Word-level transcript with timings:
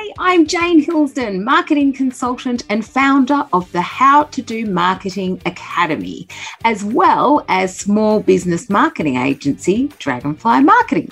Hi, 0.00 0.12
I'm 0.20 0.46
Jane 0.46 0.78
Hillsdon, 0.78 1.42
marketing 1.42 1.92
consultant 1.92 2.62
and 2.68 2.86
founder 2.86 3.48
of 3.52 3.70
the 3.72 3.80
How 3.80 4.22
to 4.22 4.40
Do 4.40 4.64
Marketing 4.64 5.42
Academy, 5.44 6.28
as 6.62 6.84
well 6.84 7.44
as 7.48 7.76
small 7.76 8.20
business 8.20 8.70
marketing 8.70 9.16
agency 9.16 9.88
Dragonfly 9.98 10.60
Marketing. 10.60 11.10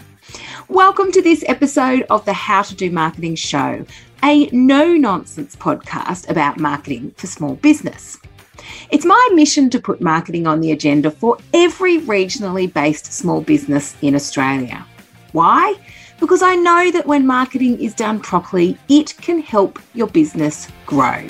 Welcome 0.68 1.10
to 1.10 1.20
this 1.20 1.42
episode 1.48 2.06
of 2.10 2.24
the 2.26 2.32
How 2.32 2.62
to 2.62 2.76
Do 2.76 2.92
Marketing 2.92 3.34
Show, 3.34 3.84
a 4.22 4.46
no 4.52 4.94
nonsense 4.94 5.56
podcast 5.56 6.30
about 6.30 6.60
marketing 6.60 7.12
for 7.16 7.26
small 7.26 7.56
business. 7.56 8.20
It's 8.92 9.04
my 9.04 9.30
mission 9.34 9.68
to 9.70 9.80
put 9.80 10.00
marketing 10.00 10.46
on 10.46 10.60
the 10.60 10.70
agenda 10.70 11.10
for 11.10 11.38
every 11.52 11.98
regionally 12.02 12.72
based 12.72 13.12
small 13.12 13.40
business 13.40 13.96
in 14.00 14.14
Australia. 14.14 14.86
Why? 15.32 15.74
Because 16.20 16.42
I 16.42 16.54
know 16.54 16.90
that 16.90 17.06
when 17.06 17.26
marketing 17.26 17.80
is 17.80 17.94
done 17.94 18.20
properly, 18.20 18.78
it 18.88 19.16
can 19.18 19.40
help 19.40 19.80
your 19.94 20.06
business 20.06 20.68
grow. 20.86 21.26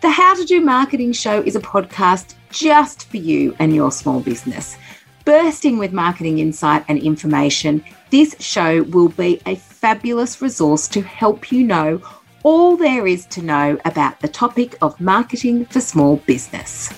The 0.00 0.10
How 0.10 0.34
to 0.34 0.44
Do 0.44 0.60
Marketing 0.60 1.12
Show 1.12 1.42
is 1.42 1.56
a 1.56 1.60
podcast 1.60 2.34
just 2.50 3.08
for 3.08 3.16
you 3.16 3.54
and 3.58 3.74
your 3.74 3.92
small 3.92 4.20
business. 4.20 4.76
Bursting 5.24 5.76
with 5.76 5.92
marketing 5.92 6.38
insight 6.38 6.84
and 6.88 6.98
information, 6.98 7.84
this 8.10 8.34
show 8.38 8.84
will 8.84 9.10
be 9.10 9.40
a 9.44 9.56
fabulous 9.56 10.40
resource 10.40 10.88
to 10.88 11.02
help 11.02 11.52
you 11.52 11.64
know 11.64 12.00
all 12.44 12.76
there 12.76 13.06
is 13.06 13.26
to 13.26 13.42
know 13.42 13.78
about 13.84 14.20
the 14.20 14.28
topic 14.28 14.76
of 14.80 14.98
marketing 15.00 15.66
for 15.66 15.80
small 15.80 16.16
business. 16.18 16.88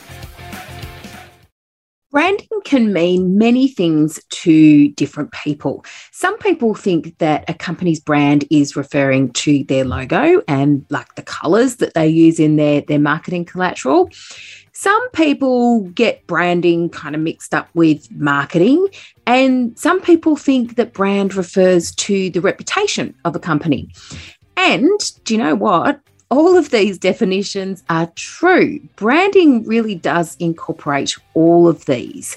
Branding 2.10 2.48
can 2.64 2.92
mean 2.92 3.38
many 3.38 3.68
things 3.68 4.20
to 4.30 4.88
different 4.90 5.30
people. 5.30 5.84
Some 6.10 6.36
people 6.38 6.74
think 6.74 7.16
that 7.18 7.48
a 7.48 7.54
company's 7.54 8.00
brand 8.00 8.44
is 8.50 8.74
referring 8.74 9.32
to 9.34 9.62
their 9.64 9.84
logo 9.84 10.42
and 10.48 10.84
like 10.90 11.14
the 11.14 11.22
colors 11.22 11.76
that 11.76 11.94
they 11.94 12.08
use 12.08 12.40
in 12.40 12.56
their, 12.56 12.80
their 12.80 12.98
marketing 12.98 13.44
collateral. 13.44 14.10
Some 14.72 15.10
people 15.10 15.82
get 15.90 16.26
branding 16.26 16.88
kind 16.88 17.14
of 17.14 17.20
mixed 17.20 17.54
up 17.54 17.68
with 17.74 18.10
marketing, 18.10 18.88
and 19.26 19.78
some 19.78 20.00
people 20.00 20.34
think 20.36 20.76
that 20.76 20.94
brand 20.94 21.34
refers 21.34 21.94
to 21.96 22.30
the 22.30 22.40
reputation 22.40 23.14
of 23.24 23.36
a 23.36 23.40
company. 23.40 23.88
And 24.56 24.98
do 25.24 25.34
you 25.34 25.38
know 25.38 25.54
what? 25.54 26.00
All 26.30 26.56
of 26.56 26.70
these 26.70 26.96
definitions 26.96 27.82
are 27.90 28.10
true. 28.14 28.80
Branding 28.96 29.64
really 29.64 29.96
does 29.96 30.36
incorporate 30.38 31.16
all 31.34 31.68
of 31.68 31.84
these. 31.86 32.36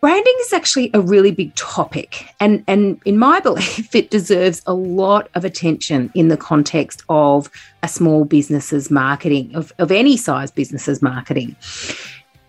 Branding 0.00 0.34
is 0.42 0.52
actually 0.52 0.90
a 0.94 1.00
really 1.00 1.32
big 1.32 1.52
topic, 1.56 2.24
and, 2.38 2.62
and 2.68 3.00
in 3.04 3.18
my 3.18 3.40
belief, 3.48 3.92
it 3.94 4.10
deserves 4.10 4.62
a 4.64 4.74
lot 4.74 5.28
of 5.34 5.44
attention 5.44 6.12
in 6.14 6.28
the 6.28 6.36
context 6.36 7.02
of 7.08 7.50
a 7.82 7.88
small 7.88 8.24
business's 8.24 8.92
marketing, 8.92 9.52
of, 9.56 9.72
of 9.78 9.90
any 9.90 10.16
size 10.16 10.52
business's 10.52 11.02
marketing. 11.02 11.56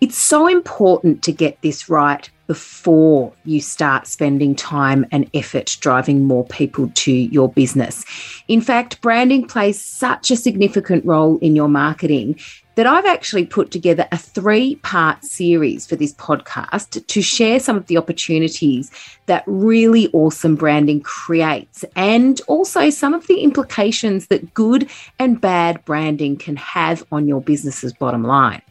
It's 0.00 0.16
so 0.16 0.46
important 0.46 1.22
to 1.24 1.32
get 1.32 1.60
this 1.60 1.90
right 1.90 2.30
before 2.46 3.34
you 3.44 3.60
start 3.60 4.06
spending 4.06 4.56
time 4.56 5.04
and 5.12 5.28
effort 5.34 5.76
driving 5.80 6.24
more 6.24 6.46
people 6.46 6.90
to 6.94 7.12
your 7.12 7.50
business. 7.50 8.02
In 8.48 8.62
fact, 8.62 9.02
branding 9.02 9.46
plays 9.46 9.78
such 9.78 10.30
a 10.30 10.36
significant 10.36 11.04
role 11.04 11.36
in 11.38 11.54
your 11.54 11.68
marketing 11.68 12.40
that 12.76 12.86
I've 12.86 13.04
actually 13.04 13.44
put 13.44 13.70
together 13.70 14.08
a 14.10 14.16
three 14.16 14.76
part 14.76 15.22
series 15.22 15.86
for 15.86 15.96
this 15.96 16.14
podcast 16.14 17.06
to 17.06 17.20
share 17.20 17.60
some 17.60 17.76
of 17.76 17.86
the 17.86 17.98
opportunities 17.98 18.90
that 19.26 19.44
really 19.46 20.08
awesome 20.14 20.56
branding 20.56 21.02
creates 21.02 21.84
and 21.94 22.40
also 22.48 22.88
some 22.88 23.12
of 23.12 23.26
the 23.26 23.40
implications 23.42 24.28
that 24.28 24.54
good 24.54 24.88
and 25.18 25.42
bad 25.42 25.84
branding 25.84 26.38
can 26.38 26.56
have 26.56 27.04
on 27.12 27.28
your 27.28 27.42
business's 27.42 27.92
bottom 27.92 28.24
line. 28.24 28.62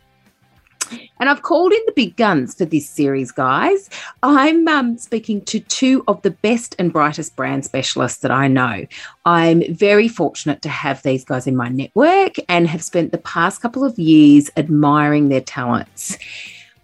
And 1.20 1.30
I've 1.30 1.42
called 1.42 1.74
in 1.74 1.82
the 1.86 1.94
big 1.94 2.16
guns 2.16 2.56
for 2.56 2.66
this 2.66 2.90
series, 2.90 3.32
guys. 3.32 3.90
I'm 4.24 4.68
um, 4.68 4.98
speaking 4.98 5.42
to 5.46 5.60
two 5.60 6.04
of 6.08 6.22
the 6.22 6.32
best 6.32 6.76
and 6.80 6.94
brightest 6.94 7.36
brand 7.36 7.66
specialists 7.66 8.20
that 8.20 8.32
I 8.32 8.48
know. 8.48 8.86
I'm 9.26 9.74
very 9.74 10.08
fortunate 10.08 10.62
to 10.64 10.70
have 10.70 11.04
these 11.04 11.26
guys 11.26 11.48
in 11.48 11.56
my 11.56 11.70
network 11.70 12.36
and 12.48 12.68
have 12.68 12.84
spent 12.84 13.12
the 13.12 13.18
past 13.18 13.62
couple 13.62 13.84
of 13.84 13.98
years 14.00 14.50
admiring 14.58 15.30
their 15.30 15.42
talents. 15.42 16.18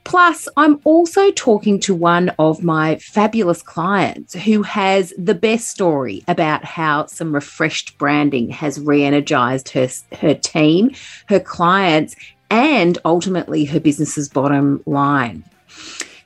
Plus, 0.05 0.47
I'm 0.55 0.79
also 0.83 1.31
talking 1.31 1.79
to 1.81 1.95
one 1.95 2.29
of 2.37 2.63
my 2.63 2.97
fabulous 2.97 3.63
clients 3.63 4.35
who 4.35 4.61
has 4.61 5.11
the 5.17 5.33
best 5.33 5.69
story 5.69 6.23
about 6.27 6.63
how 6.63 7.07
some 7.07 7.33
refreshed 7.33 7.97
branding 7.97 8.51
has 8.51 8.79
re 8.79 9.03
energized 9.03 9.69
her, 9.69 9.89
her 10.19 10.35
team, 10.35 10.91
her 11.27 11.39
clients, 11.39 12.16
and 12.50 12.97
ultimately 13.06 13.66
her 13.66 13.79
business's 13.79 14.29
bottom 14.29 14.81
line. 14.85 15.44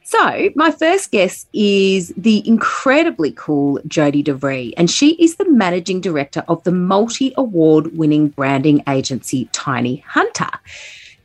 So, 0.04 0.50
my 0.56 0.72
first 0.72 1.12
guest 1.12 1.48
is 1.54 2.12
the 2.18 2.42
incredibly 2.48 3.32
cool 3.34 3.80
Jodie 3.88 4.24
de 4.24 4.34
Vries, 4.34 4.74
and 4.76 4.90
she 4.90 5.12
is 5.24 5.36
the 5.36 5.48
managing 5.48 6.02
director 6.02 6.44
of 6.48 6.64
the 6.64 6.72
multi 6.72 7.32
award 7.38 7.96
winning 7.96 8.30
branding 8.30 8.82
agency 8.88 9.48
Tiny 9.52 9.98
Hunter. 10.08 10.50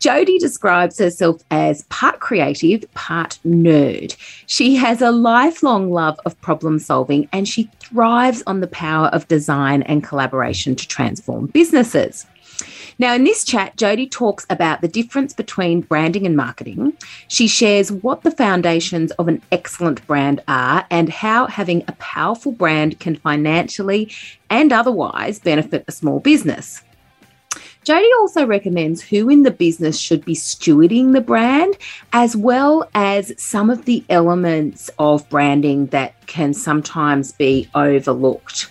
Jodie 0.01 0.39
describes 0.39 0.99
herself 0.99 1.43
as 1.51 1.85
part 1.85 2.21
creative, 2.21 2.85
part 2.93 3.39
nerd. 3.43 4.15
She 4.47 4.77
has 4.77 5.01
a 5.01 5.11
lifelong 5.11 5.91
love 5.91 6.21
of 6.27 6.39
problem 6.43 6.79
solving 6.79 7.27
and 7.33 7.49
she 7.49 7.71
thrives 7.79 8.43
on 8.47 8.61
the 8.61 8.67
power 8.67 9.07
of 9.15 9.27
design 9.29 9.81
and 9.85 10.05
collaboration 10.05 10.77
to 10.77 10.87
transform 10.87 11.47
businesses. 11.47 12.27
Now, 12.99 13.15
in 13.15 13.25
this 13.25 13.45
chat, 13.45 13.77
Jodie 13.77 14.11
talks 14.11 14.47
about 14.49 14.81
the 14.81 14.89
difference 14.89 15.33
between 15.33 15.81
branding 15.81 16.27
and 16.27 16.37
marketing. 16.37 16.93
She 17.29 17.49
shares 17.49 17.91
what 17.91 18.23
the 18.23 18.31
foundations 18.31 19.11
of 19.13 19.27
an 19.27 19.43
excellent 19.51 20.07
brand 20.07 20.43
are 20.47 20.87
and 20.91 21.09
how 21.09 21.47
having 21.47 21.83
a 21.89 21.93
powerful 21.93 22.53
brand 22.53 23.01
can 23.01 23.17
financially 23.17 24.13
and 24.49 24.73
otherwise 24.73 25.41
benefit 25.41 25.85
a 25.89 25.93
small 25.93 26.21
business. 26.21 26.83
Jodie 27.85 28.09
also 28.21 28.47
recommends 28.47 29.03
who 29.03 29.29
in 29.29 29.43
the 29.43 29.51
business 29.51 29.99
should 29.99 30.25
be 30.25 30.35
stewarding 30.35 31.13
the 31.13 31.21
brand, 31.21 31.77
as 32.15 32.35
well 32.35 32.89
as 32.95 33.35
some 33.37 33.69
of 33.69 33.85
the 33.85 34.03
elements 34.09 34.89
of 34.99 35.29
branding 35.29 35.87
that 35.89 36.27
can 36.27 36.55
sometimes 36.55 37.33
be 37.33 37.69
overlooked. 37.75 38.71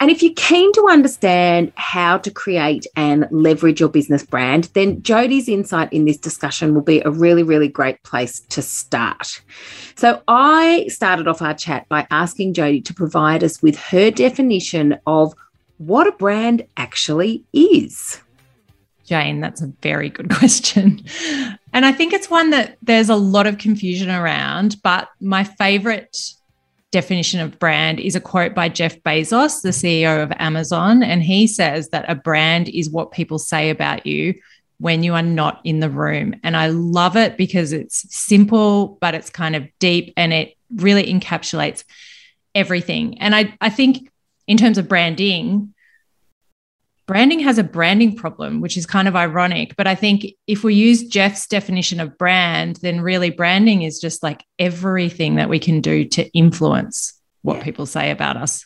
And 0.00 0.10
if 0.10 0.22
you're 0.22 0.32
keen 0.34 0.72
to 0.72 0.88
understand 0.88 1.72
how 1.76 2.16
to 2.18 2.30
create 2.30 2.86
and 2.96 3.26
leverage 3.30 3.80
your 3.80 3.90
business 3.90 4.24
brand, 4.24 4.64
then 4.72 5.02
Jodie's 5.02 5.46
insight 5.46 5.92
in 5.92 6.06
this 6.06 6.16
discussion 6.16 6.74
will 6.74 6.80
be 6.80 7.02
a 7.02 7.10
really, 7.10 7.42
really 7.42 7.68
great 7.68 8.02
place 8.02 8.40
to 8.40 8.62
start. 8.62 9.42
So 9.96 10.22
I 10.26 10.86
started 10.88 11.28
off 11.28 11.42
our 11.42 11.52
chat 11.52 11.86
by 11.90 12.06
asking 12.10 12.54
Jodie 12.54 12.84
to 12.86 12.94
provide 12.94 13.44
us 13.44 13.62
with 13.62 13.76
her 13.76 14.10
definition 14.10 14.98
of 15.06 15.34
what 15.76 16.06
a 16.06 16.12
brand 16.12 16.66
actually 16.78 17.44
is. 17.52 18.22
Jane, 19.04 19.40
that's 19.40 19.60
a 19.60 19.72
very 19.82 20.08
good 20.08 20.30
question. 20.34 21.04
And 21.74 21.84
I 21.84 21.92
think 21.92 22.14
it's 22.14 22.30
one 22.30 22.50
that 22.50 22.78
there's 22.80 23.10
a 23.10 23.16
lot 23.16 23.46
of 23.46 23.58
confusion 23.58 24.08
around, 24.08 24.76
but 24.82 25.08
my 25.20 25.44
favorite 25.44 26.16
definition 26.92 27.40
of 27.40 27.58
brand 27.58 28.00
is 28.00 28.16
a 28.16 28.20
quote 28.20 28.54
by 28.54 28.68
Jeff 28.68 29.00
Bezos, 29.02 29.62
the 29.62 29.70
CEO 29.70 30.22
of 30.22 30.32
Amazon. 30.38 31.02
And 31.02 31.22
he 31.22 31.46
says 31.46 31.90
that 31.90 32.10
a 32.10 32.14
brand 32.14 32.68
is 32.68 32.90
what 32.90 33.12
people 33.12 33.38
say 33.38 33.70
about 33.70 34.06
you 34.06 34.34
when 34.78 35.02
you 35.02 35.14
are 35.14 35.22
not 35.22 35.60
in 35.64 35.80
the 35.80 35.90
room. 35.90 36.34
And 36.42 36.56
I 36.56 36.68
love 36.68 37.16
it 37.16 37.36
because 37.36 37.72
it's 37.72 38.12
simple, 38.14 38.98
but 39.00 39.14
it's 39.14 39.30
kind 39.30 39.54
of 39.54 39.68
deep 39.78 40.12
and 40.16 40.32
it 40.32 40.56
really 40.74 41.12
encapsulates 41.12 41.84
everything. 42.54 43.18
And 43.18 43.34
I, 43.34 43.54
I 43.60 43.70
think 43.70 44.10
in 44.46 44.56
terms 44.56 44.78
of 44.78 44.88
branding, 44.88 45.74
branding 47.10 47.40
has 47.40 47.58
a 47.58 47.64
branding 47.64 48.14
problem, 48.14 48.60
which 48.60 48.76
is 48.76 48.86
kind 48.86 49.08
of 49.08 49.16
ironic. 49.16 49.74
But 49.74 49.88
I 49.88 49.96
think 49.96 50.26
if 50.46 50.62
we 50.62 50.76
use 50.76 51.02
Jeff's 51.02 51.48
definition 51.48 51.98
of 51.98 52.16
brand, 52.16 52.76
then 52.76 53.00
really 53.00 53.30
branding 53.30 53.82
is 53.82 53.98
just 53.98 54.22
like 54.22 54.44
everything 54.60 55.34
that 55.34 55.48
we 55.48 55.58
can 55.58 55.80
do 55.80 56.04
to 56.04 56.30
influence 56.30 57.20
what 57.42 57.56
yeah. 57.56 57.64
people 57.64 57.84
say 57.84 58.12
about 58.12 58.36
us 58.36 58.64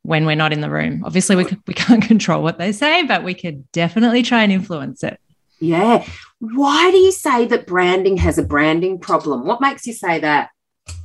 when 0.00 0.24
we're 0.24 0.34
not 0.34 0.50
in 0.50 0.62
the 0.62 0.70
room. 0.70 1.02
Obviously, 1.04 1.36
we, 1.36 1.44
we 1.66 1.74
can't 1.74 2.02
control 2.08 2.42
what 2.42 2.56
they 2.56 2.72
say, 2.72 3.02
but 3.02 3.22
we 3.22 3.34
could 3.34 3.70
definitely 3.72 4.22
try 4.22 4.42
and 4.44 4.50
influence 4.50 5.04
it. 5.04 5.20
Yeah. 5.60 6.08
Why 6.38 6.90
do 6.90 6.96
you 6.96 7.12
say 7.12 7.44
that 7.48 7.66
branding 7.66 8.16
has 8.16 8.38
a 8.38 8.44
branding 8.44 8.98
problem? 8.98 9.44
What 9.44 9.60
makes 9.60 9.86
you 9.86 9.92
say 9.92 10.20
that? 10.20 10.48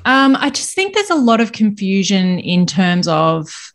Um, 0.05 0.37
I 0.39 0.49
just 0.49 0.75
think 0.75 0.93
there's 0.93 1.09
a 1.09 1.15
lot 1.15 1.41
of 1.41 1.51
confusion 1.51 2.39
in 2.39 2.65
terms 2.65 3.09
of 3.09 3.73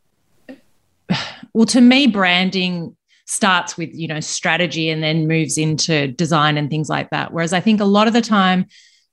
well 1.55 1.67
to 1.67 1.81
me 1.81 2.06
branding 2.06 2.97
starts 3.27 3.79
with 3.79 3.89
you 3.95 4.06
know 4.06 4.21
strategy 4.21 4.91
and 4.91 5.03
then 5.03 5.27
moves 5.27 5.56
into 5.56 6.09
design 6.09 6.59
and 6.59 6.69
things 6.69 6.89
like 6.91 7.09
that 7.11 7.33
whereas 7.33 7.53
i 7.53 7.61
think 7.61 7.81
a 7.81 7.85
lot 7.85 8.06
of 8.06 8.12
the 8.12 8.21
time 8.21 8.67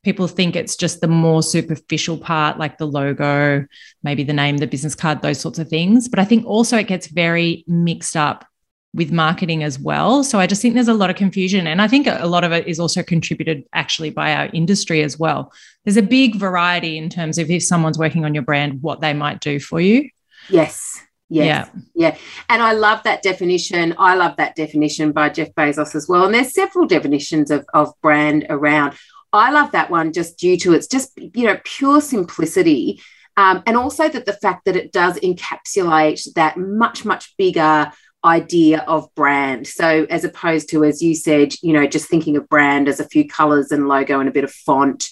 people 0.03 0.27
think 0.27 0.55
it's 0.55 0.75
just 0.75 1.01
the 1.01 1.07
more 1.07 1.43
superficial 1.43 2.17
part, 2.17 2.57
like 2.57 2.77
the 2.77 2.87
logo, 2.87 3.65
maybe 4.03 4.23
the 4.23 4.33
name, 4.33 4.57
the 4.57 4.67
business 4.67 4.95
card, 4.95 5.21
those 5.21 5.39
sorts 5.39 5.59
of 5.59 5.67
things. 5.69 6.09
But 6.09 6.19
I 6.19 6.25
think 6.25 6.45
also 6.45 6.77
it 6.77 6.87
gets 6.87 7.07
very 7.07 7.63
mixed 7.67 8.15
up 8.15 8.45
with 8.93 9.11
marketing 9.11 9.63
as 9.63 9.79
well. 9.79 10.23
So 10.23 10.39
I 10.39 10.47
just 10.47 10.61
think 10.61 10.73
there's 10.73 10.89
a 10.89 10.93
lot 10.93 11.09
of 11.09 11.15
confusion. 11.15 11.65
And 11.65 11.81
I 11.81 11.87
think 11.87 12.07
a 12.07 12.27
lot 12.27 12.43
of 12.43 12.51
it 12.51 12.67
is 12.67 12.79
also 12.79 13.03
contributed 13.03 13.63
actually 13.73 14.09
by 14.09 14.33
our 14.33 14.49
industry 14.53 15.01
as 15.01 15.17
well. 15.17 15.53
There's 15.85 15.97
a 15.97 16.01
big 16.01 16.35
variety 16.35 16.97
in 16.97 17.09
terms 17.09 17.37
of 17.37 17.49
if 17.49 17.63
someone's 17.63 17.97
working 17.97 18.25
on 18.25 18.33
your 18.33 18.43
brand, 18.43 18.81
what 18.81 18.99
they 18.99 19.13
might 19.13 19.39
do 19.39 19.59
for 19.59 19.79
you. 19.79 20.09
Yes. 20.49 20.99
Yes. 21.31 21.69
Yeah. 21.73 21.81
Yeah. 22.09 22.17
And 22.49 22.61
I 22.61 22.73
love 22.73 23.03
that 23.03 23.23
definition. 23.23 23.95
I 23.97 24.15
love 24.15 24.35
that 24.35 24.55
definition 24.55 25.13
by 25.13 25.29
Jeff 25.29 25.53
Bezos 25.55 25.95
as 25.95 26.07
well. 26.07 26.25
And 26.25 26.33
there's 26.33 26.53
several 26.53 26.85
definitions 26.85 27.49
of, 27.51 27.65
of 27.73 27.93
brand 28.01 28.45
around. 28.49 28.95
I 29.31 29.51
love 29.51 29.71
that 29.71 29.89
one 29.89 30.11
just 30.11 30.37
due 30.37 30.57
to 30.57 30.73
its 30.73 30.87
just, 30.87 31.17
you 31.17 31.45
know, 31.45 31.57
pure 31.63 32.01
simplicity. 32.01 33.01
Um, 33.37 33.63
and 33.65 33.77
also 33.77 34.09
that 34.09 34.25
the 34.25 34.33
fact 34.33 34.65
that 34.65 34.75
it 34.75 34.91
does 34.91 35.17
encapsulate 35.19 36.33
that 36.33 36.57
much, 36.57 37.05
much 37.05 37.33
bigger 37.37 37.91
idea 38.25 38.79
of 38.81 39.13
brand. 39.15 39.67
So, 39.67 40.05
as 40.09 40.25
opposed 40.25 40.69
to, 40.71 40.83
as 40.83 41.01
you 41.01 41.15
said, 41.15 41.53
you 41.61 41.71
know, 41.71 41.87
just 41.87 42.09
thinking 42.09 42.35
of 42.35 42.49
brand 42.49 42.89
as 42.89 42.99
a 42.99 43.07
few 43.07 43.25
colors 43.25 43.71
and 43.71 43.87
logo 43.87 44.19
and 44.19 44.27
a 44.27 44.33
bit 44.33 44.43
of 44.43 44.51
font 44.51 45.07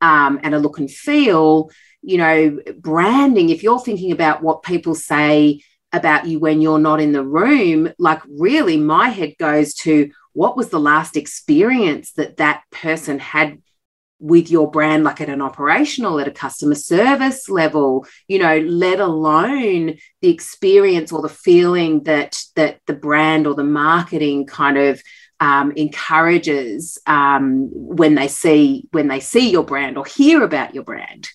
um, 0.00 0.38
and 0.44 0.54
a 0.54 0.58
look 0.58 0.78
and 0.78 0.90
feel, 0.90 1.70
you 2.04 2.18
know, 2.18 2.58
branding, 2.78 3.50
if 3.50 3.62
you're 3.62 3.80
thinking 3.80 4.12
about 4.12 4.42
what 4.42 4.62
people 4.62 4.94
say 4.94 5.62
about 5.92 6.26
you 6.26 6.38
when 6.38 6.60
you're 6.60 6.78
not 6.78 7.00
in 7.00 7.12
the 7.12 7.24
room, 7.24 7.92
like 7.98 8.20
really 8.28 8.76
my 8.76 9.08
head 9.08 9.34
goes 9.38 9.74
to 9.74 10.10
what 10.32 10.56
was 10.56 10.68
the 10.68 10.80
last 10.80 11.16
experience 11.16 12.12
that 12.12 12.36
that 12.36 12.62
person 12.70 13.18
had 13.18 13.62
with 14.18 14.50
your 14.50 14.70
brand, 14.70 15.04
like 15.04 15.20
at 15.20 15.28
an 15.28 15.42
operational, 15.42 16.18
at 16.18 16.28
a 16.28 16.32
customer 16.32 16.74
service 16.74 17.48
level, 17.48 18.06
you 18.26 18.38
know, 18.38 18.58
let 18.58 18.98
alone 18.98 19.96
the 20.22 20.30
experience 20.30 21.12
or 21.12 21.20
the 21.20 21.28
feeling 21.28 22.02
that 22.04 22.42
that 22.56 22.80
the 22.86 22.94
brand 22.94 23.46
or 23.46 23.54
the 23.54 23.64
marketing 23.64 24.46
kind 24.46 24.78
of 24.78 25.02
um, 25.40 25.72
encourages 25.72 26.98
um, 27.06 27.68
when 27.70 28.14
they 28.14 28.28
see 28.28 28.88
when 28.92 29.08
they 29.08 29.20
see 29.20 29.50
your 29.50 29.64
brand 29.64 29.98
or 29.98 30.04
hear 30.04 30.42
about 30.42 30.74
your 30.74 30.84
brand. 30.84 31.28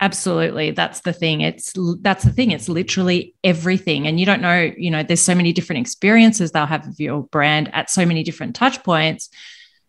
Absolutely. 0.00 0.72
That's 0.72 1.00
the 1.00 1.12
thing. 1.12 1.40
It's 1.40 1.72
that's 2.00 2.24
the 2.24 2.30
thing. 2.30 2.50
It's 2.50 2.68
literally 2.68 3.34
everything. 3.42 4.06
And 4.06 4.20
you 4.20 4.26
don't 4.26 4.42
know, 4.42 4.70
you 4.76 4.90
know, 4.90 5.02
there's 5.02 5.22
so 5.22 5.34
many 5.34 5.52
different 5.52 5.80
experiences 5.80 6.52
they'll 6.52 6.66
have 6.66 6.86
of 6.86 7.00
your 7.00 7.22
brand 7.22 7.74
at 7.74 7.88
so 7.88 8.04
many 8.04 8.22
different 8.22 8.54
touch 8.54 8.82
points 8.84 9.30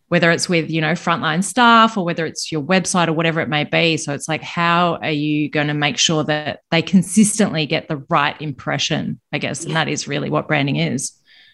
whether 0.08 0.30
it's 0.30 0.48
with 0.48 0.70
you 0.70 0.80
know 0.80 0.92
frontline 0.92 1.44
staff 1.44 1.96
or 1.96 2.04
whether 2.04 2.26
it's 2.26 2.50
your 2.50 2.62
website 2.62 3.08
or 3.08 3.12
whatever 3.12 3.40
it 3.40 3.48
may 3.48 3.64
be 3.64 3.96
so 3.96 4.12
it's 4.12 4.28
like 4.28 4.42
how 4.42 4.96
are 4.96 5.10
you 5.10 5.48
going 5.48 5.68
to 5.68 5.74
make 5.74 5.96
sure 5.96 6.24
that 6.24 6.60
they 6.70 6.82
consistently 6.82 7.66
get 7.66 7.88
the 7.88 7.98
right 8.08 8.40
impression 8.40 9.20
i 9.32 9.38
guess 9.38 9.64
and 9.64 9.76
that 9.76 9.88
is 9.88 10.08
really 10.08 10.30
what 10.30 10.48
branding 10.48 10.76
is 10.76 11.12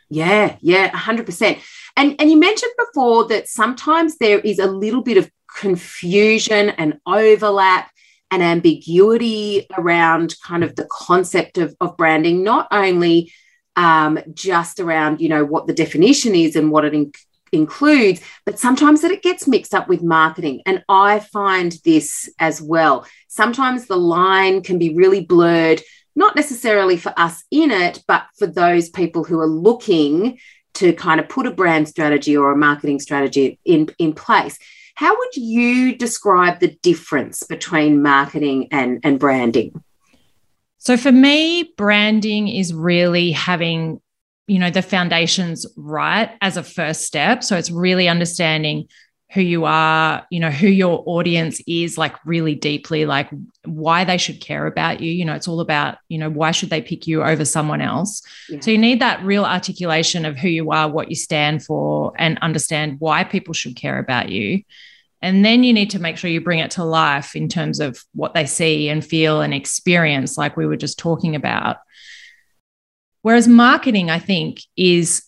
yeah 0.09 0.57
yeah 0.61 0.91
100% 0.91 1.61
and 1.97 2.17
and 2.21 2.31
you 2.31 2.39
mentioned 2.39 2.73
before 2.79 3.27
that 3.29 3.49
sometimes 3.49 4.17
there 4.19 4.39
is 4.41 4.59
a 4.59 4.67
little 4.67 5.03
bit 5.03 5.17
of 5.17 5.31
confusion 5.59 6.71
and 6.71 6.99
overlap 7.07 7.91
and 8.31 8.43
ambiguity 8.43 9.67
around 9.77 10.35
kind 10.43 10.65
of 10.65 10.75
the 10.77 10.89
concept 10.91 11.59
of, 11.59 11.75
of 11.81 11.97
branding 11.97 12.43
not 12.43 12.67
only 12.71 13.33
um, 13.77 14.19
just 14.33 14.81
around 14.81 15.21
you 15.21 15.29
know 15.29 15.45
what 15.45 15.67
the 15.67 15.73
definition 15.73 16.35
is 16.35 16.57
and 16.57 16.71
what 16.71 16.85
it 16.85 16.95
in- 16.95 17.13
includes, 17.55 18.21
but 18.45 18.59
sometimes 18.59 19.01
that 19.01 19.11
it 19.11 19.23
gets 19.23 19.47
mixed 19.47 19.75
up 19.75 19.89
with 19.89 20.03
marketing. 20.03 20.63
And 20.67 20.85
I 20.89 21.21
find 21.21 21.73
this 21.85 22.29
as 22.39 22.61
well. 22.61 23.07
Sometimes 23.29 23.87
the 23.87 23.97
line 23.97 24.63
can 24.63 24.79
be 24.79 24.95
really 24.95 25.25
blurred, 25.25 25.81
not 26.15 26.37
necessarily 26.37 26.97
for 26.97 27.13
us 27.17 27.45
in 27.51 27.71
it, 27.71 28.03
but 28.07 28.27
for 28.39 28.47
those 28.47 28.91
people 28.91 29.25
who 29.25 29.41
are 29.41 29.47
looking 29.47 30.39
to 30.75 30.93
kind 30.93 31.21
of 31.21 31.29
put 31.29 31.47
a 31.47 31.53
brand 31.53 31.89
strategy 31.89 32.37
or 32.37 32.53
a 32.53 32.57
marketing 32.57 32.99
strategy 33.01 33.59
in, 33.65 33.89
in 33.99 34.13
place. 34.13 34.59
How 34.95 35.17
would 35.17 35.37
you 35.37 35.97
describe 35.97 36.61
the 36.61 36.77
difference 36.83 37.43
between 37.43 38.03
marketing 38.03 38.69
and, 38.71 39.01
and 39.03 39.19
branding? 39.19 39.83
So, 40.79 40.97
for 40.97 41.11
me, 41.11 41.73
branding 41.77 42.49
is 42.49 42.73
really 42.73 43.33
having 43.33 44.01
you 44.47 44.59
know 44.59 44.71
the 44.71 44.83
foundations 44.83 45.67
right 45.77 46.31
as 46.43 46.59
a 46.59 46.63
first 46.63 47.07
step 47.07 47.43
so 47.43 47.57
it's 47.57 47.71
really 47.71 48.09
understanding 48.09 48.87
who 49.35 49.41
you 49.41 49.65
are 49.65 50.25
you 50.31 50.39
know 50.39 50.51
who 50.51 50.69
your 50.69 51.03
audience 51.07 51.61
is 51.67 51.99
like 51.99 52.15
really 52.25 52.55
deeply 52.55 53.05
like 53.05 53.29
why 53.65 54.05
they 54.05 54.17
should 54.17 54.41
care 54.41 54.67
about 54.67 55.01
you. 55.01 55.11
You 55.11 55.25
know 55.25 55.35
it's 55.35 55.49
all 55.49 55.61
about 55.61 55.99
you 56.09 56.19
know 56.19 56.31
why 56.31 56.53
should 56.53 56.71
they 56.71 56.81
pick 56.81 57.07
you 57.07 57.23
over 57.23 57.45
someone 57.45 57.81
else? 57.81 58.23
Yeah. 58.49 58.61
so 58.61 58.71
you 58.71 58.79
need 58.79 59.01
that 59.01 59.25
real 59.25 59.45
articulation 59.45 60.25
of 60.25 60.37
who 60.37 60.49
you 60.49 60.71
are 60.71 60.89
what 60.89 61.09
you 61.11 61.17
stand 61.17 61.65
for 61.65 62.13
and 62.17 62.39
understand 62.39 63.01
why 63.01 63.25
people 63.25 63.55
should 63.55 63.77
care 63.77 63.99
about 63.99 64.29
you. 64.29 64.63
And 65.21 65.45
then 65.45 65.65
you 65.65 65.73
need 65.73 65.91
to 65.91 65.99
make 65.99 66.19
sure 66.19 66.31
you 66.31 66.41
bring 66.41 66.59
it 66.59 66.73
to 66.73 66.85
life 66.85 67.35
in 67.35 67.49
terms 67.49 67.81
of 67.81 67.99
what 68.15 68.35
they 68.35 68.47
see 68.47 68.89
and 68.89 69.05
feel 69.05 69.41
and 69.41 69.55
experience 69.55 70.39
like 70.39 70.57
we 70.57 70.67
were 70.67 70.77
just 70.77 70.99
talking 70.99 71.35
about. 71.35 71.79
Whereas 73.23 73.49
marketing, 73.49 74.11
I 74.11 74.19
think, 74.19 74.61
is 74.77 75.25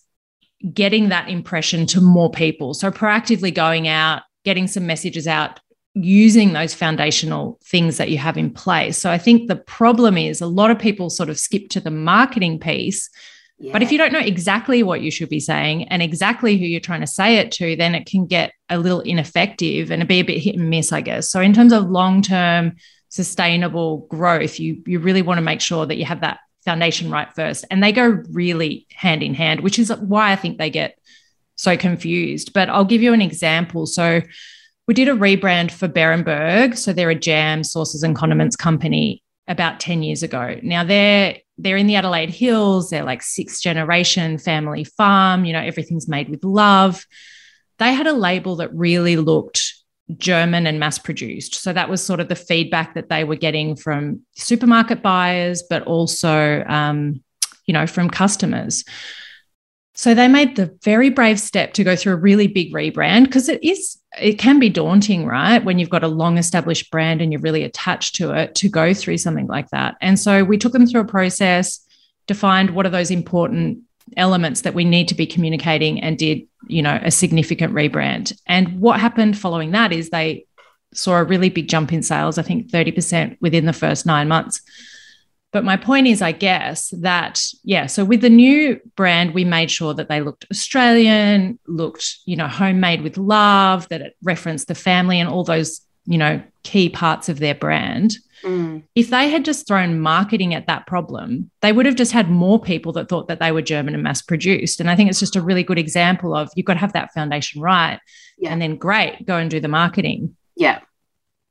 getting 0.73 1.09
that 1.09 1.29
impression 1.29 1.85
to 1.87 2.01
more 2.01 2.31
people. 2.31 2.73
So 2.73 2.91
proactively 2.91 3.53
going 3.53 3.87
out, 3.87 4.23
getting 4.43 4.67
some 4.67 4.87
messages 4.87 5.27
out, 5.27 5.59
using 5.93 6.53
those 6.53 6.73
foundational 6.73 7.59
things 7.63 7.97
that 7.97 8.09
you 8.09 8.17
have 8.17 8.37
in 8.37 8.51
place. 8.51 8.97
So 8.97 9.09
I 9.11 9.17
think 9.17 9.47
the 9.47 9.55
problem 9.55 10.17
is 10.17 10.41
a 10.41 10.47
lot 10.47 10.71
of 10.71 10.79
people 10.79 11.09
sort 11.09 11.29
of 11.29 11.39
skip 11.39 11.69
to 11.69 11.79
the 11.79 11.91
marketing 11.91 12.59
piece. 12.59 13.09
Yeah. 13.59 13.73
But 13.73 13.81
if 13.81 13.91
you 13.91 13.97
don't 13.97 14.13
know 14.13 14.19
exactly 14.19 14.83
what 14.83 15.01
you 15.01 15.09
should 15.09 15.29
be 15.29 15.39
saying 15.39 15.87
and 15.87 16.03
exactly 16.03 16.57
who 16.57 16.65
you're 16.65 16.79
trying 16.79 17.01
to 17.01 17.07
say 17.07 17.37
it 17.37 17.51
to, 17.53 17.75
then 17.75 17.95
it 17.95 18.05
can 18.05 18.27
get 18.27 18.53
a 18.69 18.77
little 18.77 18.99
ineffective 19.01 19.89
and 19.89 20.07
be 20.07 20.19
a 20.19 20.23
bit 20.23 20.41
hit 20.41 20.55
and 20.55 20.69
miss, 20.69 20.91
I 20.91 21.01
guess. 21.01 21.31
So 21.31 21.41
in 21.41 21.53
terms 21.53 21.73
of 21.73 21.89
long-term 21.89 22.75
sustainable 23.09 24.05
growth, 24.09 24.59
you 24.59 24.83
you 24.85 24.99
really 24.99 25.23
want 25.23 25.39
to 25.39 25.43
make 25.43 25.61
sure 25.61 25.85
that 25.87 25.97
you 25.97 26.05
have 26.05 26.21
that 26.21 26.39
foundation 26.67 27.09
right 27.09 27.33
first. 27.33 27.63
And 27.71 27.81
they 27.81 27.93
go 27.93 28.21
really 28.29 28.85
hand 28.91 29.23
in 29.23 29.33
hand, 29.33 29.61
which 29.61 29.79
is 29.79 29.89
why 29.95 30.33
I 30.33 30.35
think 30.35 30.57
they 30.57 30.69
get 30.69 30.99
so 31.55 31.77
confused. 31.77 32.51
But 32.51 32.69
I'll 32.69 32.83
give 32.83 33.01
you 33.01 33.13
an 33.13 33.21
example. 33.21 33.85
So 33.85 34.21
we 34.85 34.93
did 34.93 35.07
a 35.07 35.13
rebrand 35.13 35.71
for 35.71 35.87
Beerenberg. 35.87 36.77
So 36.77 36.91
they're 36.91 37.09
a 37.09 37.15
jam, 37.15 37.63
sauces, 37.63 38.03
and 38.03 38.17
condiments 38.17 38.57
company 38.57 39.23
about 39.47 39.79
10 39.79 40.03
years 40.03 40.23
ago. 40.23 40.59
Now 40.61 40.83
they're 40.83 41.37
they're 41.57 41.77
in 41.77 41.87
the 41.87 41.95
Adelaide 41.95 42.29
Hills. 42.29 42.89
They're 42.89 43.03
like 43.03 43.23
sixth 43.23 43.61
generation 43.63 44.37
family 44.37 44.83
farm. 44.83 45.45
You 45.45 45.53
know, 45.53 45.61
everything's 45.61 46.07
made 46.07 46.29
with 46.29 46.43
love. 46.43 47.05
They 47.79 47.93
had 47.93 48.07
a 48.07 48.13
label 48.13 48.57
that 48.57 48.73
really 48.73 49.15
looked 49.15 49.73
German 50.15 50.65
and 50.67 50.79
mass 50.79 50.97
produced. 50.97 51.55
So 51.55 51.73
that 51.73 51.89
was 51.89 52.03
sort 52.03 52.19
of 52.19 52.29
the 52.29 52.35
feedback 52.35 52.93
that 52.93 53.09
they 53.09 53.23
were 53.23 53.35
getting 53.35 53.75
from 53.75 54.21
supermarket 54.35 55.01
buyers, 55.01 55.63
but 55.69 55.83
also, 55.83 56.63
um, 56.63 57.21
you 57.65 57.73
know, 57.73 57.87
from 57.87 58.09
customers. 58.09 58.85
So 59.95 60.13
they 60.13 60.27
made 60.27 60.55
the 60.55 60.77
very 60.83 61.09
brave 61.09 61.39
step 61.39 61.73
to 61.73 61.83
go 61.83 61.95
through 61.95 62.13
a 62.13 62.17
really 62.17 62.47
big 62.47 62.71
rebrand 62.71 63.25
because 63.25 63.49
it 63.49 63.61
is, 63.63 63.97
it 64.21 64.37
can 64.37 64.59
be 64.59 64.69
daunting, 64.69 65.25
right? 65.25 65.63
When 65.63 65.79
you've 65.79 65.89
got 65.89 66.03
a 66.03 66.07
long 66.07 66.37
established 66.37 66.91
brand 66.91 67.19
and 67.19 67.33
you're 67.33 67.41
really 67.41 67.63
attached 67.63 68.15
to 68.15 68.31
it 68.31 68.53
to 68.55 68.69
go 68.69 68.93
through 68.93 69.17
something 69.17 69.47
like 69.47 69.69
that. 69.71 69.95
And 69.99 70.19
so 70.19 70.43
we 70.43 70.59
took 70.59 70.71
them 70.71 70.85
through 70.85 71.01
a 71.01 71.05
process, 71.05 71.83
defined 72.27 72.69
what 72.69 72.85
are 72.85 72.91
those 72.91 73.09
important 73.09 73.79
elements 74.15 74.61
that 74.61 74.75
we 74.75 74.85
need 74.85 75.07
to 75.07 75.15
be 75.15 75.25
communicating 75.25 75.99
and 75.99 76.17
did, 76.17 76.47
you 76.67 76.81
know, 76.81 76.99
a 77.01 77.11
significant 77.11 77.73
rebrand. 77.73 78.37
And 78.45 78.79
what 78.79 78.99
happened 78.99 79.37
following 79.37 79.71
that 79.71 79.91
is 79.91 80.09
they 80.09 80.45
saw 80.93 81.17
a 81.17 81.23
really 81.23 81.49
big 81.49 81.67
jump 81.67 81.93
in 81.93 82.03
sales, 82.03 82.37
I 82.37 82.41
think 82.41 82.69
30% 82.69 83.37
within 83.41 83.65
the 83.65 83.73
first 83.73 84.05
nine 84.05 84.27
months. 84.27 84.61
But 85.53 85.63
my 85.63 85.77
point 85.77 86.07
is, 86.07 86.21
I 86.21 86.33
guess, 86.33 86.89
that, 86.89 87.41
yeah, 87.63 87.85
so 87.85 88.03
with 88.03 88.21
the 88.21 88.29
new 88.29 88.79
brand, 88.95 89.33
we 89.33 89.45
made 89.45 89.71
sure 89.71 89.93
that 89.93 90.09
they 90.09 90.21
looked 90.21 90.45
Australian, 90.51 91.57
looked, 91.67 92.17
you 92.25 92.35
know, 92.35 92.47
homemade 92.47 93.01
with 93.01 93.17
love, 93.17 93.87
that 93.89 94.01
it 94.01 94.15
referenced 94.21 94.67
the 94.67 94.75
family 94.75 95.19
and 95.19 95.29
all 95.29 95.43
those, 95.43 95.81
you 96.05 96.17
know, 96.17 96.41
key 96.63 96.89
parts 96.89 97.29
of 97.29 97.39
their 97.39 97.55
brand. 97.55 98.17
Mm. 98.43 98.83
If 98.95 99.09
they 99.09 99.29
had 99.29 99.45
just 99.45 99.67
thrown 99.67 99.99
marketing 99.99 100.53
at 100.53 100.67
that 100.67 100.87
problem, 100.87 101.51
they 101.61 101.71
would 101.71 101.85
have 101.85 101.95
just 101.95 102.11
had 102.11 102.29
more 102.29 102.59
people 102.59 102.93
that 102.93 103.09
thought 103.09 103.27
that 103.27 103.39
they 103.39 103.51
were 103.51 103.61
German 103.61 103.93
and 103.93 104.03
mass 104.03 104.21
produced. 104.21 104.79
And 104.79 104.89
I 104.89 104.95
think 104.95 105.09
it's 105.09 105.19
just 105.19 105.35
a 105.35 105.41
really 105.41 105.63
good 105.63 105.79
example 105.79 106.35
of 106.35 106.49
you've 106.55 106.65
got 106.65 106.73
to 106.73 106.79
have 106.79 106.93
that 106.93 107.13
foundation 107.13 107.61
right. 107.61 107.99
Yeah. 108.37 108.51
And 108.51 108.61
then 108.61 108.77
great, 108.77 109.25
go 109.25 109.37
and 109.37 109.49
do 109.49 109.59
the 109.59 109.67
marketing. 109.67 110.35
Yeah. 110.55 110.79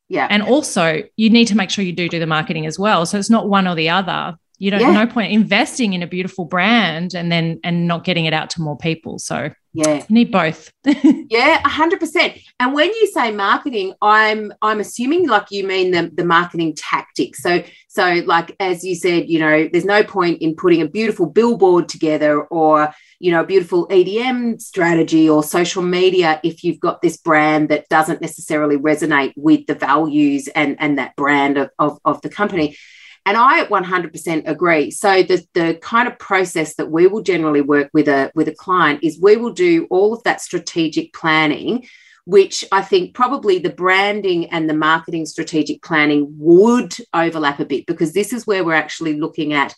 Yeah. 0.09 0.29
And 0.31 0.43
also, 0.43 1.03
you 1.17 1.31
need 1.31 1.47
to 1.47 1.57
make 1.57 1.71
sure 1.71 1.85
you 1.85 1.93
do 1.93 2.09
do 2.09 2.21
the 2.21 2.27
marketing 2.27 2.67
as 2.67 2.79
well. 2.79 3.07
So 3.07 3.19
it's 3.19 3.31
not 3.31 3.49
one 3.49 3.67
or 3.67 3.75
the 3.75 3.89
other. 3.89 4.37
You 4.59 4.71
don't 4.71 4.81
yeah. 4.81 4.93
no 4.93 5.07
point 5.07 5.33
investing 5.33 5.93
in 5.93 6.03
a 6.03 6.07
beautiful 6.07 6.45
brand 6.45 7.15
and 7.15 7.31
then 7.31 7.61
and 7.63 7.87
not 7.87 8.05
getting 8.05 8.25
it 8.25 8.33
out 8.33 8.51
to 8.51 8.63
more 8.63 8.79
people. 8.79 9.19
So 9.19 9.51
Yeah. 9.77 9.97
You 10.09 10.15
need 10.15 10.33
both. 10.33 10.73
yeah, 10.85 11.61
hundred 11.69 12.01
percent. 12.01 12.39
And 12.59 12.73
when 12.73 12.89
you 12.89 13.09
say 13.09 13.31
marketing, 13.31 13.93
I'm 14.01 14.51
I'm 14.63 14.81
assuming 14.81 15.29
like 15.29 15.51
you 15.51 15.67
mean 15.67 15.91
the, 15.91 16.11
the 16.15 16.25
marketing 16.25 16.75
tactics. 16.75 17.43
So 17.43 17.63
so 17.89 18.23
like 18.25 18.57
as 18.59 18.85
you 18.85 18.95
said, 18.95 19.29
you 19.29 19.39
know, 19.39 19.69
there's 19.71 19.85
no 19.85 20.03
point 20.03 20.41
in 20.41 20.57
putting 20.57 20.81
a 20.81 20.89
beautiful 20.89 21.27
billboard 21.27 21.91
together 21.91 22.45
or 22.45 22.91
you 23.19 23.31
know 23.31 23.43
a 23.43 23.47
beautiful 23.47 23.87
EDM 23.89 24.63
strategy 24.63 25.29
or 25.29 25.43
social 25.43 25.83
media 25.83 26.41
if 26.43 26.65
you've 26.65 26.81
got 26.81 27.03
this 27.03 27.19
brand 27.19 27.69
that 27.69 27.87
doesn't 27.91 28.23
necessarily 28.23 28.79
resonate 28.79 29.35
with 29.37 29.67
the 29.67 29.75
values 29.75 30.49
and 30.49 30.77
and 30.81 30.97
that 30.97 31.15
brand 31.17 31.59
of, 31.59 31.69
of, 31.79 31.99
of 32.07 32.23
the 32.23 32.31
company. 32.31 32.79
And 33.27 33.37
I 33.37 33.65
100% 33.65 34.49
agree. 34.49 34.93
So 34.93 35.25
the, 35.25 35.45
the 35.53 35.75
kind 35.83 36.07
of 36.07 36.17
process 36.17 36.77
that 36.77 36.93
we 36.93 37.09
will 37.09 37.23
generally 37.23 37.61
work 37.61 37.91
with 37.93 38.07
a 38.07 38.31
with 38.37 38.47
a 38.47 38.55
client 38.55 39.03
is 39.03 39.19
we 39.21 39.37
will 39.37 39.53
do 39.53 39.89
all 39.91 40.15
of 40.15 40.23
that 40.23 40.41
strategic 40.41 41.13
planning, 41.13 41.89
which 42.25 42.65
I 42.71 42.83
think 42.83 43.15
probably 43.15 43.59
the 43.59 43.71
branding 43.71 44.51
and 44.51 44.71
the 44.71 44.75
marketing 44.75 45.27
strategic 45.27 45.83
planning 45.83 46.37
would 46.39 46.95
overlap 47.13 47.59
a 47.59 47.65
bit 47.65 47.87
because 47.87 48.13
this 48.13 48.33
is 48.33 48.47
where 48.47 48.65
we're 48.65 48.75
actually 48.75 49.19
looking 49.19 49.53
at 49.53 49.75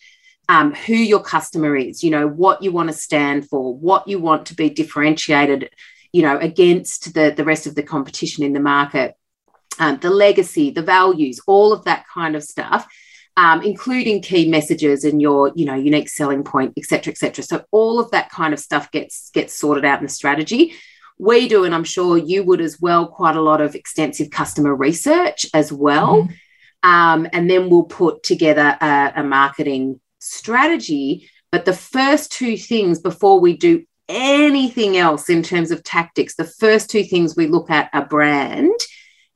um, 0.50 0.74
who 0.74 0.94
your 0.94 1.22
customer 1.22 1.74
is, 1.74 2.04
you 2.04 2.10
know, 2.10 2.28
what 2.28 2.62
you 2.62 2.70
want 2.70 2.90
to 2.90 2.94
stand 2.94 3.48
for, 3.48 3.74
what 3.74 4.06
you 4.06 4.18
want 4.18 4.44
to 4.46 4.54
be 4.54 4.68
differentiated, 4.68 5.70
you 6.12 6.20
know, 6.20 6.36
against 6.38 7.14
the, 7.14 7.32
the 7.34 7.44
rest 7.44 7.66
of 7.66 7.74
the 7.74 7.82
competition 7.82 8.44
in 8.44 8.52
the 8.52 8.60
market, 8.60 9.14
um, 9.78 9.98
the 10.00 10.10
legacy, 10.10 10.70
the 10.70 10.82
values, 10.82 11.40
all 11.46 11.72
of 11.72 11.84
that 11.84 12.04
kind 12.12 12.36
of 12.36 12.44
stuff 12.44 12.86
um, 13.38 13.62
including 13.62 14.20
key 14.20 14.48
messages 14.48 15.04
and 15.04 15.22
your 15.22 15.52
you 15.54 15.64
know 15.64 15.76
unique 15.76 16.08
selling 16.08 16.42
point 16.42 16.74
et 16.76 16.84
cetera 16.84 17.12
et 17.12 17.16
cetera. 17.16 17.44
So 17.44 17.64
all 17.70 18.00
of 18.00 18.10
that 18.10 18.30
kind 18.30 18.52
of 18.52 18.58
stuff 18.58 18.90
gets 18.90 19.30
gets 19.30 19.54
sorted 19.54 19.84
out 19.84 20.00
in 20.00 20.06
the 20.06 20.12
strategy. 20.12 20.74
We 21.20 21.48
do 21.48 21.64
and 21.64 21.74
i'm 21.74 21.84
sure 21.84 22.16
you 22.16 22.42
would 22.44 22.60
as 22.60 22.80
well 22.80 23.06
quite 23.06 23.36
a 23.36 23.40
lot 23.40 23.60
of 23.60 23.74
extensive 23.74 24.30
customer 24.30 24.74
research 24.74 25.46
as 25.54 25.72
well. 25.72 26.22
Mm-hmm. 26.22 26.90
um, 26.90 27.28
and 27.32 27.48
then 27.48 27.70
we'll 27.70 27.84
put 27.84 28.22
together 28.22 28.76
a, 28.80 29.12
a 29.16 29.22
marketing 29.22 30.00
strategy. 30.18 31.30
But 31.52 31.64
the 31.64 31.72
first 31.72 32.30
two 32.32 32.56
things 32.56 33.00
before 33.00 33.40
we 33.40 33.56
do 33.56 33.84
anything 34.08 34.96
else 34.96 35.28
in 35.28 35.42
terms 35.42 35.70
of 35.70 35.84
tactics 35.84 36.34
the 36.34 36.52
first 36.64 36.90
two 36.90 37.04
things 37.04 37.36
we 37.36 37.46
look 37.46 37.70
at 37.70 37.90
are 37.92 38.06
brand 38.06 38.80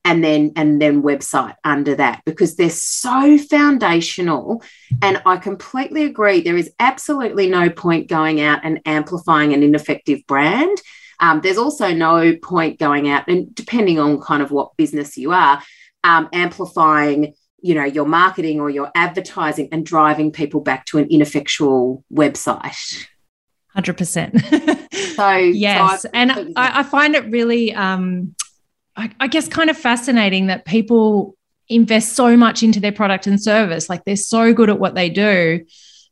and 0.04 0.22
then 0.22 0.52
and 0.56 0.80
then 0.80 1.02
website 1.02 1.54
under 1.64 1.94
that 1.94 2.22
because 2.24 2.56
they're 2.56 2.70
so 2.70 3.38
foundational. 3.38 4.62
And 5.00 5.22
i 5.26 5.36
completely 5.36 6.04
agree 6.04 6.40
there 6.40 6.56
is 6.56 6.70
absolutely 6.78 7.48
no 7.48 7.70
point 7.70 8.08
going 8.08 8.40
out 8.40 8.60
and 8.64 8.80
amplifying 8.84 9.52
an 9.52 9.62
ineffective 9.62 10.20
brand. 10.26 10.80
Um, 11.20 11.40
there's 11.40 11.58
also 11.58 11.92
no 11.92 12.36
point 12.36 12.80
going 12.80 13.08
out 13.08 13.28
and 13.28 13.54
depending 13.54 14.00
on 14.00 14.20
kind 14.20 14.42
of 14.42 14.50
what 14.50 14.76
business 14.76 15.16
you 15.16 15.32
are 15.32 15.62
um, 16.04 16.28
amplifying 16.32 17.34
you 17.62 17.74
know 17.74 17.84
your 17.84 18.06
marketing 18.06 18.60
or 18.60 18.68
your 18.68 18.90
advertising 18.94 19.68
and 19.72 19.86
driving 19.86 20.32
people 20.32 20.60
back 20.60 20.84
to 20.86 20.98
an 20.98 21.06
ineffectual 21.10 22.04
website. 22.12 23.06
100% 23.76 24.92
so 25.16 25.30
yes 25.36 26.02
so 26.02 26.08
and 26.12 26.30
I, 26.56 26.80
I, 26.80 26.82
find 26.82 27.14
it 27.14 27.24
really 27.30 27.74
um 27.74 28.34
I, 28.96 29.10
I 29.20 29.26
guess 29.28 29.48
kind 29.48 29.70
of 29.70 29.76
fascinating 29.76 30.48
that 30.48 30.64
people 30.64 31.36
invest 31.68 32.14
so 32.14 32.36
much 32.36 32.62
into 32.62 32.80
their 32.80 32.92
product 32.92 33.26
and 33.26 33.42
service. 33.42 33.88
Like 33.88 34.04
they're 34.04 34.16
so 34.16 34.52
good 34.52 34.70
at 34.70 34.78
what 34.78 34.94
they 34.94 35.08
do. 35.08 35.64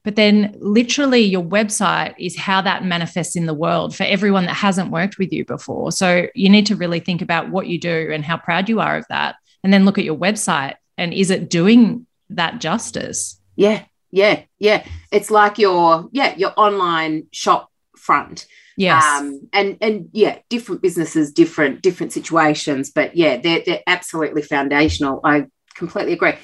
But 0.02 0.16
then, 0.16 0.56
literally, 0.58 1.20
your 1.20 1.42
website 1.42 2.14
is 2.18 2.34
how 2.34 2.62
that 2.62 2.86
manifests 2.86 3.36
in 3.36 3.44
the 3.44 3.52
world 3.52 3.94
for 3.94 4.04
everyone 4.04 4.46
that 4.46 4.54
hasn't 4.54 4.90
worked 4.90 5.18
with 5.18 5.30
you 5.30 5.44
before. 5.44 5.92
So, 5.92 6.26
you 6.34 6.48
need 6.48 6.64
to 6.66 6.76
really 6.76 7.00
think 7.00 7.20
about 7.20 7.50
what 7.50 7.66
you 7.66 7.78
do 7.78 8.08
and 8.10 8.24
how 8.24 8.38
proud 8.38 8.70
you 8.70 8.80
are 8.80 8.96
of 8.96 9.04
that. 9.10 9.36
And 9.62 9.70
then 9.70 9.84
look 9.84 9.98
at 9.98 10.04
your 10.04 10.16
website 10.16 10.76
and 10.96 11.12
is 11.12 11.30
it 11.30 11.50
doing 11.50 12.06
that 12.30 12.60
justice? 12.60 13.40
Yeah, 13.56 13.84
yeah, 14.10 14.42
yeah. 14.58 14.86
It's 15.12 15.30
like 15.30 15.58
your, 15.58 16.08
yeah, 16.12 16.34
your 16.36 16.52
online 16.56 17.26
shop 17.32 17.69
front. 18.00 18.46
Yes. 18.76 19.04
Um, 19.04 19.48
and 19.52 19.76
and 19.80 20.08
yeah, 20.12 20.38
different 20.48 20.82
businesses, 20.82 21.32
different 21.32 21.82
different 21.82 22.12
situations, 22.12 22.90
but 22.90 23.16
yeah, 23.16 23.36
they're 23.36 23.62
they're 23.64 23.82
absolutely 23.86 24.42
foundational. 24.42 25.20
I 25.22 25.46
completely 25.74 26.14
agree. 26.14 26.34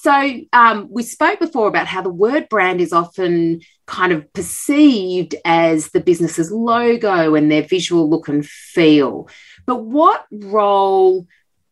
So 0.00 0.40
um, 0.52 0.88
we 0.90 1.02
spoke 1.02 1.40
before 1.40 1.66
about 1.66 1.88
how 1.88 2.02
the 2.02 2.08
word 2.08 2.48
brand 2.48 2.80
is 2.80 2.92
often 2.92 3.60
kind 3.86 4.12
of 4.12 4.32
perceived 4.32 5.34
as 5.44 5.90
the 5.90 6.00
business's 6.00 6.52
logo 6.52 7.34
and 7.34 7.50
their 7.50 7.62
visual 7.62 8.08
look 8.08 8.28
and 8.28 8.46
feel. 8.46 9.28
But 9.66 9.84
what 9.84 10.24
role, 10.30 11.26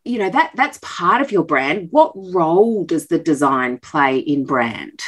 you 0.05 0.19
know, 0.19 0.31
that 0.31 0.51
that's 0.55 0.81
part 0.83 1.21
of 1.21 1.31
your 1.31 1.45
brand. 1.45 1.89
What 1.93 2.13
role 2.17 2.85
does 2.85 3.07
the 3.07 3.19
design 3.19 3.79
play 3.79 4.19
in 4.19 4.45
brand? 4.45 5.03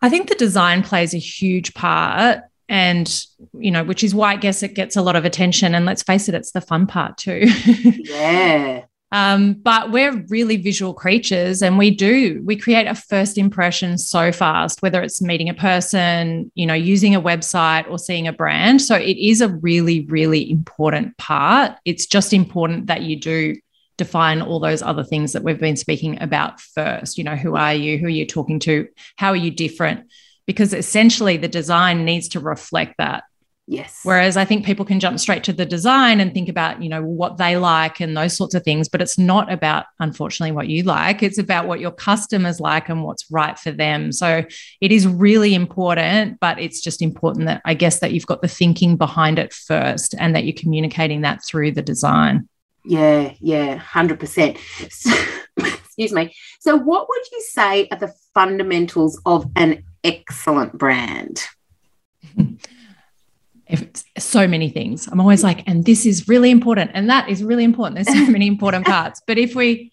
I 0.00 0.08
think 0.08 0.28
the 0.28 0.34
design 0.36 0.82
plays 0.82 1.12
a 1.12 1.18
huge 1.18 1.74
part 1.74 2.40
and 2.70 3.26
you 3.58 3.70
know 3.70 3.82
which 3.82 4.04
is 4.04 4.14
why 4.14 4.32
i 4.32 4.36
guess 4.36 4.62
it 4.62 4.74
gets 4.74 4.96
a 4.96 5.02
lot 5.02 5.16
of 5.16 5.26
attention. 5.26 5.74
And 5.74 5.84
let's 5.84 6.04
face 6.04 6.28
it 6.28 6.34
it's 6.34 6.52
the 6.52 6.62
fun 6.62 6.86
part 6.86 7.18
too. 7.18 7.46
Yeah. 8.00 8.84
Um, 9.12 9.54
but 9.54 9.90
we're 9.90 10.24
really 10.28 10.56
visual 10.56 10.94
creatures 10.94 11.62
and 11.62 11.76
we 11.76 11.90
do 11.90 12.40
we 12.44 12.54
create 12.54 12.86
a 12.86 12.94
first 12.94 13.38
impression 13.38 13.98
so 13.98 14.30
fast 14.30 14.82
whether 14.82 15.02
it's 15.02 15.20
meeting 15.20 15.48
a 15.48 15.54
person 15.54 16.52
you 16.54 16.64
know 16.64 16.74
using 16.74 17.16
a 17.16 17.20
website 17.20 17.90
or 17.90 17.98
seeing 17.98 18.28
a 18.28 18.32
brand. 18.32 18.80
So 18.80 18.94
it 18.94 19.16
is 19.16 19.40
a 19.40 19.48
really 19.48 20.06
really 20.06 20.48
important 20.50 21.16
part. 21.18 21.72
It's 21.84 22.06
just 22.06 22.32
important 22.32 22.86
that 22.86 23.02
you 23.02 23.18
do 23.18 23.56
define 23.96 24.40
all 24.42 24.60
those 24.60 24.80
other 24.80 25.04
things 25.04 25.32
that 25.32 25.42
we've 25.42 25.60
been 25.60 25.76
speaking 25.76 26.22
about 26.22 26.60
first. 26.60 27.18
You 27.18 27.24
know 27.24 27.36
who 27.36 27.56
are 27.56 27.74
you? 27.74 27.98
Who 27.98 28.06
are 28.06 28.18
you 28.20 28.26
talking 28.26 28.60
to? 28.60 28.86
How 29.16 29.30
are 29.30 29.36
you 29.36 29.50
different 29.50 30.06
because 30.50 30.74
essentially 30.74 31.36
the 31.36 31.46
design 31.46 32.04
needs 32.04 32.26
to 32.26 32.40
reflect 32.40 32.96
that. 32.98 33.22
Yes. 33.68 34.00
Whereas 34.02 34.36
I 34.36 34.44
think 34.44 34.66
people 34.66 34.84
can 34.84 34.98
jump 34.98 35.20
straight 35.20 35.44
to 35.44 35.52
the 35.52 35.64
design 35.64 36.18
and 36.18 36.34
think 36.34 36.48
about, 36.48 36.82
you 36.82 36.88
know, 36.88 37.04
what 37.04 37.36
they 37.36 37.56
like 37.56 38.00
and 38.00 38.16
those 38.16 38.36
sorts 38.36 38.56
of 38.56 38.64
things, 38.64 38.88
but 38.88 39.00
it's 39.00 39.16
not 39.16 39.52
about 39.52 39.84
unfortunately 40.00 40.50
what 40.50 40.66
you 40.66 40.82
like, 40.82 41.22
it's 41.22 41.38
about 41.38 41.68
what 41.68 41.78
your 41.78 41.92
customers 41.92 42.58
like 42.58 42.88
and 42.88 43.04
what's 43.04 43.30
right 43.30 43.56
for 43.56 43.70
them. 43.70 44.10
So 44.10 44.42
it 44.80 44.90
is 44.90 45.06
really 45.06 45.54
important, 45.54 46.40
but 46.40 46.58
it's 46.58 46.80
just 46.80 47.00
important 47.00 47.46
that 47.46 47.62
I 47.64 47.74
guess 47.74 48.00
that 48.00 48.10
you've 48.10 48.26
got 48.26 48.42
the 48.42 48.48
thinking 48.48 48.96
behind 48.96 49.38
it 49.38 49.52
first 49.52 50.16
and 50.18 50.34
that 50.34 50.42
you're 50.42 50.52
communicating 50.58 51.20
that 51.20 51.44
through 51.44 51.70
the 51.70 51.82
design. 51.82 52.48
Yeah, 52.84 53.34
yeah, 53.38 53.78
100%. 53.78 54.58
excuse 56.00 56.12
me. 56.12 56.34
So 56.58 56.76
what 56.76 57.08
would 57.08 57.22
you 57.30 57.40
say 57.42 57.86
are 57.92 57.98
the 57.98 58.12
fundamentals 58.34 59.20
of 59.26 59.46
an 59.54 59.84
excellent 60.04 60.76
brand? 60.76 61.42
So 64.18 64.48
many 64.48 64.68
things. 64.68 65.06
I'm 65.06 65.20
always 65.20 65.44
like, 65.44 65.62
and 65.68 65.84
this 65.84 66.04
is 66.04 66.26
really 66.26 66.50
important, 66.50 66.90
and 66.92 67.08
that 67.08 67.28
is 67.28 67.44
really 67.44 67.62
important. 67.62 67.94
There's 67.94 68.26
so 68.26 68.32
many 68.32 68.48
important 68.48 68.84
parts. 68.94 69.22
But 69.24 69.38
if 69.38 69.54
we, 69.54 69.92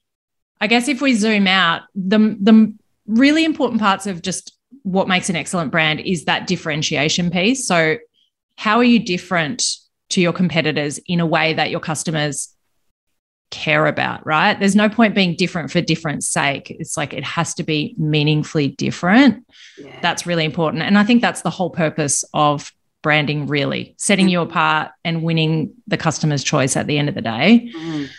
I 0.60 0.66
guess, 0.66 0.88
if 0.88 1.00
we 1.00 1.14
zoom 1.14 1.46
out, 1.46 1.84
the 1.94 2.36
the 2.42 2.74
really 3.06 3.46
important 3.46 3.80
parts 3.80 4.08
of 4.08 4.24
just 4.24 4.58
what 4.82 5.08
makes 5.08 5.30
an 5.30 5.36
excellent 5.36 5.72
brand 5.72 6.00
is 6.00 6.26
that 6.26 6.48
differentiation 6.48 7.30
piece. 7.30 7.68
So, 7.68 7.98
how 8.56 8.78
are 8.78 8.84
you 8.84 8.98
different 8.98 9.64
to 10.10 10.22
your 10.22 10.34
competitors 10.34 11.00
in 11.06 11.20
a 11.20 11.26
way 11.28 11.54
that 11.54 11.70
your 11.70 11.80
customers 11.80 12.50
care 13.50 13.86
about, 13.88 14.26
right? 14.26 14.60
There's 14.60 14.76
no 14.76 14.90
point 14.90 15.16
being 15.16 15.36
different 15.36 15.72
for 15.72 15.82
different 15.82 16.24
sake. 16.24 16.70
It's 16.72 16.98
like 16.98 17.14
it 17.14 17.24
has 17.24 17.54
to 17.56 17.64
be 17.64 17.96
meaningfully 17.98 18.70
different. 18.70 19.46
Yeah. 19.78 19.98
That's 20.02 20.26
really 20.26 20.46
important. 20.46 20.84
And 20.84 20.98
I 20.98 21.04
think 21.04 21.22
that's 21.22 21.42
the 21.42 21.50
whole 21.50 21.70
purpose 21.70 22.24
of 22.34 22.72
branding, 23.02 23.48
really 23.48 23.96
setting 23.98 24.28
you 24.28 24.42
apart 24.42 24.92
and 25.06 25.24
winning 25.24 25.74
the 25.88 25.98
customer's 25.98 26.44
choice 26.44 26.76
at 26.76 26.88
the 26.88 26.98
end 26.98 27.10
of 27.10 27.16
the 27.16 27.22
day. 27.22 27.72
Mm. 27.74 28.10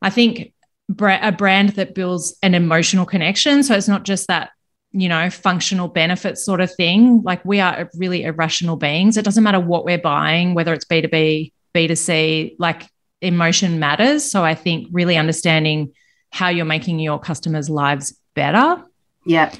I 0.00 0.10
think 0.10 0.52
a 1.00 1.32
brand 1.32 1.70
that 1.70 1.94
builds 1.94 2.36
an 2.42 2.54
emotional 2.54 3.04
connection. 3.04 3.62
So 3.62 3.74
it's 3.74 3.88
not 3.88 4.04
just 4.04 4.28
that 4.28 4.50
you 4.92 5.08
know, 5.08 5.30
functional 5.30 5.88
benefit 5.88 6.38
sort 6.38 6.60
of 6.60 6.72
thing. 6.74 7.22
Like 7.22 7.44
we 7.44 7.60
are 7.60 7.90
really 7.96 8.24
irrational 8.24 8.76
beings. 8.76 9.16
It 9.16 9.24
doesn't 9.24 9.42
matter 9.42 9.60
what 9.60 9.84
we're 9.84 9.98
buying, 9.98 10.54
whether 10.54 10.74
it's 10.74 10.84
B2B, 10.84 11.52
B2C, 11.74 12.56
like 12.58 12.86
emotion 13.22 13.78
matters. 13.78 14.30
So 14.30 14.44
I 14.44 14.54
think 14.54 14.88
really 14.92 15.16
understanding 15.16 15.92
how 16.30 16.48
you're 16.48 16.64
making 16.64 16.98
your 16.98 17.18
customers' 17.18 17.70
lives 17.70 18.18
better. 18.34 18.82
Yeah. 19.24 19.54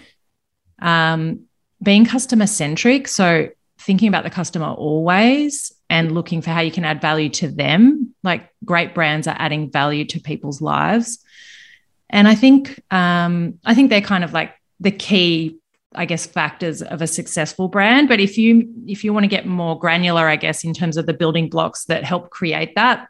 Um, 0.81 1.45
being 1.83 2.04
customer 2.04 2.47
centric. 2.47 3.09
So 3.09 3.49
thinking 3.78 4.09
about 4.09 4.25
the 4.25 4.31
customer 4.31 4.66
always 4.66 5.73
and 5.88 6.12
looking 6.12 6.42
for 6.42 6.50
how 6.50 6.61
you 6.61 6.71
can 6.71 6.85
add 6.85 7.00
value 7.00 7.28
to 7.28 7.49
them. 7.49 8.14
Like 8.23 8.49
great 8.64 8.95
brands 8.95 9.26
are 9.26 9.37
adding 9.38 9.71
value 9.71 10.04
to 10.07 10.21
people's 10.21 10.61
lives. 10.61 11.19
And 12.11 12.28
I 12.28 12.35
think 12.35 12.81
um, 12.90 13.59
I 13.64 13.75
think 13.75 13.90
they're 13.90 14.00
kind 14.00 14.25
of 14.25 14.33
like 14.33 14.54
the 14.81 14.90
key 14.90 15.59
I 15.95 16.07
guess 16.07 16.26
factors 16.26 16.81
of 16.81 17.02
a 17.02 17.07
successful 17.07 17.69
brand. 17.69 18.09
But 18.09 18.21
if 18.21 18.38
you 18.38 18.73
if 18.87 19.04
you 19.04 19.12
want 19.12 19.25
to 19.25 19.28
get 19.28 19.47
more 19.47 19.78
granular, 19.78 20.26
I 20.26 20.37
guess 20.37 20.64
in 20.64 20.73
terms 20.73 20.97
of 20.97 21.07
the 21.07 21.12
building 21.12 21.49
blocks 21.49 21.85
that 21.87 22.04
help 22.04 22.31
create 22.31 22.75
that, 22.76 23.09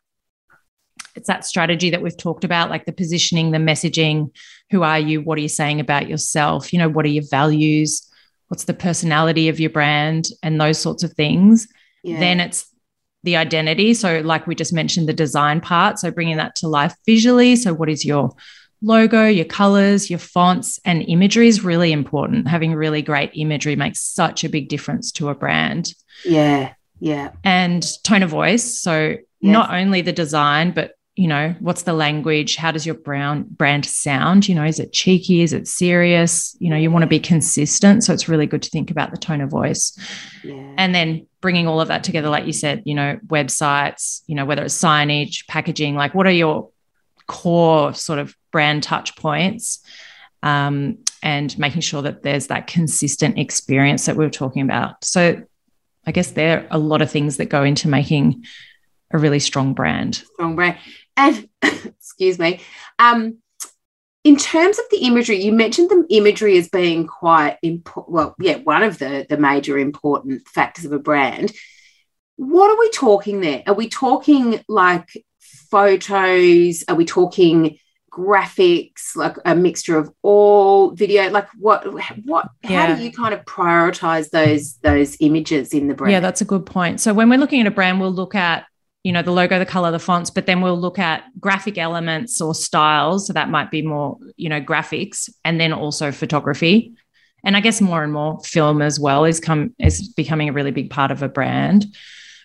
it's 1.14 1.28
that 1.28 1.44
strategy 1.44 1.90
that 1.90 2.02
we've 2.02 2.16
talked 2.16 2.44
about, 2.44 2.70
like 2.70 2.86
the 2.86 2.92
positioning, 2.92 3.50
the 3.50 3.58
messaging. 3.58 4.30
Who 4.70 4.82
are 4.82 4.98
you? 4.98 5.20
What 5.20 5.38
are 5.38 5.42
you 5.42 5.48
saying 5.48 5.80
about 5.80 6.08
yourself? 6.08 6.72
You 6.72 6.78
know, 6.78 6.88
what 6.88 7.04
are 7.04 7.10
your 7.10 7.24
values? 7.30 8.08
What's 8.48 8.64
the 8.64 8.74
personality 8.74 9.48
of 9.48 9.60
your 9.60 9.70
brand? 9.70 10.28
And 10.42 10.60
those 10.60 10.78
sorts 10.78 11.02
of 11.02 11.12
things. 11.12 11.68
Yeah. 12.02 12.18
Then 12.18 12.40
it's 12.40 12.66
the 13.22 13.36
identity. 13.36 13.94
So, 13.94 14.20
like 14.20 14.46
we 14.46 14.54
just 14.54 14.72
mentioned, 14.72 15.08
the 15.08 15.12
design 15.12 15.60
part. 15.60 15.98
So, 15.98 16.10
bringing 16.10 16.38
that 16.38 16.56
to 16.56 16.68
life 16.68 16.94
visually. 17.06 17.56
So, 17.56 17.72
what 17.72 17.88
is 17.88 18.04
your 18.04 18.30
logo, 18.82 19.26
your 19.26 19.44
colors, 19.44 20.10
your 20.10 20.18
fonts, 20.18 20.80
and 20.84 21.02
imagery 21.02 21.48
is 21.48 21.62
really 21.62 21.92
important. 21.92 22.48
Having 22.48 22.74
really 22.74 23.02
great 23.02 23.30
imagery 23.34 23.76
makes 23.76 24.00
such 24.00 24.44
a 24.44 24.48
big 24.48 24.68
difference 24.68 25.12
to 25.12 25.28
a 25.28 25.34
brand. 25.34 25.94
Yeah. 26.24 26.74
Yeah. 26.98 27.30
And 27.44 27.84
tone 28.04 28.22
of 28.22 28.30
voice. 28.30 28.80
So, 28.80 29.08
yes. 29.08 29.22
not 29.40 29.72
only 29.72 30.02
the 30.02 30.12
design, 30.12 30.72
but 30.72 30.92
you 31.14 31.28
know, 31.28 31.54
what's 31.60 31.82
the 31.82 31.92
language? 31.92 32.56
How 32.56 32.70
does 32.70 32.86
your 32.86 32.94
brown 32.94 33.44
brand 33.44 33.84
sound? 33.84 34.48
You 34.48 34.54
know, 34.54 34.64
is 34.64 34.80
it 34.80 34.94
cheeky? 34.94 35.42
Is 35.42 35.52
it 35.52 35.68
serious? 35.68 36.56
You 36.58 36.70
know, 36.70 36.76
you 36.76 36.90
want 36.90 37.02
to 37.02 37.08
be 37.08 37.20
consistent. 37.20 38.02
So 38.02 38.14
it's 38.14 38.28
really 38.28 38.46
good 38.46 38.62
to 38.62 38.70
think 38.70 38.90
about 38.90 39.10
the 39.10 39.18
tone 39.18 39.42
of 39.42 39.50
voice. 39.50 39.98
Yeah. 40.42 40.74
And 40.78 40.94
then 40.94 41.26
bringing 41.42 41.66
all 41.66 41.82
of 41.82 41.88
that 41.88 42.02
together, 42.02 42.30
like 42.30 42.46
you 42.46 42.54
said, 42.54 42.82
you 42.86 42.94
know, 42.94 43.18
websites, 43.26 44.22
you 44.26 44.34
know, 44.34 44.46
whether 44.46 44.64
it's 44.64 44.78
signage, 44.78 45.46
packaging, 45.48 45.96
like 45.96 46.14
what 46.14 46.26
are 46.26 46.32
your 46.32 46.70
core 47.26 47.92
sort 47.92 48.18
of 48.18 48.34
brand 48.50 48.82
touch 48.82 49.14
points? 49.16 49.84
Um, 50.42 50.98
and 51.22 51.56
making 51.56 51.82
sure 51.82 52.02
that 52.02 52.22
there's 52.22 52.48
that 52.48 52.66
consistent 52.66 53.38
experience 53.38 54.06
that 54.06 54.16
we 54.16 54.24
were 54.24 54.30
talking 54.30 54.62
about. 54.62 55.04
So 55.04 55.42
I 56.06 56.10
guess 56.10 56.32
there 56.32 56.60
are 56.60 56.66
a 56.70 56.78
lot 56.78 57.00
of 57.00 57.10
things 57.10 57.36
that 57.36 57.44
go 57.46 57.62
into 57.62 57.86
making 57.86 58.44
a 59.12 59.18
really 59.18 59.38
strong 59.38 59.74
brand. 59.74 60.16
Strong 60.34 60.56
brand. 60.56 60.78
And 61.16 61.48
excuse 61.62 62.38
me. 62.38 62.60
Um, 62.98 63.38
in 64.24 64.36
terms 64.36 64.78
of 64.78 64.84
the 64.90 64.98
imagery, 64.98 65.42
you 65.42 65.52
mentioned 65.52 65.90
the 65.90 66.06
imagery 66.10 66.56
as 66.56 66.68
being 66.68 67.06
quite 67.06 67.58
important. 67.62 68.14
Well, 68.14 68.34
yeah, 68.38 68.58
one 68.58 68.82
of 68.82 68.98
the, 68.98 69.26
the 69.28 69.36
major 69.36 69.78
important 69.78 70.46
factors 70.46 70.84
of 70.84 70.92
a 70.92 70.98
brand. 70.98 71.52
What 72.36 72.70
are 72.70 72.78
we 72.78 72.90
talking 72.90 73.40
there? 73.40 73.62
Are 73.66 73.74
we 73.74 73.88
talking 73.88 74.60
like 74.68 75.08
photos? 75.40 76.84
Are 76.88 76.94
we 76.94 77.04
talking 77.04 77.78
graphics, 78.12 79.16
like 79.16 79.36
a 79.44 79.56
mixture 79.56 79.98
of 79.98 80.12
all 80.22 80.92
video? 80.92 81.28
Like 81.30 81.48
what 81.58 81.84
what 82.24 82.48
yeah. 82.62 82.86
how 82.86 82.94
do 82.94 83.02
you 83.02 83.10
kind 83.10 83.34
of 83.34 83.44
prioritize 83.44 84.30
those 84.30 84.76
those 84.78 85.16
images 85.20 85.72
in 85.72 85.88
the 85.88 85.94
brand? 85.94 86.12
Yeah, 86.12 86.20
that's 86.20 86.40
a 86.40 86.44
good 86.44 86.64
point. 86.64 87.00
So 87.00 87.12
when 87.12 87.28
we're 87.28 87.38
looking 87.38 87.60
at 87.60 87.66
a 87.66 87.72
brand, 87.72 88.00
we'll 88.00 88.12
look 88.12 88.34
at 88.34 88.66
you 89.04 89.12
know 89.12 89.22
the 89.22 89.32
logo 89.32 89.58
the 89.58 89.66
color 89.66 89.90
the 89.90 89.98
fonts 89.98 90.30
but 90.30 90.46
then 90.46 90.60
we'll 90.60 90.78
look 90.78 90.98
at 90.98 91.24
graphic 91.40 91.78
elements 91.78 92.40
or 92.40 92.54
styles. 92.54 93.26
So 93.26 93.32
that 93.32 93.50
might 93.50 93.70
be 93.70 93.82
more 93.82 94.18
you 94.36 94.48
know 94.48 94.60
graphics 94.60 95.28
and 95.44 95.60
then 95.60 95.72
also 95.72 96.12
photography. 96.12 96.94
And 97.44 97.56
i 97.56 97.60
guess 97.60 97.80
more 97.80 98.04
and 98.04 98.12
more 98.12 98.40
film 98.44 98.80
as 98.80 99.00
well 99.00 99.24
is 99.24 99.40
come 99.40 99.74
is 99.78 100.08
becoming 100.08 100.48
a 100.48 100.52
really 100.52 100.70
big 100.70 100.90
part 100.90 101.10
of 101.10 101.22
a 101.22 101.28
brand. 101.28 101.86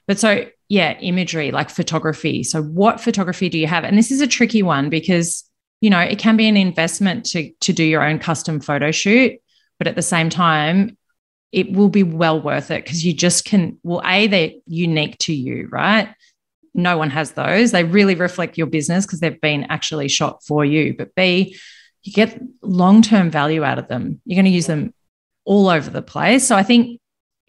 But 0.08 0.20
so 0.20 0.48
yeah 0.70 0.98
imagery 1.00 1.52
like 1.52 1.70
photography. 1.70 2.44
So 2.44 2.64
what 2.64 3.00
photography 3.00 3.50
do 3.50 3.58
you 3.58 3.68
have? 3.68 3.84
And 3.84 3.98
this 3.98 4.12
is 4.12 4.22
a 4.22 4.28
tricky 4.28 4.64
one 4.64 4.90
because 4.90 5.48
you 5.82 5.90
know 5.90 6.00
it 6.00 6.20
can 6.20 6.38
be 6.38 6.48
an 6.48 6.58
investment 6.58 7.26
to 7.28 7.52
to 7.62 7.74
do 7.74 7.84
your 7.84 8.04
own 8.04 8.20
custom 8.20 8.60
photo 8.60 8.92
shoot 8.92 9.40
but 9.78 9.88
at 9.88 9.96
the 9.96 10.02
same 10.02 10.30
time 10.30 10.98
it 11.52 11.72
will 11.72 11.90
be 11.90 12.04
well 12.04 12.42
worth 12.42 12.72
it 12.72 12.84
because 12.84 13.06
you 13.06 13.14
just 13.14 13.46
can 13.46 13.78
well 13.84 14.02
a 14.04 14.28
they're 14.28 14.52
unique 14.66 15.18
to 15.20 15.34
you 15.34 15.68
right 15.72 16.10
no 16.78 16.98
one 16.98 17.10
has 17.10 17.32
those. 17.32 17.72
They 17.72 17.84
really 17.84 18.16
reflect 18.16 18.58
your 18.58 18.68
business 18.68 19.06
because 19.06 19.20
they've 19.20 19.42
been 19.42 19.66
actually 19.70 20.08
shot 20.08 20.44
for 20.44 20.64
you. 20.64 20.96
But 20.96 21.14
B, 21.16 21.58
you 22.04 22.14
get 22.14 22.40
long 22.62 23.02
term 23.02 23.30
value 23.30 23.64
out 23.64 23.80
of 23.80 23.88
them. 23.88 24.22
You're 24.26 24.38
going 24.38 24.46
to 24.46 24.52
use 24.52 24.68
them 24.68 24.94
all 25.44 25.70
over 25.70 25.90
the 25.90 26.02
place. 26.02 26.48
So 26.48 26.56
I 26.56 26.64
think 26.64 27.02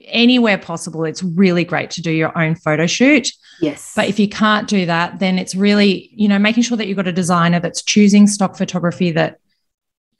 anywhere 0.05 0.59
possible, 0.59 1.05
it's 1.05 1.23
really 1.23 1.65
great 1.65 1.91
to 1.91 2.03
do 2.03 2.11
your 2.11 2.37
own 2.37 2.55
photo 2.55 2.87
shoot. 2.87 3.31
Yes. 3.61 3.93
But 3.95 4.09
if 4.09 4.19
you 4.19 4.29
can't 4.29 4.69
do 4.69 4.87
that, 4.87 5.19
then 5.19 5.39
it's 5.39 5.55
really, 5.55 6.11
you 6.13 6.29
know, 6.29 6.39
making 6.39 6.63
sure 6.63 6.77
that 6.77 6.87
you've 6.87 6.97
got 6.97 7.09
a 7.09 7.13
designer 7.13 7.61
that's 7.61 7.83
choosing 7.83 8.27
stock 8.27 8.57
photography 8.57 9.11
that 9.13 9.39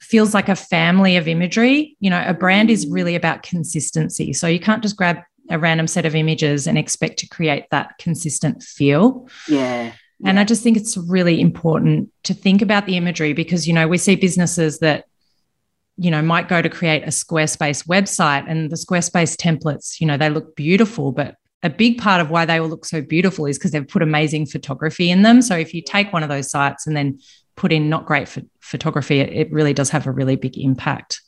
feels 0.01 0.33
like 0.33 0.49
a 0.49 0.55
family 0.55 1.15
of 1.15 1.27
imagery. 1.27 1.95
You 1.99 2.09
know, 2.09 2.23
a 2.25 2.33
brand 2.33 2.69
is 2.69 2.85
mm. 2.85 2.93
really 2.93 3.15
about 3.15 3.43
consistency. 3.43 4.33
So 4.33 4.47
you 4.47 4.59
can't 4.59 4.83
just 4.83 4.97
grab 4.97 5.19
a 5.49 5.59
random 5.59 5.87
set 5.87 6.05
of 6.05 6.15
images 6.15 6.67
and 6.67 6.77
expect 6.77 7.19
to 7.19 7.27
create 7.27 7.65
that 7.71 7.97
consistent 7.99 8.63
feel. 8.63 9.27
Yeah. 9.47 9.93
And 10.25 10.35
yeah. 10.35 10.41
I 10.41 10.43
just 10.43 10.63
think 10.63 10.77
it's 10.77 10.97
really 10.97 11.39
important 11.39 12.09
to 12.23 12.33
think 12.33 12.61
about 12.61 12.85
the 12.85 12.97
imagery 12.97 13.33
because, 13.33 13.67
you 13.67 13.73
know, 13.73 13.87
we 13.87 13.97
see 13.97 14.15
businesses 14.15 14.79
that, 14.79 15.05
you 15.97 16.11
know, 16.11 16.21
might 16.21 16.47
go 16.49 16.61
to 16.61 16.69
create 16.69 17.03
a 17.03 17.07
Squarespace 17.07 17.87
website 17.87 18.45
and 18.47 18.69
the 18.69 18.75
Squarespace 18.75 19.35
templates, 19.35 19.99
you 19.99 20.07
know, 20.07 20.17
they 20.17 20.29
look 20.29 20.55
beautiful, 20.55 21.11
but 21.11 21.35
a 21.63 21.69
big 21.69 21.97
part 21.97 22.21
of 22.21 22.29
why 22.29 22.45
they 22.45 22.59
will 22.59 22.69
look 22.69 22.85
so 22.85 23.01
beautiful 23.01 23.45
is 23.45 23.57
because 23.57 23.71
they've 23.71 23.87
put 23.87 24.01
amazing 24.01 24.45
photography 24.45 25.09
in 25.09 25.23
them. 25.23 25.41
So 25.41 25.57
if 25.57 25.73
you 25.73 25.81
take 25.81 26.13
one 26.13 26.23
of 26.23 26.29
those 26.29 26.49
sites 26.49 26.87
and 26.87 26.95
then 26.95 27.19
put 27.55 27.71
in 27.73 27.89
not 27.89 28.05
great 28.05 28.29
photography, 28.61 29.19
it, 29.19 29.33
it 29.33 29.51
really 29.51 29.73
does 29.73 29.89
have 29.89 30.07
a 30.07 30.11
really 30.11 30.37
big 30.37 30.57
impact. 30.57 31.21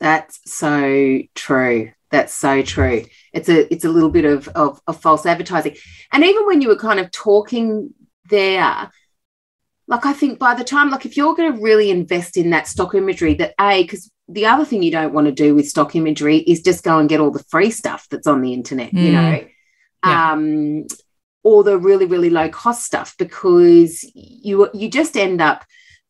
That's 0.00 0.40
so 0.44 1.20
true. 1.34 1.92
That's 2.14 2.32
so 2.32 2.62
true. 2.62 3.04
It's 3.32 3.48
a 3.48 3.72
it's 3.74 3.84
a 3.84 3.88
little 3.88 4.08
bit 4.08 4.24
of, 4.24 4.46
of, 4.50 4.80
of 4.86 5.00
false 5.00 5.26
advertising. 5.26 5.74
And 6.12 6.22
even 6.22 6.46
when 6.46 6.62
you 6.62 6.68
were 6.68 6.76
kind 6.76 7.00
of 7.00 7.10
talking 7.10 7.92
there, 8.30 8.88
like 9.88 10.06
I 10.06 10.12
think 10.12 10.38
by 10.38 10.54
the 10.54 10.62
time, 10.62 10.90
like 10.90 11.04
if 11.04 11.16
you're 11.16 11.34
going 11.34 11.52
to 11.52 11.60
really 11.60 11.90
invest 11.90 12.36
in 12.36 12.50
that 12.50 12.68
stock 12.68 12.94
imagery, 12.94 13.34
that 13.34 13.54
a 13.60 13.82
because 13.82 14.12
the 14.28 14.46
other 14.46 14.64
thing 14.64 14.84
you 14.84 14.92
don't 14.92 15.12
want 15.12 15.26
to 15.26 15.32
do 15.32 15.56
with 15.56 15.68
stock 15.68 15.96
imagery 15.96 16.36
is 16.36 16.62
just 16.62 16.84
go 16.84 17.00
and 17.00 17.08
get 17.08 17.18
all 17.18 17.32
the 17.32 17.42
free 17.48 17.72
stuff 17.72 18.06
that's 18.08 18.28
on 18.28 18.42
the 18.42 18.52
internet, 18.52 18.92
mm. 18.92 19.02
you 19.02 19.10
know, 19.10 19.44
yeah. 20.06 20.32
um, 20.32 20.86
or 21.42 21.64
the 21.64 21.76
really 21.76 22.06
really 22.06 22.30
low 22.30 22.48
cost 22.48 22.84
stuff 22.84 23.16
because 23.18 24.08
you 24.14 24.70
you 24.72 24.88
just 24.88 25.16
end 25.16 25.40
up 25.40 25.64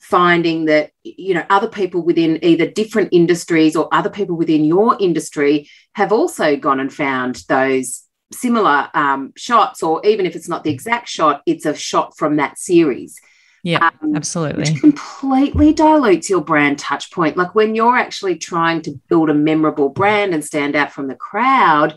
finding 0.05 0.67
that 0.67 0.91
you 1.03 1.33
know 1.33 1.45
other 1.49 1.69
people 1.69 2.03
within 2.03 2.39
either 2.45 2.67
different 2.67 3.09
industries 3.11 3.75
or 3.75 3.89
other 3.91 4.11
people 4.11 4.37
within 4.37 4.63
your 4.63 4.99
industry 5.01 5.67
have 5.95 6.13
also 6.13 6.57
gone 6.57 6.79
and 6.79 6.93
found 6.93 7.43
those 7.49 8.03
similar 8.31 8.91
um, 8.93 9.33
shots 9.35 9.83
or 9.83 10.05
even 10.05 10.27
if 10.27 10.37
it's 10.37 10.49
not 10.49 10.63
the 10.63 10.71
exact 10.71 11.09
shot 11.09 11.41
it's 11.47 11.65
a 11.65 11.75
shot 11.75 12.17
from 12.19 12.37
that 12.37 12.59
series. 12.59 13.19
Yeah 13.63 13.89
um, 14.03 14.15
absolutely. 14.15 14.71
which 14.71 14.81
completely 14.81 15.73
dilutes 15.73 16.29
your 16.29 16.43
brand 16.43 16.79
touch 16.79 17.11
point. 17.11 17.39
Like 17.39 17.55
when 17.55 17.75
you're 17.75 17.97
actually 17.97 18.37
trying 18.37 18.83
to 18.83 19.01
build 19.09 19.31
a 19.31 19.35
memorable 19.35 19.89
brand 19.89 20.35
and 20.35 20.45
stand 20.45 20.77
out 20.77 20.93
from 20.93 21.09
the 21.09 21.15
crowd 21.15 21.95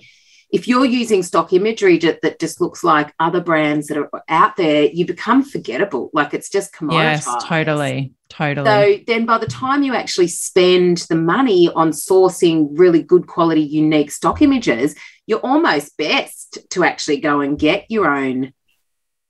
if 0.50 0.68
you're 0.68 0.86
using 0.86 1.24
stock 1.24 1.52
imagery 1.52 1.98
that 1.98 2.40
just 2.40 2.62
looks 2.62 2.84
like 2.84 3.14
other 3.20 3.42
brands 3.42 3.88
that 3.88 3.98
are 3.98 4.10
out 4.30 4.56
there, 4.56 4.86
you 4.86 5.06
become 5.06 5.44
forgettable. 5.44 6.10
Like 6.14 6.34
it's 6.34 6.50
just 6.50 6.74
commoditized. 6.74 7.26
Yes, 7.26 7.44
totally. 7.44 8.14
Totally. 8.30 8.66
So 8.66 9.04
then 9.08 9.26
by 9.26 9.38
the 9.40 9.48
time 9.48 9.84
you 9.84 9.94
actually 9.94 10.28
spend 10.28 11.00
the 11.10 11.16
money 11.16 11.70
on 11.74 11.92
sourcing 11.92 12.70
really 12.72 13.02
good 13.02 13.28
quality, 13.28 13.62
unique 13.62 14.12
stock 14.12 14.42
images, 14.42 14.96
you're 15.26 15.40
almost 15.40 15.98
best 15.98 16.58
to 16.72 16.84
actually 16.84 17.20
go 17.20 17.42
and 17.42 17.60
get 17.60 17.86
your 17.90 18.08
own 18.08 18.54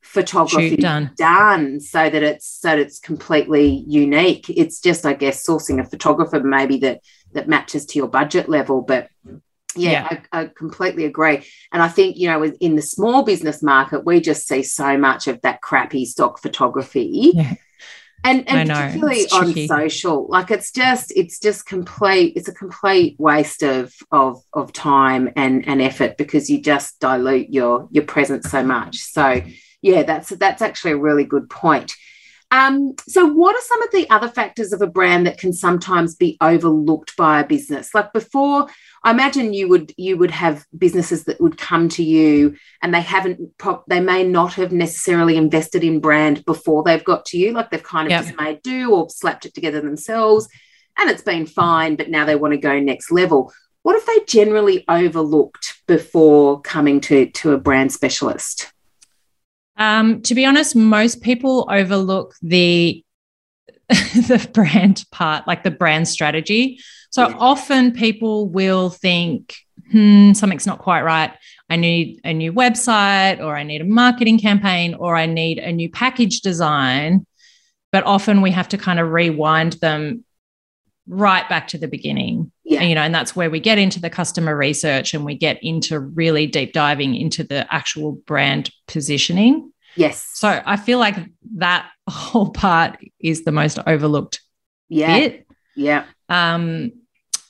photography 0.04 0.70
Shoot 0.70 0.80
done. 0.80 1.12
done 1.18 1.80
so 1.80 2.10
that 2.10 2.24
it's 2.24 2.48
so 2.48 2.70
that 2.70 2.80
it's 2.80 3.00
completely 3.00 3.84
unique. 3.88 4.50
It's 4.50 4.80
just, 4.80 5.06
I 5.06 5.14
guess, 5.14 5.46
sourcing 5.46 5.80
a 5.80 5.84
photographer 5.84 6.40
maybe 6.40 6.78
that 6.80 7.02
that 7.34 7.48
matches 7.48 7.86
to 7.88 8.00
your 8.00 8.08
budget 8.08 8.48
level. 8.48 8.82
But 8.82 9.10
yeah, 9.78 10.08
yeah. 10.12 10.22
I, 10.32 10.42
I, 10.42 10.46
completely 10.46 11.06
agree. 11.06 11.46
And 11.72 11.82
I 11.82 11.88
think, 11.88 12.18
you 12.18 12.28
know, 12.28 12.44
in 12.44 12.76
the 12.76 12.82
small 12.82 13.24
business 13.24 13.64
market, 13.64 14.06
we 14.06 14.22
just 14.22 14.48
see 14.48 14.64
so 14.64 14.98
much 14.98 15.28
of 15.28 15.42
that 15.42 15.62
crappy 15.62 16.06
stock 16.06 16.42
photography. 16.42 17.32
Yeah. 17.34 17.56
And, 18.24 18.50
and 18.50 18.70
particularly 18.70 19.26
on 19.32 19.68
social, 19.68 20.28
like 20.28 20.52
it's 20.52 20.72
just 20.72 21.14
it's 21.16 21.40
just 21.40 21.66
complete 21.66 22.34
it's 22.36 22.48
a 22.48 22.54
complete 22.54 23.16
waste 23.20 23.64
of 23.64 23.94
of 24.12 24.44
of 24.54 24.74
time 24.74 25.30
and 25.36 25.66
and 25.68 25.82
effort 25.82 26.18
because 26.18 26.50
you 26.50 26.60
just 26.60 27.00
dilute 27.00 27.50
your 27.50 27.88
your 27.92 28.04
presence 28.04 28.50
so 28.50 28.64
much. 28.64 28.98
So 28.98 29.42
yeah, 29.82 30.04
that's 30.04 30.30
that's 30.30 30.62
actually 30.62 30.92
a 30.92 30.98
really 30.98 31.26
good 31.26 31.50
point. 31.50 31.94
Um, 32.50 32.96
so, 33.08 33.26
what 33.26 33.56
are 33.56 33.62
some 33.62 33.82
of 33.84 33.92
the 33.92 34.10
other 34.10 34.30
factors 34.30 34.72
of 34.72 34.82
a 34.82 34.88
brand 34.88 35.28
that 35.28 35.38
can 35.38 35.52
sometimes 35.52 36.16
be 36.16 36.38
overlooked 36.40 37.18
by 37.18 37.42
a 37.42 37.48
business? 37.48 37.94
Like 37.94 38.14
before, 38.14 38.68
I 39.04 39.12
imagine 39.12 39.54
you 39.54 39.70
would 39.70 39.94
you 39.98 40.18
would 40.18 40.32
have 40.32 40.66
businesses 40.78 41.26
that 41.26 41.40
would 41.40 41.58
come 41.58 41.90
to 41.90 42.04
you 42.04 42.56
and 42.82 42.94
they 42.94 43.02
haven't 43.02 43.40
they 43.88 44.00
may 44.00 44.24
not 44.24 44.54
have 44.54 44.72
necessarily 44.72 45.38
invested 45.38 45.84
in 45.84 46.00
brand 46.00 46.44
before 46.46 46.84
they've 46.84 47.04
got 47.04 47.26
to 47.28 47.38
you, 47.38 47.52
like 47.52 47.70
they've 47.70 47.84
kind 47.84 48.08
of 48.08 48.12
yep. 48.12 48.26
just 48.26 48.38
made 48.38 48.62
do 48.64 48.94
or 48.94 49.10
slapped 49.10 49.46
it 49.46 49.54
together 49.54 49.82
themselves. 49.82 50.48
and 50.98 51.10
it's 51.10 51.22
been 51.22 51.46
fine, 51.46 51.96
but 51.96 52.10
now 52.10 52.26
they 52.26 52.36
want 52.36 52.54
to 52.54 52.60
go 52.60 52.80
next 52.80 53.12
level. 53.12 53.54
What 53.84 53.94
have 53.96 54.06
they 54.06 54.26
generally 54.26 54.84
overlooked 54.90 55.82
before 55.88 56.60
coming 56.62 57.00
to, 57.02 57.28
to 57.28 57.54
a 57.54 57.58
brand 57.58 57.94
specialist? 57.94 58.74
Um, 59.78 60.22
to 60.24 60.36
be 60.36 60.46
honest, 60.46 60.76
most 60.76 61.22
people 61.22 61.68
overlook 61.72 62.34
the 62.42 63.04
the 63.90 64.50
brand 64.54 65.06
part, 65.12 65.48
like 65.48 65.64
the 65.64 65.72
brand 65.72 66.08
strategy. 66.08 66.80
So 67.10 67.28
yeah. 67.28 67.36
often 67.40 67.94
people 67.94 68.50
will 68.50 68.90
think, 68.90 69.56
hmm, 69.92 70.34
something's 70.34 70.68
not 70.68 70.80
quite 70.80 71.04
right. 71.04 71.32
I 71.70 71.78
need 71.78 72.20
a 72.24 72.34
new 72.34 72.52
website, 72.52 73.40
or 73.40 73.56
I 73.56 73.64
need 73.64 73.82
a 73.82 73.86
marketing 73.86 74.40
campaign, 74.40 74.94
or 74.94 75.16
I 75.16 75.26
need 75.26 75.58
a 75.60 75.72
new 75.72 75.90
package 75.90 76.42
design. 76.42 77.26
But 77.92 78.04
often 78.04 78.42
we 78.42 78.52
have 78.52 78.70
to 78.70 78.78
kind 78.78 79.00
of 79.00 79.10
rewind 79.12 79.74
them 79.74 80.26
right 81.08 81.48
back 81.48 81.70
to 81.70 81.78
the 81.78 81.88
beginning. 81.88 82.52
Yeah. 82.64 82.82
You 82.82 82.96
know, 82.96 83.02
and 83.02 83.16
that's 83.16 83.36
where 83.36 83.50
we 83.50 83.60
get 83.60 83.78
into 83.78 84.02
the 84.02 84.10
customer 84.10 84.56
research 84.56 85.14
and 85.14 85.24
we 85.24 85.36
get 85.36 85.58
into 85.64 86.00
really 86.00 86.48
deep 86.48 86.74
diving 86.74 87.16
into 87.16 87.44
the 87.44 87.72
actual 87.74 88.14
brand 88.14 88.72
positioning. 88.88 89.72
Yes. 89.96 90.30
So 90.34 90.62
I 90.66 90.76
feel 90.76 91.00
like 91.00 91.16
that 91.56 91.90
whole 92.12 92.52
part 92.52 92.98
is 93.20 93.44
the 93.44 93.52
most 93.52 93.80
overlooked 93.86 94.42
yeah. 94.90 95.20
bit. 95.20 95.48
Yeah. 95.76 96.06
Um, 96.30 96.92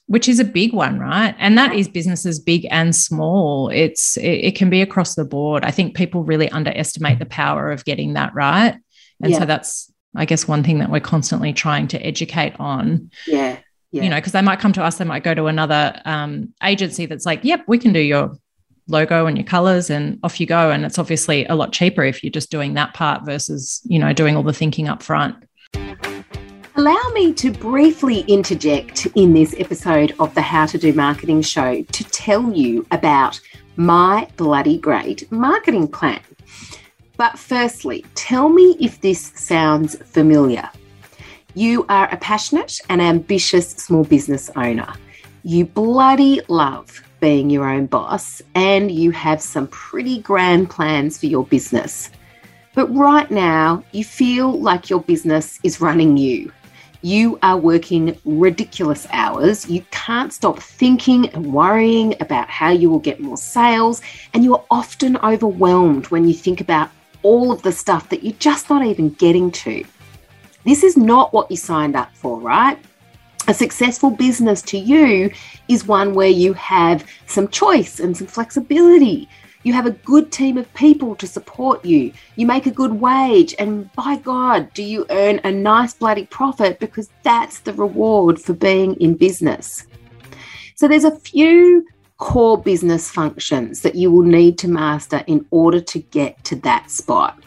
which 0.07 0.29
is 0.29 0.39
a 0.39 0.45
big 0.45 0.73
one, 0.73 0.99
right? 0.99 1.35
And 1.37 1.57
that 1.57 1.73
is 1.73 1.89
businesses 1.89 2.39
big 2.39 2.65
and 2.71 2.95
small. 2.95 3.69
It's 3.69 4.15
it, 4.17 4.45
it, 4.45 4.55
can 4.55 4.69
be 4.69 4.81
across 4.81 5.15
the 5.15 5.25
board. 5.25 5.65
I 5.65 5.71
think 5.71 5.97
people 5.97 6.23
really 6.23 6.49
underestimate 6.49 7.19
the 7.19 7.25
power 7.25 7.71
of 7.71 7.83
getting 7.83 8.13
that 8.13 8.33
right. 8.33 8.75
And 9.21 9.31
yeah. 9.33 9.39
so 9.39 9.45
that's 9.45 9.91
I 10.15 10.25
guess 10.25 10.47
one 10.47 10.63
thing 10.63 10.79
that 10.79 10.89
we're 10.89 11.01
constantly 11.01 11.51
trying 11.51 11.87
to 11.89 12.05
educate 12.05 12.53
on. 12.59 13.11
Yeah. 13.27 13.59
Yeah. 13.91 14.03
You 14.03 14.09
know, 14.09 14.17
because 14.17 14.33
they 14.33 14.41
might 14.41 14.59
come 14.59 14.73
to 14.73 14.83
us, 14.83 14.97
they 14.97 15.05
might 15.05 15.23
go 15.23 15.33
to 15.33 15.45
another 15.45 15.99
um, 16.03 16.53
agency 16.61 17.05
that's 17.05 17.25
like, 17.25 17.43
yep, 17.43 17.63
we 17.67 17.77
can 17.77 17.93
do 17.93 17.99
your 17.99 18.37
logo 18.87 19.25
and 19.25 19.37
your 19.37 19.45
colors 19.45 19.89
and 19.89 20.19
off 20.23 20.39
you 20.39 20.45
go. 20.45 20.71
And 20.71 20.85
it's 20.85 20.99
obviously 20.99 21.45
a 21.45 21.55
lot 21.55 21.73
cheaper 21.73 22.03
if 22.03 22.23
you're 22.23 22.31
just 22.31 22.51
doing 22.51 22.73
that 22.75 22.93
part 22.93 23.25
versus, 23.25 23.81
you 23.85 23.99
know, 23.99 24.13
doing 24.13 24.35
all 24.35 24.43
the 24.43 24.53
thinking 24.53 24.87
up 24.87 25.03
front. 25.03 25.35
Allow 26.75 27.09
me 27.13 27.33
to 27.33 27.51
briefly 27.51 28.19
interject 28.21 29.07
in 29.15 29.33
this 29.33 29.55
episode 29.57 30.13
of 30.19 30.33
the 30.35 30.41
How 30.41 30.67
to 30.67 30.77
Do 30.77 30.93
Marketing 30.93 31.41
show 31.41 31.81
to 31.81 32.03
tell 32.05 32.51
you 32.51 32.85
about 32.91 33.39
my 33.77 34.27
bloody 34.37 34.77
great 34.77 35.31
marketing 35.31 35.87
plan. 35.87 36.21
But 37.17 37.39
firstly, 37.39 38.05
tell 38.13 38.49
me 38.49 38.77
if 38.79 39.01
this 39.01 39.31
sounds 39.35 39.95
familiar. 39.95 40.69
You 41.55 41.87
are 41.89 42.07
a 42.13 42.17
passionate 42.17 42.79
and 42.89 43.01
ambitious 43.01 43.71
small 43.71 44.03
business 44.03 44.51
owner. 44.55 44.93
You 45.41 45.65
bloody 45.65 46.41
love 46.47 47.01
being 47.19 47.49
your 47.49 47.67
own 47.67 47.85
boss 47.85 48.41
and 48.55 48.91
you 48.91 49.11
have 49.11 49.41
some 49.41 49.67
pretty 49.67 50.21
grand 50.21 50.69
plans 50.69 51.17
for 51.17 51.25
your 51.25 51.45
business. 51.45 52.09
But 52.73 52.93
right 52.95 53.29
now, 53.31 53.83
you 53.91 54.03
feel 54.03 54.51
like 54.59 54.89
your 54.89 55.01
business 55.01 55.59
is 55.63 55.81
running 55.81 56.15
you. 56.17 56.51
You 57.01 57.39
are 57.41 57.57
working 57.57 58.17
ridiculous 58.25 59.07
hours. 59.11 59.69
You 59.69 59.83
can't 59.91 60.33
stop 60.33 60.59
thinking 60.59 61.29
and 61.29 61.53
worrying 61.53 62.15
about 62.19 62.49
how 62.49 62.69
you 62.69 62.89
will 62.89 62.99
get 62.99 63.19
more 63.19 63.37
sales. 63.37 64.01
And 64.33 64.43
you 64.43 64.55
are 64.55 64.63
often 64.69 65.17
overwhelmed 65.17 66.07
when 66.07 66.27
you 66.27 66.33
think 66.33 66.61
about 66.61 66.89
all 67.23 67.51
of 67.51 67.61
the 67.61 67.71
stuff 67.71 68.09
that 68.09 68.23
you're 68.23 68.33
just 68.39 68.69
not 68.69 68.85
even 68.85 69.09
getting 69.11 69.51
to. 69.51 69.83
This 70.65 70.83
is 70.83 70.97
not 70.97 71.33
what 71.33 71.49
you 71.49 71.57
signed 71.57 71.95
up 71.95 72.15
for, 72.15 72.39
right? 72.39 72.77
A 73.49 73.53
successful 73.53 74.11
business 74.11 74.61
to 74.63 74.77
you 74.77 75.31
is 75.69 75.87
one 75.87 76.13
where 76.13 76.27
you 76.27 76.51
have 76.53 77.09
some 77.27 77.47
choice 77.47 78.01
and 78.01 78.15
some 78.15 78.27
flexibility. 78.27 79.29
You 79.63 79.71
have 79.71 79.85
a 79.85 79.91
good 79.91 80.33
team 80.33 80.57
of 80.57 80.73
people 80.73 81.15
to 81.15 81.27
support 81.27 81.85
you. 81.85 82.11
You 82.35 82.45
make 82.45 82.65
a 82.65 82.71
good 82.71 82.93
wage, 82.93 83.55
and 83.57 83.89
by 83.93 84.17
God, 84.17 84.73
do 84.73 84.83
you 84.83 85.05
earn 85.09 85.39
a 85.45 85.51
nice 85.51 85.93
bloody 85.93 86.25
profit 86.25 86.79
because 86.79 87.09
that's 87.23 87.59
the 87.59 87.71
reward 87.71 88.39
for 88.39 88.53
being 88.53 88.95
in 88.95 89.15
business. 89.15 89.87
So, 90.75 90.89
there's 90.89 91.05
a 91.05 91.15
few 91.15 91.87
core 92.17 92.57
business 92.57 93.09
functions 93.09 93.81
that 93.81 93.95
you 93.95 94.11
will 94.11 94.23
need 94.25 94.57
to 94.59 94.67
master 94.67 95.23
in 95.27 95.45
order 95.51 95.79
to 95.79 95.99
get 95.99 96.43
to 96.45 96.55
that 96.57 96.91
spot. 96.91 97.39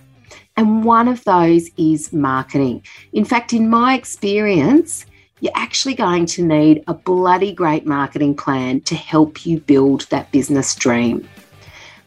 And 0.57 0.85
one 0.85 1.09
of 1.09 1.25
those 1.25 1.71
is 1.77 2.13
marketing. 2.13 2.85
In 3.13 3.25
fact, 3.25 3.53
in 3.53 3.69
my 3.69 3.95
experience, 3.95 5.07
you're 5.41 5.53
actually 5.55 5.95
going 5.95 6.27
to 6.27 6.45
need 6.45 6.85
a 6.87 6.95
bloody 6.95 7.53
great 7.53 7.87
marketing 7.87 8.37
plan 8.37 8.81
to 8.83 8.95
help 8.95 9.45
you 9.45 9.61
build 9.61 10.03
that 10.11 10.31
business 10.33 10.75
dream. 10.75 11.29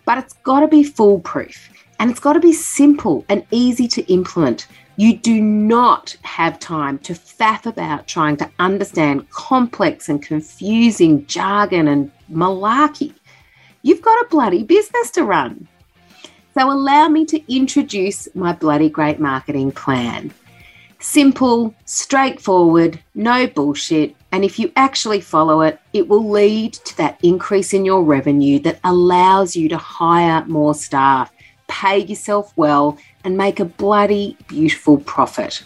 But 0.06 0.20
it's 0.20 0.34
got 0.44 0.62
to 0.62 0.68
be 0.68 0.84
foolproof 0.84 1.70
and 2.00 2.12
it's 2.12 2.20
got 2.20 2.34
to 2.34 2.40
be 2.40 2.54
simple 2.54 3.26
and 3.30 3.46
easy 3.52 3.88
to 3.90 4.02
implement 4.12 4.68
you 4.96 5.18
do 5.18 5.42
not 5.42 6.16
have 6.22 6.60
time 6.60 7.00
to 7.00 7.14
faff 7.14 7.66
about 7.66 8.08
trying 8.08 8.38
to 8.38 8.50
understand 8.60 9.30
complex 9.32 10.08
and 10.08 10.22
confusing 10.22 11.26
jargon 11.26 11.88
and 11.88 12.12
malarkey. 12.32 13.14
You've 13.82 14.02
got 14.02 14.22
a 14.24 14.28
bloody 14.30 14.64
business 14.64 15.10
to 15.12 15.24
run. 15.24 15.68
So, 16.54 16.72
allow 16.72 17.08
me 17.08 17.26
to 17.26 17.54
introduce 17.54 18.28
my 18.36 18.54
bloody 18.54 18.90
great 18.90 19.20
marketing 19.20 19.72
plan. 19.72 20.32
Simple, 21.04 21.76
straightforward, 21.84 22.98
no 23.14 23.46
bullshit. 23.46 24.16
And 24.32 24.46
if 24.46 24.58
you 24.58 24.72
actually 24.78 25.20
follow 25.20 25.60
it, 25.60 25.78
it 25.92 26.08
will 26.08 26.30
lead 26.30 26.72
to 26.76 26.96
that 26.96 27.20
increase 27.22 27.74
in 27.74 27.84
your 27.84 28.06
revenue 28.06 28.58
that 28.60 28.80
allows 28.86 29.54
you 29.54 29.68
to 29.68 29.78
hire 29.78 30.46
more 30.46 30.74
staff, 30.74 31.30
pay 31.68 31.98
yourself 31.98 32.54
well, 32.56 32.98
and 33.26 33.38
make 33.38 33.60
a 33.60 33.66
bloody 33.66 34.38
beautiful 34.48 34.98
profit. 34.98 35.62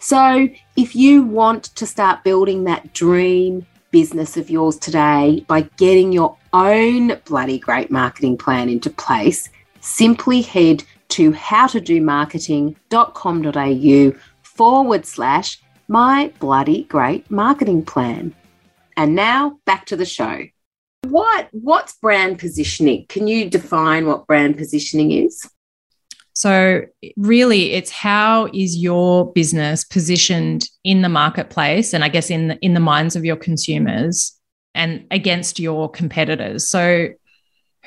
So, 0.00 0.50
if 0.76 0.94
you 0.94 1.22
want 1.22 1.74
to 1.76 1.86
start 1.86 2.22
building 2.22 2.64
that 2.64 2.92
dream 2.92 3.66
business 3.90 4.36
of 4.36 4.50
yours 4.50 4.76
today 4.76 5.46
by 5.48 5.62
getting 5.78 6.12
your 6.12 6.36
own 6.52 7.18
bloody 7.24 7.58
great 7.58 7.90
marketing 7.90 8.36
plan 8.36 8.68
into 8.68 8.90
place, 8.90 9.48
simply 9.80 10.42
head 10.42 10.84
to 11.08 11.32
howtodomarketing.com.au 11.32 14.12
forward 14.58 15.06
slash 15.06 15.58
my 15.86 16.32
bloody 16.40 16.82
great 16.84 17.30
marketing 17.30 17.84
plan. 17.84 18.34
And 18.96 19.14
now 19.14 19.60
back 19.64 19.86
to 19.86 19.96
the 19.96 20.04
show. 20.04 20.42
What 21.04 21.48
what's 21.52 21.96
brand 21.98 22.40
positioning? 22.40 23.06
Can 23.08 23.28
you 23.28 23.48
define 23.48 24.06
what 24.06 24.26
brand 24.26 24.58
positioning 24.58 25.12
is? 25.12 25.48
So, 26.32 26.82
really, 27.16 27.72
it's 27.72 27.90
how 27.90 28.48
is 28.52 28.76
your 28.76 29.32
business 29.32 29.84
positioned 29.84 30.68
in 30.84 31.02
the 31.02 31.08
marketplace 31.08 31.94
and 31.94 32.04
I 32.04 32.08
guess 32.08 32.28
in 32.28 32.48
the, 32.48 32.58
in 32.58 32.74
the 32.74 32.80
minds 32.80 33.16
of 33.16 33.24
your 33.24 33.36
consumers 33.36 34.36
and 34.74 35.04
against 35.10 35.58
your 35.58 35.88
competitors. 35.88 36.68
So, 36.68 37.08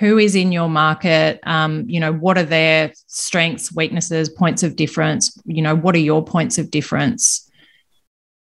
who 0.01 0.17
is 0.17 0.33
in 0.33 0.51
your 0.51 0.67
market? 0.67 1.39
Um, 1.43 1.87
you 1.87 1.99
know, 1.99 2.11
what 2.11 2.35
are 2.35 2.43
their 2.43 2.91
strengths, 3.05 3.71
weaknesses, 3.71 4.29
points 4.29 4.63
of 4.63 4.75
difference? 4.75 5.39
You 5.45 5.61
know, 5.61 5.75
what 5.75 5.93
are 5.93 5.99
your 5.99 6.25
points 6.25 6.57
of 6.57 6.71
difference 6.71 7.47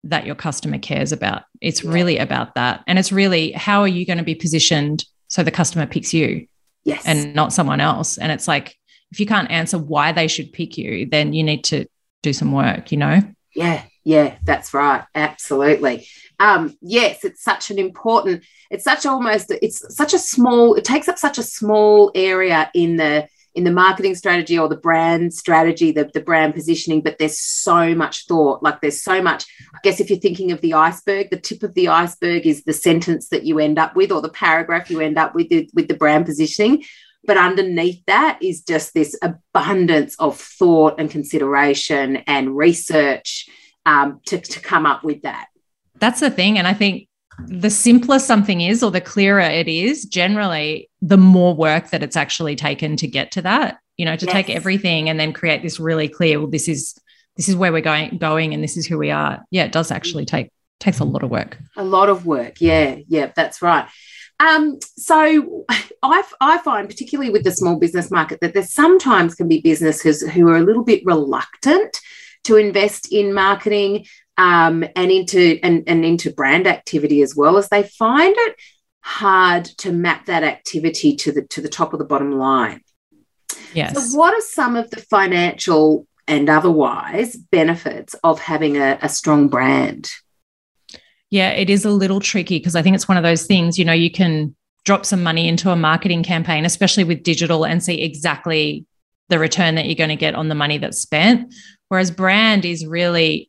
that 0.04 0.26
your 0.26 0.34
customer 0.34 0.76
cares 0.78 1.10
about? 1.10 1.44
It's 1.62 1.82
really 1.82 2.18
about 2.18 2.54
that. 2.56 2.84
And 2.86 2.98
it's 2.98 3.10
really 3.12 3.52
how 3.52 3.80
are 3.80 3.88
you 3.88 4.04
going 4.04 4.18
to 4.18 4.24
be 4.24 4.34
positioned 4.34 5.06
so 5.28 5.42
the 5.42 5.50
customer 5.50 5.86
picks 5.86 6.12
you? 6.12 6.46
Yes. 6.84 7.06
And 7.06 7.34
not 7.34 7.54
someone 7.54 7.80
else. 7.80 8.18
And 8.18 8.30
it's 8.30 8.46
like, 8.46 8.76
if 9.10 9.18
you 9.18 9.24
can't 9.24 9.50
answer 9.50 9.78
why 9.78 10.12
they 10.12 10.28
should 10.28 10.52
pick 10.52 10.76
you, 10.76 11.06
then 11.06 11.32
you 11.32 11.42
need 11.42 11.64
to 11.64 11.86
do 12.22 12.34
some 12.34 12.52
work, 12.52 12.92
you 12.92 12.98
know? 12.98 13.22
Yeah, 13.54 13.84
yeah, 14.04 14.36
that's 14.44 14.74
right. 14.74 15.04
Absolutely. 15.14 16.08
Um, 16.40 16.76
yes, 16.80 17.24
it's 17.24 17.42
such 17.42 17.70
an 17.70 17.78
important, 17.78 18.44
it's 18.70 18.84
such 18.84 19.06
almost, 19.06 19.50
it's 19.50 19.94
such 19.94 20.14
a 20.14 20.18
small, 20.18 20.74
it 20.74 20.84
takes 20.84 21.08
up 21.08 21.18
such 21.18 21.38
a 21.38 21.42
small 21.42 22.12
area 22.14 22.70
in 22.74 22.96
the 22.96 23.28
in 23.54 23.64
the 23.64 23.72
marketing 23.72 24.14
strategy 24.14 24.56
or 24.56 24.68
the 24.68 24.76
brand 24.76 25.34
strategy, 25.34 25.90
the, 25.90 26.08
the 26.14 26.20
brand 26.20 26.54
positioning, 26.54 27.00
but 27.00 27.18
there's 27.18 27.40
so 27.40 27.92
much 27.92 28.26
thought. 28.26 28.62
Like 28.62 28.80
there's 28.80 29.02
so 29.02 29.20
much, 29.20 29.46
I 29.74 29.78
guess 29.82 29.98
if 29.98 30.10
you're 30.10 30.20
thinking 30.20 30.52
of 30.52 30.60
the 30.60 30.74
iceberg, 30.74 31.30
the 31.30 31.40
tip 31.40 31.64
of 31.64 31.74
the 31.74 31.88
iceberg 31.88 32.46
is 32.46 32.62
the 32.62 32.72
sentence 32.72 33.30
that 33.30 33.44
you 33.44 33.58
end 33.58 33.76
up 33.76 33.96
with 33.96 34.12
or 34.12 34.22
the 34.22 34.28
paragraph 34.28 34.90
you 34.90 35.00
end 35.00 35.18
up 35.18 35.34
with 35.34 35.48
the, 35.48 35.68
with 35.74 35.88
the 35.88 35.96
brand 35.96 36.26
positioning. 36.26 36.84
But 37.24 37.36
underneath 37.36 38.04
that 38.06 38.38
is 38.40 38.62
just 38.62 38.94
this 38.94 39.18
abundance 39.22 40.14
of 40.20 40.38
thought 40.38 41.00
and 41.00 41.10
consideration 41.10 42.18
and 42.28 42.56
research 42.56 43.48
um, 43.84 44.20
to, 44.26 44.38
to 44.38 44.60
come 44.60 44.86
up 44.86 45.02
with 45.02 45.22
that. 45.22 45.48
That's 46.00 46.20
the 46.20 46.30
thing. 46.30 46.58
And 46.58 46.66
I 46.66 46.74
think 46.74 47.08
the 47.46 47.70
simpler 47.70 48.18
something 48.18 48.60
is 48.60 48.82
or 48.82 48.90
the 48.90 49.00
clearer 49.00 49.40
it 49.40 49.68
is, 49.68 50.04
generally, 50.04 50.90
the 51.00 51.16
more 51.16 51.54
work 51.54 51.90
that 51.90 52.02
it's 52.02 52.16
actually 52.16 52.56
taken 52.56 52.96
to 52.96 53.06
get 53.06 53.32
to 53.32 53.42
that. 53.42 53.78
You 53.96 54.04
know, 54.04 54.16
to 54.16 54.26
yes. 54.26 54.32
take 54.32 54.50
everything 54.50 55.08
and 55.08 55.18
then 55.18 55.32
create 55.32 55.62
this 55.62 55.80
really 55.80 56.08
clear, 56.08 56.38
well, 56.38 56.48
this 56.48 56.68
is 56.68 56.96
this 57.36 57.48
is 57.48 57.56
where 57.56 57.72
we're 57.72 57.80
going 57.80 58.18
going 58.18 58.54
and 58.54 58.62
this 58.62 58.76
is 58.76 58.86
who 58.86 58.98
we 58.98 59.10
are. 59.10 59.44
Yeah, 59.50 59.64
it 59.64 59.72
does 59.72 59.90
actually 59.90 60.24
take 60.24 60.52
takes 60.78 61.00
a 61.00 61.04
lot 61.04 61.22
of 61.22 61.30
work. 61.30 61.58
A 61.76 61.84
lot 61.84 62.08
of 62.08 62.26
work. 62.26 62.60
Yeah, 62.60 62.96
yeah, 63.08 63.32
that's 63.34 63.60
right. 63.60 63.88
Um, 64.40 64.78
so 64.96 65.64
I, 66.02 66.22
I 66.40 66.58
find, 66.58 66.88
particularly 66.88 67.30
with 67.30 67.44
the 67.44 67.50
small 67.50 67.78
business 67.78 68.10
market, 68.10 68.40
that 68.40 68.54
there 68.54 68.62
sometimes 68.62 69.34
can 69.34 69.48
be 69.48 69.60
businesses 69.60 70.22
who 70.22 70.48
are 70.48 70.56
a 70.56 70.62
little 70.62 70.84
bit 70.84 71.02
reluctant 71.04 71.98
to 72.44 72.56
invest 72.56 73.12
in 73.12 73.34
marketing 73.34 74.06
um, 74.38 74.84
and 74.96 75.10
into 75.10 75.58
and, 75.62 75.82
and 75.86 76.04
into 76.04 76.32
brand 76.32 76.66
activity 76.66 77.20
as 77.20 77.36
well 77.36 77.58
as 77.58 77.68
they 77.68 77.82
find 77.82 78.34
it 78.36 78.56
hard 79.00 79.64
to 79.64 79.92
map 79.92 80.26
that 80.26 80.44
activity 80.44 81.14
to 81.16 81.32
the 81.32 81.42
to 81.42 81.60
the 81.60 81.68
top 81.68 81.92
of 81.92 81.98
the 81.98 82.04
bottom 82.04 82.32
line. 82.32 82.80
Yes. 83.74 84.10
So 84.10 84.16
what 84.16 84.32
are 84.32 84.40
some 84.40 84.76
of 84.76 84.90
the 84.90 85.00
financial 85.00 86.06
and 86.26 86.48
otherwise 86.48 87.36
benefits 87.36 88.14
of 88.22 88.38
having 88.38 88.76
a, 88.76 88.98
a 89.02 89.08
strong 89.08 89.48
brand? 89.48 90.08
Yeah, 91.30 91.50
it 91.50 91.68
is 91.68 91.84
a 91.84 91.90
little 91.90 92.20
tricky 92.20 92.58
because 92.58 92.76
I 92.76 92.82
think 92.82 92.94
it's 92.94 93.08
one 93.08 93.18
of 93.18 93.22
those 93.22 93.46
things, 93.46 93.78
you 93.78 93.84
know, 93.84 93.92
you 93.92 94.10
can 94.10 94.54
drop 94.84 95.04
some 95.04 95.22
money 95.22 95.48
into 95.48 95.70
a 95.70 95.76
marketing 95.76 96.22
campaign, 96.22 96.64
especially 96.64 97.04
with 97.04 97.22
digital, 97.22 97.66
and 97.66 97.82
see 97.82 98.00
exactly 98.00 98.86
the 99.28 99.38
return 99.38 99.74
that 99.74 99.84
you're 99.84 99.94
going 99.94 100.08
to 100.08 100.16
get 100.16 100.34
on 100.34 100.48
the 100.48 100.54
money 100.54 100.78
that's 100.78 100.98
spent. 100.98 101.52
Whereas 101.88 102.10
brand 102.10 102.64
is 102.64 102.86
really 102.86 103.47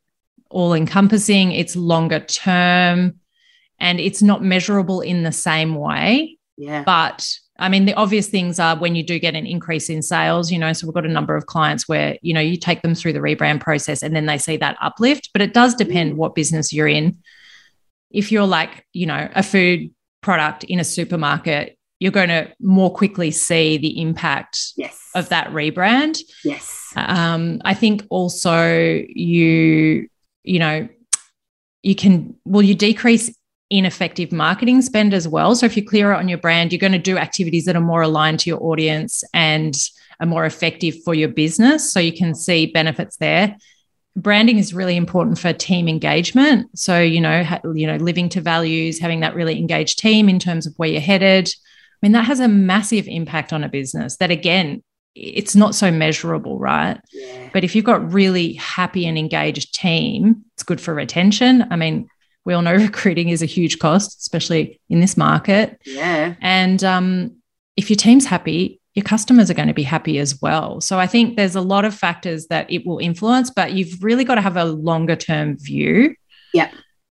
all 0.49 0.73
encompassing, 0.73 1.51
it's 1.51 1.75
longer 1.75 2.19
term, 2.19 3.19
and 3.79 3.99
it's 3.99 4.21
not 4.21 4.43
measurable 4.43 5.01
in 5.01 5.23
the 5.23 5.31
same 5.31 5.75
way. 5.75 6.37
Yeah. 6.57 6.83
But 6.83 7.29
I 7.57 7.69
mean, 7.69 7.85
the 7.85 7.93
obvious 7.93 8.27
things 8.27 8.59
are 8.59 8.77
when 8.77 8.95
you 8.95 9.03
do 9.03 9.19
get 9.19 9.35
an 9.35 9.45
increase 9.45 9.89
in 9.89 10.01
sales, 10.01 10.51
you 10.51 10.57
know, 10.57 10.73
so 10.73 10.87
we've 10.87 10.93
got 10.93 11.05
a 11.05 11.09
number 11.09 11.35
of 11.35 11.45
clients 11.45 11.87
where, 11.87 12.17
you 12.21 12.33
know, 12.33 12.39
you 12.39 12.57
take 12.57 12.81
them 12.81 12.95
through 12.95 13.13
the 13.13 13.19
rebrand 13.19 13.61
process 13.61 14.01
and 14.01 14.15
then 14.15 14.25
they 14.25 14.37
see 14.37 14.57
that 14.57 14.77
uplift, 14.81 15.29
but 15.33 15.41
it 15.41 15.53
does 15.53 15.75
depend 15.75 16.13
mm. 16.13 16.15
what 16.15 16.35
business 16.35 16.71
you're 16.71 16.87
in 16.87 17.17
if 18.11 18.31
you're 18.31 18.47
like, 18.47 18.85
you 18.93 19.05
know, 19.05 19.29
a 19.35 19.43
food 19.43 19.91
product 20.21 20.63
in 20.65 20.79
a 20.79 20.83
supermarket, 20.83 21.77
you're 21.99 22.11
going 22.11 22.29
to 22.29 22.51
more 22.59 22.93
quickly 22.93 23.31
see 23.31 23.77
the 23.77 24.01
impact 24.01 24.73
yes. 24.77 25.09
of 25.15 25.29
that 25.29 25.47
rebrand. 25.49 26.19
Yes. 26.43 26.93
Um, 26.95 27.61
I 27.65 27.73
think 27.73 28.03
also 28.09 29.03
you, 29.09 30.07
you 30.43 30.59
know, 30.59 30.87
you 31.81 31.95
can, 31.95 32.35
well, 32.45 32.61
you 32.61 32.75
decrease 32.75 33.33
ineffective 33.69 34.31
marketing 34.31 34.81
spend 34.81 35.13
as 35.13 35.27
well. 35.27 35.55
So 35.55 35.65
if 35.65 35.77
you're 35.77 35.85
clearer 35.85 36.15
on 36.15 36.27
your 36.27 36.39
brand, 36.39 36.71
you're 36.71 36.79
going 36.79 36.91
to 36.93 36.99
do 36.99 37.17
activities 37.17 37.65
that 37.65 37.75
are 37.75 37.81
more 37.81 38.01
aligned 38.01 38.39
to 38.41 38.49
your 38.49 38.61
audience 38.63 39.23
and 39.33 39.75
are 40.19 40.25
more 40.25 40.45
effective 40.45 40.95
for 41.03 41.13
your 41.13 41.29
business. 41.29 41.91
So 41.91 41.99
you 41.99 42.13
can 42.13 42.33
see 42.35 42.65
benefits 42.65 43.17
there 43.17 43.55
branding 44.15 44.57
is 44.57 44.73
really 44.73 44.97
important 44.97 45.37
for 45.37 45.53
team 45.53 45.87
engagement 45.87 46.67
so 46.77 46.99
you 46.99 47.21
know 47.21 47.43
ha, 47.43 47.59
you 47.73 47.87
know 47.87 47.95
living 47.97 48.29
to 48.29 48.41
values 48.41 48.99
having 48.99 49.19
that 49.19 49.35
really 49.35 49.57
engaged 49.57 49.99
team 49.99 50.27
in 50.27 50.39
terms 50.39 50.65
of 50.65 50.73
where 50.77 50.89
you're 50.89 51.01
headed 51.01 51.47
i 51.47 51.97
mean 52.01 52.11
that 52.11 52.25
has 52.25 52.39
a 52.39 52.47
massive 52.47 53.07
impact 53.07 53.53
on 53.53 53.63
a 53.63 53.69
business 53.69 54.17
that 54.17 54.31
again 54.31 54.83
it's 55.19 55.55
not 55.55 55.75
so 55.75 55.91
measurable 55.91 56.57
right 56.59 56.99
yeah. 57.11 57.49
but 57.53 57.63
if 57.63 57.75
you've 57.75 57.85
got 57.85 58.13
really 58.13 58.53
happy 58.53 59.05
and 59.05 59.17
engaged 59.17 59.73
team 59.73 60.43
it's 60.53 60.63
good 60.63 60.79
for 60.79 60.93
retention 60.93 61.65
i 61.71 61.75
mean 61.75 62.07
we 62.45 62.53
all 62.53 62.61
know 62.61 62.75
recruiting 62.75 63.29
is 63.29 63.41
a 63.41 63.45
huge 63.47 63.79
cost 63.79 64.19
especially 64.19 64.79
in 64.89 64.99
this 64.99 65.17
market 65.17 65.79
yeah 65.85 66.35
and 66.41 66.83
um, 66.83 67.35
if 67.75 67.89
your 67.89 67.97
team's 67.97 68.25
happy 68.25 68.79
your 68.95 69.03
customers 69.03 69.49
are 69.49 69.53
going 69.53 69.67
to 69.67 69.73
be 69.73 69.83
happy 69.83 70.19
as 70.19 70.41
well. 70.41 70.81
So 70.81 70.99
I 70.99 71.07
think 71.07 71.37
there's 71.37 71.55
a 71.55 71.61
lot 71.61 71.85
of 71.85 71.93
factors 71.93 72.47
that 72.47 72.69
it 72.69 72.85
will 72.85 72.97
influence, 72.97 73.49
but 73.49 73.71
you've 73.71 74.03
really 74.03 74.25
got 74.25 74.35
to 74.35 74.41
have 74.41 74.57
a 74.57 74.65
longer 74.65 75.15
term 75.15 75.57
view. 75.57 76.15
Yeah. 76.53 76.69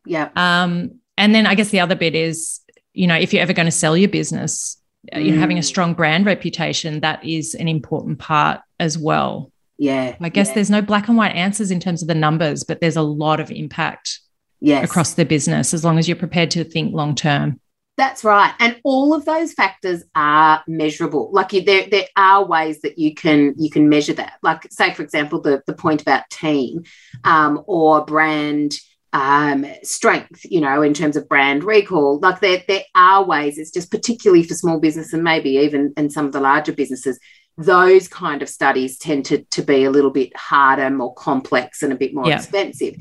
Yeah. 0.06 0.30
Um, 0.36 1.00
and 1.18 1.34
then 1.34 1.46
I 1.46 1.56
guess 1.56 1.70
the 1.70 1.80
other 1.80 1.96
bit 1.96 2.16
is, 2.16 2.60
you 2.94 3.08
know, 3.08 3.16
if 3.16 3.34
you're 3.34 3.42
ever 3.42 3.54
going 3.54 3.66
to 3.66 3.72
sell 3.72 3.98
your 3.98 4.10
business, 4.10 4.78
mm. 5.12 5.26
you 5.26 5.32
know, 5.34 5.39
having 5.39 5.58
a 5.58 5.62
mm. 5.62 5.66
strong 5.66 5.94
brand 5.94 6.26
reputation, 6.26 7.00
that 7.02 7.24
is 7.26 7.56
an 7.56 7.68
important 7.68 8.20
part 8.20 8.62
as 8.80 8.98
well. 8.98 9.52
Yeah. 9.78 10.16
I 10.22 10.30
guess 10.30 10.50
yeah. 10.50 10.54
there's 10.56 10.70
no 10.70 10.82
black 10.82 11.08
and 11.08 11.18
white 11.18 11.36
answers 11.36 11.72
in 11.72 11.80
terms 11.80 12.02
of 12.02 12.08
the 12.08 12.16
numbers, 12.16 12.63
but 12.63 12.80
there's 12.80 12.96
a 12.96 13.02
lot 13.02 13.39
of 13.39 13.52
impact 13.52 14.20
yes. 14.60 14.86
across 14.86 15.13
the 15.13 15.26
business 15.26 15.74
as 15.74 15.84
long 15.84 15.98
as 15.98 16.08
you're 16.08 16.18
prepared 16.18 16.52
to 16.52 16.63
think 16.63 16.94
long 16.94 17.16
term. 17.16 17.60
That's 17.96 18.24
right. 18.24 18.54
And 18.60 18.80
all 18.84 19.13
of 19.13 19.26
those 19.26 19.54
factors 19.54 20.04
are 20.16 20.63
measurable. 20.68 21.30
Like 21.32 21.52
there, 21.52 21.88
there 21.88 22.08
are 22.16 22.44
ways 22.44 22.82
that 22.82 22.98
you 22.98 23.13
can 23.13 23.54
you 23.58 23.70
can 23.70 23.88
measure 23.88 24.13
that. 24.13 24.39
Like 24.42 24.66
say, 24.72 24.94
for 24.94 25.04
example, 25.04 25.42
the, 25.42 25.62
the 25.68 25.76
point 25.76 26.02
about 26.02 26.28
team 26.32 26.84
um, 27.24 27.63
or 27.68 28.04
brand 28.04 28.74
um, 29.13 29.65
strength, 29.84 30.41
you 30.43 30.60
know, 30.60 30.82
in 30.82 30.93
terms 30.93 31.15
of 31.15 31.30
brand 31.30 31.63
recall. 31.63 32.19
Like 32.19 32.41
there, 32.41 32.63
there 32.67 32.84
are 32.95 33.23
ways, 33.23 33.58
it's 33.58 33.71
just 33.71 33.91
particularly 33.91 34.43
for 34.43 34.56
small 34.56 34.80
business 34.80 35.13
and 35.13 35.23
maybe 35.23 35.52
even 35.52 35.93
in 35.95 36.10
some 36.10 36.26
of 36.26 36.32
the 36.34 36.41
larger 36.41 36.73
businesses, 36.73 37.19
those 37.56 38.08
kind 38.08 38.41
of 38.41 38.49
studies 38.49 38.97
tend 38.97 39.26
to, 39.26 39.43
to 39.43 39.62
be 39.62 39.84
a 39.84 39.91
little 39.91 40.10
bit 40.10 40.36
harder, 40.36 40.89
more 40.89 41.13
complex, 41.13 41.84
and 41.84 41.93
a 41.93 41.95
bit 41.95 42.15
more 42.15 42.28
yeah. 42.28 42.38
expensive. 42.38 42.95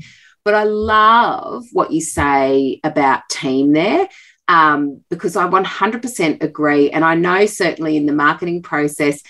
But 0.45 0.53
I 0.53 0.65
love 0.65 1.63
what 1.71 1.91
you 1.91 2.01
say 2.01 2.79
about 2.83 3.27
team 3.29 3.73
there 3.73 4.07
um, 4.47 5.01
because 5.09 5.35
I 5.35 5.47
100% 5.47 6.43
agree. 6.43 6.91
And 6.91 7.03
I 7.03 7.15
know 7.15 7.47
certainly 7.47 7.97
in 7.97 8.05
the 8.05 8.13
marketing 8.13 8.61
process, 8.61 9.21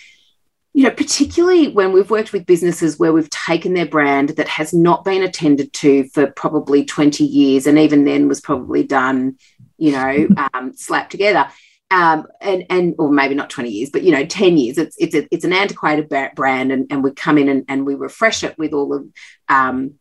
you 0.73 0.83
know, 0.83 0.91
particularly 0.91 1.67
when 1.67 1.91
we've 1.91 2.09
worked 2.09 2.33
with 2.33 2.47
businesses 2.47 2.97
where 2.97 3.13
we've 3.13 3.29
taken 3.29 3.75
their 3.75 3.85
brand 3.85 4.29
that 4.29 4.47
has 4.47 4.73
not 4.73 5.05
been 5.05 5.21
attended 5.21 5.71
to 5.73 6.07
for 6.09 6.27
probably 6.31 6.83
20 6.83 7.23
years, 7.23 7.67
and 7.67 7.77
even 7.77 8.05
then 8.05 8.27
was 8.27 8.41
probably 8.41 8.83
done, 8.83 9.37
you 9.77 9.91
know, 9.91 10.27
um, 10.53 10.73
slapped 10.75 11.11
together. 11.11 11.47
Um, 11.91 12.25
and 12.41 12.65
and 12.71 12.95
or 12.97 13.11
maybe 13.11 13.35
not 13.35 13.51
20 13.51 13.69
years, 13.69 13.91
but 13.91 14.01
you 14.01 14.11
know, 14.11 14.25
10 14.25 14.57
years. 14.57 14.79
It's 14.79 14.95
it's 14.97 15.13
a, 15.13 15.27
it's 15.29 15.45
an 15.45 15.53
antiquated 15.53 16.09
brand, 16.33 16.71
and, 16.71 16.87
and 16.89 17.03
we 17.03 17.11
come 17.11 17.37
in 17.37 17.49
and, 17.49 17.65
and 17.67 17.85
we 17.85 17.93
refresh 17.93 18.43
it 18.43 18.57
with 18.57 18.73
all 18.73 18.95
of 18.95 19.05
um, 19.47 19.93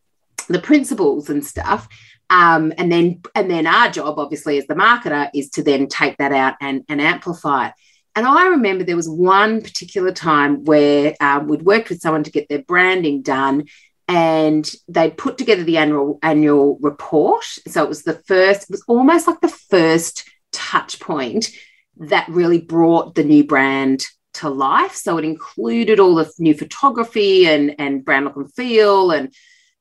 the 0.47 0.59
principles 0.59 1.29
and 1.29 1.45
stuff. 1.45 1.87
Um, 2.31 2.73
and 2.79 2.91
then 2.91 3.21
and 3.35 3.51
then 3.51 3.67
our 3.67 3.91
job, 3.91 4.17
obviously, 4.17 4.57
as 4.57 4.65
the 4.65 4.73
marketer, 4.73 5.29
is 5.35 5.51
to 5.51 5.61
then 5.61 5.87
take 5.87 6.17
that 6.17 6.31
out 6.31 6.55
and, 6.59 6.83
and 6.89 6.99
amplify 6.99 7.67
it. 7.67 7.73
And 8.15 8.27
I 8.27 8.47
remember 8.49 8.83
there 8.83 8.95
was 8.95 9.09
one 9.09 9.61
particular 9.61 10.11
time 10.11 10.65
where 10.65 11.15
um, 11.19 11.47
we'd 11.47 11.63
worked 11.63 11.89
with 11.89 12.01
someone 12.01 12.23
to 12.23 12.31
get 12.31 12.47
their 12.47 12.61
branding 12.61 13.21
done, 13.23 13.65
and 14.07 14.69
they'd 14.87 15.17
put 15.17 15.37
together 15.37 15.63
the 15.63 15.77
annual 15.77 16.19
annual 16.21 16.77
report. 16.81 17.45
So 17.67 17.83
it 17.83 17.89
was 17.89 18.03
the 18.03 18.21
first, 18.27 18.63
it 18.63 18.69
was 18.69 18.83
almost 18.87 19.27
like 19.27 19.41
the 19.41 19.47
first 19.47 20.29
touch 20.51 20.99
point 20.99 21.49
that 21.97 22.27
really 22.29 22.59
brought 22.59 23.15
the 23.15 23.23
new 23.23 23.43
brand 23.43 24.05
to 24.35 24.49
life. 24.49 24.95
So 24.95 25.17
it 25.17 25.25
included 25.25 25.99
all 25.99 26.15
the 26.15 26.31
new 26.37 26.53
photography 26.53 27.47
and, 27.47 27.75
and 27.79 28.03
brand 28.03 28.25
look 28.25 28.35
and 28.35 28.53
feel 28.53 29.11
and 29.11 29.33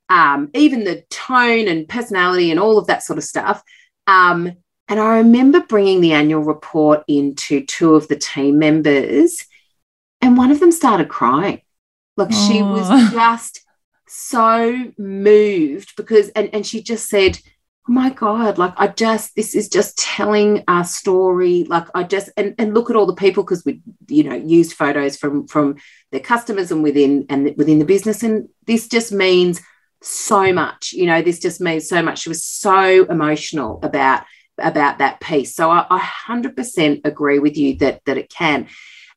um, 0.09 0.51
even 0.55 0.85
the 0.85 1.05
tone 1.11 1.69
and 1.69 1.89
personality 1.89 2.51
and 2.51 2.61
all 2.61 2.79
of 2.79 2.87
that 2.87 3.03
sort 3.03 3.19
of 3.19 3.25
stuff. 3.25 3.63
Um, 4.07 4.53
and 4.89 5.01
I 5.01 5.19
remember 5.19 5.61
bringing 5.61 6.01
the 6.01 6.13
annual 6.13 6.43
report 6.43 7.05
into 7.09 7.65
two 7.65 7.95
of 7.95 8.09
the 8.09 8.17
team 8.17 8.59
members, 8.59 9.45
and 10.21 10.37
one 10.37 10.51
of 10.51 10.61
them 10.61 10.73
started 10.73 11.09
crying. 11.09 11.63
Like 12.17 12.33
she 12.33 12.63
was 12.63 12.89
just 13.13 13.65
so 14.07 14.93
moved 14.99 15.97
because, 15.97 16.29
and, 16.31 16.51
and 16.53 16.67
she 16.67 16.83
just 16.83 17.09
said, 17.09 17.39
oh 17.89 17.93
my 17.93 18.11
god 18.11 18.59
like 18.59 18.73
i 18.77 18.87
just 18.87 19.35
this 19.35 19.57
is 19.57 19.69
just 19.69 19.99
telling 19.99 20.63
our 20.69 20.85
story 20.85 21.65
like 21.65 21.85
i 21.97 22.05
just 22.05 22.31
and, 22.37 22.55
and 22.57 22.75
look 22.75 22.89
at 22.89 22.95
all 22.95 23.07
the 23.07 23.13
people 23.13 23.43
because 23.43 23.65
we 23.65 23.81
you 24.07 24.23
know 24.23 24.37
used 24.37 24.75
photos 24.75 25.17
from 25.17 25.49
from 25.49 25.75
their 26.13 26.21
customers 26.21 26.71
and 26.71 26.85
within 26.85 27.27
and 27.29 27.53
within 27.57 27.81
the 27.81 27.85
business 27.85 28.23
and 28.23 28.49
this 28.69 28.87
just 28.87 29.11
means 29.11 29.61
so 30.05 30.53
much. 30.53 30.93
You 30.93 31.07
know, 31.07 31.23
this 31.23 31.39
just 31.39 31.61
means 31.61 31.89
so 31.89 32.03
much. 32.03 32.21
She 32.21 32.29
was 32.29 32.45
so 32.45 33.05
emotional 33.05 33.81
about 33.83 34.25
about 34.59 34.99
that 34.99 35.21
piece. 35.21 35.55
So 35.55 35.71
I, 35.71 35.87
I 35.91 35.99
100% 35.99 37.01
agree 37.05 37.39
with 37.39 37.57
you 37.57 37.77
that 37.79 38.03
that 38.07 38.19
it 38.19 38.31
can. 38.31 38.69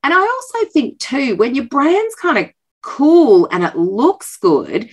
And 0.03 0.13
I 0.13 0.19
also 0.19 0.69
think 0.71 0.99
too, 0.99 1.35
when 1.35 1.55
your 1.55 1.65
brand's 1.65 2.15
kind 2.15 2.37
of 2.37 2.51
cool 2.81 3.47
and 3.51 3.63
it 3.63 3.75
looks 3.75 4.37
good, 4.37 4.89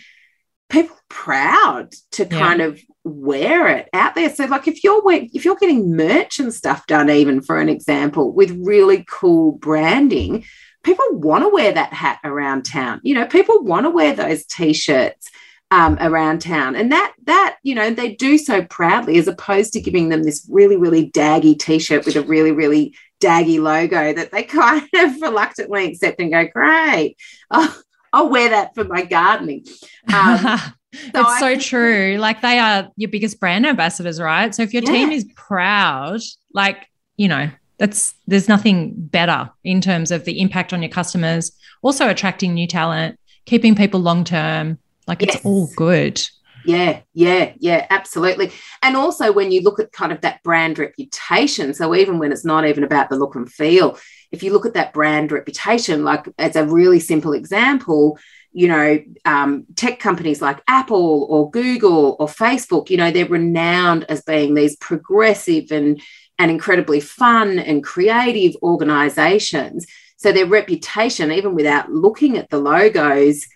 people 0.71 0.97
are 0.97 1.01
proud 1.09 1.93
to 2.13 2.25
yeah. 2.25 2.39
kind 2.39 2.61
of 2.63 2.81
wear 3.05 3.69
it 3.69 3.89
out 3.93 4.15
there. 4.15 4.35
So 4.35 4.47
like 4.47 4.67
if 4.67 4.83
you're 4.83 5.03
if 5.07 5.45
you're 5.45 5.57
getting 5.57 5.95
merch 5.95 6.39
and 6.39 6.53
stuff 6.53 6.87
done, 6.87 7.11
even 7.11 7.43
for 7.43 7.59
an 7.59 7.69
example, 7.69 8.33
with 8.33 8.51
really 8.65 9.05
cool 9.09 9.53
branding, 9.53 10.45
people 10.83 11.05
want 11.13 11.45
to 11.45 11.49
wear 11.49 11.73
that 11.73 11.93
hat 11.93 12.19
around 12.25 12.63
town. 12.63 13.01
You 13.03 13.15
know, 13.15 13.27
people 13.27 13.63
want 13.63 13.85
to 13.85 13.91
wear 13.91 14.15
those 14.15 14.45
t-shirts 14.47 15.31
um, 15.73 15.97
around 16.01 16.43
town. 16.43 16.77
And 16.77 16.93
that 16.93 17.15
that 17.25 17.57
you 17.63 17.75
know 17.75 17.91
they 17.91 18.15
do 18.15 18.37
so 18.37 18.63
proudly, 18.63 19.19
as 19.19 19.27
opposed 19.27 19.73
to 19.73 19.81
giving 19.81 20.11
them 20.11 20.23
this 20.23 20.47
really 20.51 20.77
really 20.77 21.11
daggy 21.11 21.59
T-shirt 21.59 22.05
with 22.05 22.15
a 22.15 22.23
really 22.23 22.53
really 22.53 22.95
daggy 23.21 23.59
logo 23.59 24.13
that 24.13 24.31
they 24.31 24.43
kind 24.43 24.89
of 24.95 25.21
reluctantly 25.23 25.87
accept 25.87 26.21
and 26.21 26.31
go, 26.31 26.47
great, 26.47 27.17
oh, 27.51 27.81
I'll 28.13 28.29
wear 28.29 28.51
that 28.51 28.75
for 28.75 28.85
my 28.85 29.03
gardening. 29.03 29.65
Um, 30.13 30.61
it's 30.93 31.15
I 31.15 31.41
so 31.41 31.59
true. 31.59 32.19
Like 32.19 32.43
they 32.43 32.59
are 32.59 32.91
your 32.97 33.11
biggest 33.11 33.41
brand 33.41 33.65
ambassadors, 33.65 34.21
right? 34.21 34.55
So 34.55 34.63
if 34.63 34.75
your 34.75 34.83
yeah. 34.83 34.93
team 34.93 35.11
is 35.11 35.25
proud, 35.35 36.21
like, 36.53 36.87
you 37.17 37.29
know, 37.29 37.51
that's 37.79 38.15
there's 38.27 38.49
nothing 38.49 38.93
better 38.95 39.51
in 39.65 39.81
terms 39.81 40.11
of 40.11 40.27
the 40.27 40.41
impact 40.41 40.75
on 40.75 40.83
your 40.83 40.91
customers, 40.91 41.53
also 41.81 42.11
attracting 42.11 42.53
new 42.53 42.67
talent, 42.67 43.19
keeping 43.47 43.75
people 43.75 44.01
long 44.01 44.25
term. 44.25 44.79
Like 45.07 45.23
yes. 45.23 45.37
it's 45.37 45.45
all 45.45 45.69
good. 45.77 46.23
Yeah, 46.65 47.01
yeah, 47.13 47.53
yeah, 47.59 47.87
absolutely. 47.91 48.53
And 48.83 48.97
also 48.97 49.33
when 49.33 49.51
you 49.51 49.63
look 49.63 49.81
at 49.81 49.93
kind 49.93 50.13
of 50.13 50.21
that 50.21 50.43
brand 50.43 50.79
reputation, 50.79 51.75
so 51.75 51.95
even 51.95 52.19
when 52.19 52.33
it's 52.33 52.45
not 52.45 52.67
even 52.67 52.85
about 52.85 53.11
the 53.11 53.17
look 53.17 53.35
and 53.35 53.51
feel, 53.51 53.99
if 54.31 54.43
you 54.43 54.53
look 54.53 54.67
at 54.67 54.75
that 54.75 54.93
brand 54.93 55.33
reputation, 55.33 56.05
like 56.05 56.27
as 56.39 56.57
a 56.57 56.65
really 56.65 57.01
simple 57.01 57.33
example, 57.33 58.19
you 58.53 58.69
know, 58.69 59.03
um, 59.25 59.65
tech 59.77 59.99
companies 59.99 60.43
like 60.43 60.63
Apple 60.69 61.27
or 61.29 61.51
Google 61.51 62.17
or 62.19 62.27
Facebook, 62.27 62.91
you 62.91 62.97
know, 62.97 63.11
they're 63.11 63.27
renowned 63.27 64.05
as 64.05 64.23
being 64.23 64.55
these 64.55 64.77
progressive 64.77 65.73
and, 65.73 66.01
and 66.39 66.51
incredibly 66.51 67.01
fun 67.01 67.59
and 67.59 67.83
creative 67.83 68.55
organizations. 68.63 69.87
So 70.17 70.33
their 70.33 70.47
reputation, 70.47 71.33
even 71.33 71.55
without 71.55 71.91
looking 71.91 72.37
at 72.37 72.51
the 72.51 72.59
logos, 72.59 73.47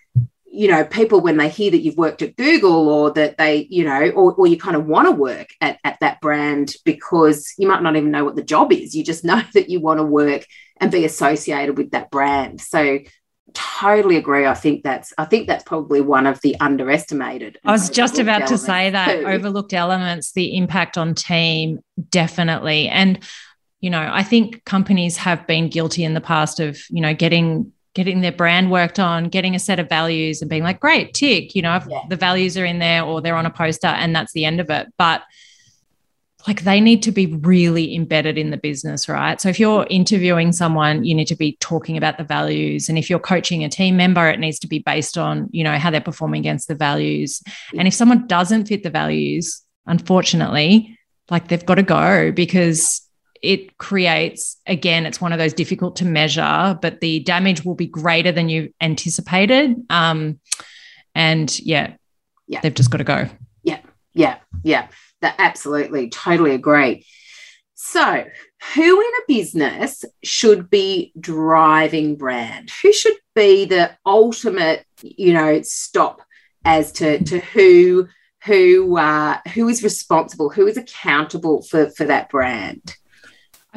you 0.57 0.67
know, 0.67 0.83
people 0.83 1.21
when 1.21 1.37
they 1.37 1.49
hear 1.49 1.69
that 1.69 1.81
you've 1.81 1.97
worked 1.97 2.23
at 2.23 2.35
Google 2.35 2.89
or 2.89 3.11
that 3.11 3.37
they, 3.37 3.67
you 3.69 3.83
know, 3.83 4.09
or, 4.09 4.33
or 4.33 4.47
you 4.47 4.57
kind 4.57 4.75
of 4.75 4.87
want 4.87 5.07
to 5.07 5.11
work 5.11 5.49
at, 5.61 5.79
at 5.83 5.99
that 6.01 6.19
brand 6.19 6.73
because 6.83 7.53
you 7.59 7.67
might 7.67 7.83
not 7.83 7.95
even 7.95 8.09
know 8.09 8.25
what 8.25 8.35
the 8.35 8.43
job 8.43 8.73
is. 8.73 8.95
You 8.95 9.03
just 9.03 9.23
know 9.25 9.41
that 9.53 9.69
you 9.69 9.79
want 9.79 9.99
to 9.99 10.03
work 10.03 10.47
and 10.77 10.91
be 10.91 11.05
associated 11.05 11.77
with 11.77 11.91
that 11.91 12.09
brand. 12.09 12.59
So 12.59 12.99
totally 13.53 14.15
agree. 14.15 14.47
I 14.47 14.55
think 14.55 14.83
that's 14.83 15.13
I 15.17 15.25
think 15.25 15.47
that's 15.47 15.63
probably 15.63 16.01
one 16.01 16.25
of 16.25 16.41
the 16.41 16.59
underestimated. 16.59 17.59
I 17.63 17.71
was 17.71 17.89
just 17.89 18.17
about 18.17 18.47
to 18.47 18.57
say 18.57 18.89
that 18.89 19.19
too. 19.19 19.27
overlooked 19.27 19.73
elements, 19.73 20.31
the 20.31 20.57
impact 20.57 20.97
on 20.97 21.13
team, 21.13 21.79
definitely. 22.09 22.87
And 22.87 23.19
you 23.79 23.91
know, 23.91 24.09
I 24.11 24.23
think 24.23 24.65
companies 24.65 25.17
have 25.17 25.45
been 25.45 25.69
guilty 25.69 26.03
in 26.03 26.15
the 26.15 26.21
past 26.21 26.59
of, 26.59 26.79
you 26.89 26.99
know, 26.99 27.13
getting 27.13 27.73
getting 27.97 28.21
their 28.21 28.31
brand 28.31 28.69
worked 28.69 28.99
on, 28.99 29.27
getting 29.27 29.55
a 29.55 29.59
set 29.59 29.79
of 29.79 29.89
values 29.89 30.39
and 30.39 30.51
being 30.51 30.61
like, 30.61 30.79
great, 30.79 31.15
tick, 31.15 31.55
you 31.55 31.63
know, 31.63 31.81
yeah. 31.89 32.03
the 32.09 32.15
values 32.15 32.55
are 32.55 32.63
in 32.63 32.77
there 32.77 33.03
or 33.03 33.21
they're 33.21 33.35
on 33.35 33.47
a 33.47 33.49
poster 33.49 33.87
and 33.87 34.15
that's 34.15 34.33
the 34.33 34.45
end 34.45 34.59
of 34.59 34.69
it. 34.69 34.85
But 34.99 35.23
like 36.47 36.61
they 36.61 36.79
need 36.79 37.01
to 37.01 37.11
be 37.11 37.25
really 37.25 37.95
embedded 37.95 38.37
in 38.37 38.51
the 38.51 38.57
business, 38.57 39.09
right? 39.09 39.41
So 39.41 39.49
if 39.49 39.59
you're 39.59 39.87
interviewing 39.89 40.51
someone, 40.51 41.05
you 41.05 41.15
need 41.15 41.25
to 41.29 41.35
be 41.35 41.57
talking 41.59 41.97
about 41.97 42.19
the 42.19 42.23
values. 42.23 42.87
And 42.87 42.99
if 42.99 43.09
you're 43.09 43.17
coaching 43.17 43.63
a 43.63 43.69
team 43.69 43.97
member, 43.97 44.29
it 44.29 44.39
needs 44.39 44.59
to 44.59 44.67
be 44.67 44.77
based 44.77 45.17
on, 45.17 45.49
you 45.51 45.63
know, 45.63 45.75
how 45.79 45.89
they're 45.89 45.99
performing 45.99 46.41
against 46.41 46.67
the 46.67 46.75
values. 46.75 47.41
And 47.75 47.87
if 47.87 47.95
someone 47.95 48.27
doesn't 48.27 48.67
fit 48.67 48.83
the 48.83 48.91
values, 48.91 49.63
unfortunately, 49.87 50.99
like 51.31 51.47
they've 51.47 51.65
got 51.65 51.75
to 51.75 51.83
go 51.83 52.31
because 52.31 53.01
it 53.41 53.77
creates 53.77 54.57
again 54.65 55.05
it's 55.05 55.21
one 55.21 55.33
of 55.33 55.39
those 55.39 55.53
difficult 55.53 55.95
to 55.97 56.05
measure 56.05 56.77
but 56.81 56.99
the 57.01 57.19
damage 57.21 57.63
will 57.63 57.75
be 57.75 57.87
greater 57.87 58.31
than 58.31 58.49
you 58.49 58.73
anticipated. 58.81 59.75
Um 59.89 60.39
and 61.15 61.59
yeah 61.59 61.93
yeah. 62.47 62.61
they've 62.61 62.73
just 62.73 62.91
got 62.91 62.97
to 62.97 63.03
go. 63.03 63.29
Yeah 63.63 63.79
yeah 64.13 64.37
yeah. 64.63 64.87
That 65.21 65.35
absolutely. 65.39 66.09
Totally 66.09 66.51
agree. 66.51 67.05
So 67.73 68.25
who 68.73 69.01
in 69.01 69.07
a 69.07 69.25
business 69.27 70.03
should 70.23 70.69
be 70.69 71.11
driving 71.19 72.15
brand? 72.15 72.71
Who 72.81 72.91
should 72.91 73.15
be 73.35 73.65
the 73.65 73.91
ultimate 74.05 74.85
you 75.01 75.33
know 75.33 75.61
stop 75.61 76.21
as 76.65 76.91
to 76.93 77.23
to 77.23 77.39
who 77.39 78.07
who 78.43 78.97
uh, 78.97 79.39
who 79.53 79.67
is 79.67 79.83
responsible 79.83 80.49
who 80.49 80.67
is 80.67 80.77
accountable 80.77 81.61
for 81.61 81.89
for 81.91 82.05
that 82.05 82.29
brand 82.29 82.95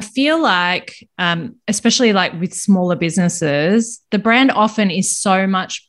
I 0.01 0.03
feel 0.03 0.41
like, 0.41 1.07
um, 1.19 1.57
especially 1.67 2.11
like 2.11 2.33
with 2.39 2.55
smaller 2.55 2.95
businesses, 2.95 4.01
the 4.09 4.17
brand 4.17 4.49
often 4.49 4.89
is 4.89 5.15
so 5.15 5.45
much 5.45 5.87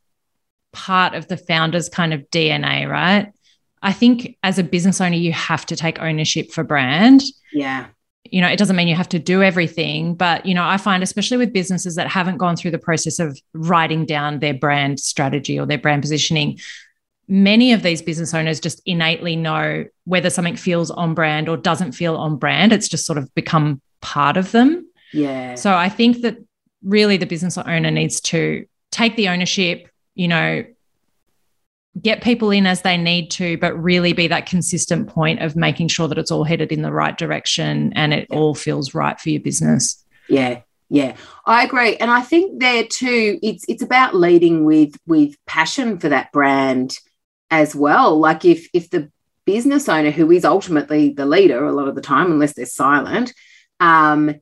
part 0.74 1.14
of 1.14 1.28
the 1.28 1.38
founder's 1.38 1.88
kind 1.88 2.12
of 2.12 2.28
DNA, 2.30 2.86
right? 2.86 3.32
I 3.80 3.94
think 3.94 4.36
as 4.42 4.58
a 4.58 4.64
business 4.64 5.00
owner, 5.00 5.16
you 5.16 5.32
have 5.32 5.64
to 5.64 5.76
take 5.76 5.98
ownership 5.98 6.52
for 6.52 6.62
brand. 6.62 7.22
Yeah. 7.54 7.86
You 8.24 8.42
know, 8.42 8.48
it 8.48 8.58
doesn't 8.58 8.76
mean 8.76 8.86
you 8.86 8.96
have 8.96 9.08
to 9.08 9.18
do 9.18 9.42
everything, 9.42 10.14
but, 10.14 10.44
you 10.44 10.52
know, 10.52 10.64
I 10.64 10.76
find, 10.76 11.02
especially 11.02 11.38
with 11.38 11.54
businesses 11.54 11.94
that 11.94 12.08
haven't 12.08 12.36
gone 12.36 12.56
through 12.56 12.72
the 12.72 12.78
process 12.78 13.18
of 13.18 13.40
writing 13.54 14.04
down 14.04 14.40
their 14.40 14.52
brand 14.52 15.00
strategy 15.00 15.58
or 15.58 15.64
their 15.64 15.78
brand 15.78 16.02
positioning, 16.02 16.58
many 17.32 17.72
of 17.72 17.82
these 17.82 18.02
business 18.02 18.34
owners 18.34 18.60
just 18.60 18.82
innately 18.84 19.36
know 19.36 19.86
whether 20.04 20.28
something 20.28 20.54
feels 20.54 20.90
on 20.90 21.14
brand 21.14 21.48
or 21.48 21.56
doesn't 21.56 21.92
feel 21.92 22.14
on 22.16 22.36
brand. 22.36 22.74
It's 22.74 22.88
just 22.88 23.06
sort 23.06 23.16
of 23.16 23.34
become 23.34 23.80
part 24.02 24.36
of 24.36 24.52
them. 24.52 24.86
Yeah. 25.14 25.54
So 25.54 25.74
I 25.74 25.88
think 25.88 26.20
that 26.20 26.36
really 26.82 27.16
the 27.16 27.24
business 27.24 27.56
owner 27.56 27.90
needs 27.90 28.20
to 28.20 28.66
take 28.90 29.16
the 29.16 29.30
ownership, 29.30 29.88
you 30.14 30.28
know, 30.28 30.62
get 32.02 32.22
people 32.22 32.50
in 32.50 32.66
as 32.66 32.82
they 32.82 32.98
need 32.98 33.30
to, 33.30 33.56
but 33.56 33.82
really 33.82 34.12
be 34.12 34.28
that 34.28 34.44
consistent 34.44 35.08
point 35.08 35.40
of 35.40 35.56
making 35.56 35.88
sure 35.88 36.08
that 36.08 36.18
it's 36.18 36.30
all 36.30 36.44
headed 36.44 36.70
in 36.70 36.82
the 36.82 36.92
right 36.92 37.16
direction 37.16 37.94
and 37.94 38.12
it 38.12 38.26
all 38.30 38.54
feels 38.54 38.94
right 38.94 39.18
for 39.18 39.30
your 39.30 39.40
business. 39.40 40.04
Yeah. 40.28 40.60
Yeah, 40.90 41.16
I 41.46 41.64
agree, 41.64 41.96
and 41.96 42.10
I 42.10 42.20
think 42.20 42.60
there 42.60 42.84
too, 42.84 43.38
it's 43.42 43.64
it's 43.66 43.82
about 43.82 44.14
leading 44.14 44.66
with 44.66 44.94
with 45.06 45.34
passion 45.46 45.98
for 45.98 46.10
that 46.10 46.30
brand 46.32 46.98
as 47.52 47.76
well. 47.76 48.18
Like 48.18 48.44
if 48.44 48.68
if 48.72 48.90
the 48.90 49.12
business 49.44 49.88
owner 49.88 50.10
who 50.10 50.32
is 50.32 50.44
ultimately 50.44 51.10
the 51.10 51.26
leader 51.26 51.64
a 51.64 51.72
lot 51.72 51.86
of 51.86 51.94
the 51.94 52.00
time, 52.00 52.32
unless 52.32 52.54
they're 52.54 52.66
silent, 52.66 53.32
um, 53.78 54.34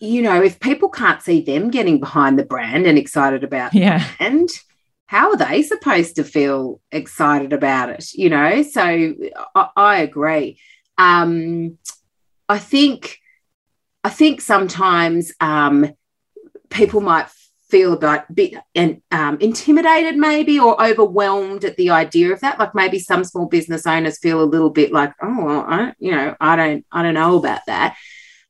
you 0.00 0.22
know, 0.22 0.42
if 0.42 0.58
people 0.58 0.88
can't 0.88 1.22
see 1.22 1.42
them 1.42 1.70
getting 1.70 2.00
behind 2.00 2.38
the 2.38 2.44
brand 2.44 2.86
and 2.86 2.98
excited 2.98 3.44
about 3.44 3.74
yeah. 3.74 4.04
and 4.18 4.48
how 5.06 5.30
are 5.30 5.36
they 5.36 5.62
supposed 5.62 6.16
to 6.16 6.24
feel 6.24 6.80
excited 6.90 7.52
about 7.52 7.90
it? 7.90 8.14
You 8.14 8.30
know, 8.30 8.62
so 8.62 9.14
I, 9.54 9.68
I 9.76 9.96
agree. 9.98 10.58
Um, 10.96 11.78
I 12.48 12.58
think 12.58 13.18
I 14.02 14.08
think 14.08 14.40
sometimes 14.40 15.32
um, 15.38 15.92
people 16.70 17.02
might 17.02 17.28
feel 17.72 17.94
about 17.94 18.32
bit 18.34 18.54
and 18.74 19.00
um, 19.10 19.38
intimidated 19.40 20.18
maybe 20.18 20.60
or 20.60 20.80
overwhelmed 20.84 21.64
at 21.64 21.76
the 21.76 21.88
idea 21.88 22.30
of 22.30 22.40
that 22.40 22.58
like 22.58 22.74
maybe 22.74 22.98
some 22.98 23.24
small 23.24 23.46
business 23.46 23.86
owners 23.86 24.18
feel 24.18 24.42
a 24.42 24.52
little 24.54 24.68
bit 24.68 24.92
like 24.92 25.14
oh 25.22 25.44
well, 25.44 25.64
I, 25.66 25.94
you 25.98 26.12
know 26.12 26.36
i 26.38 26.54
don't 26.54 26.84
i 26.92 27.02
don't 27.02 27.14
know 27.14 27.38
about 27.38 27.62
that 27.66 27.96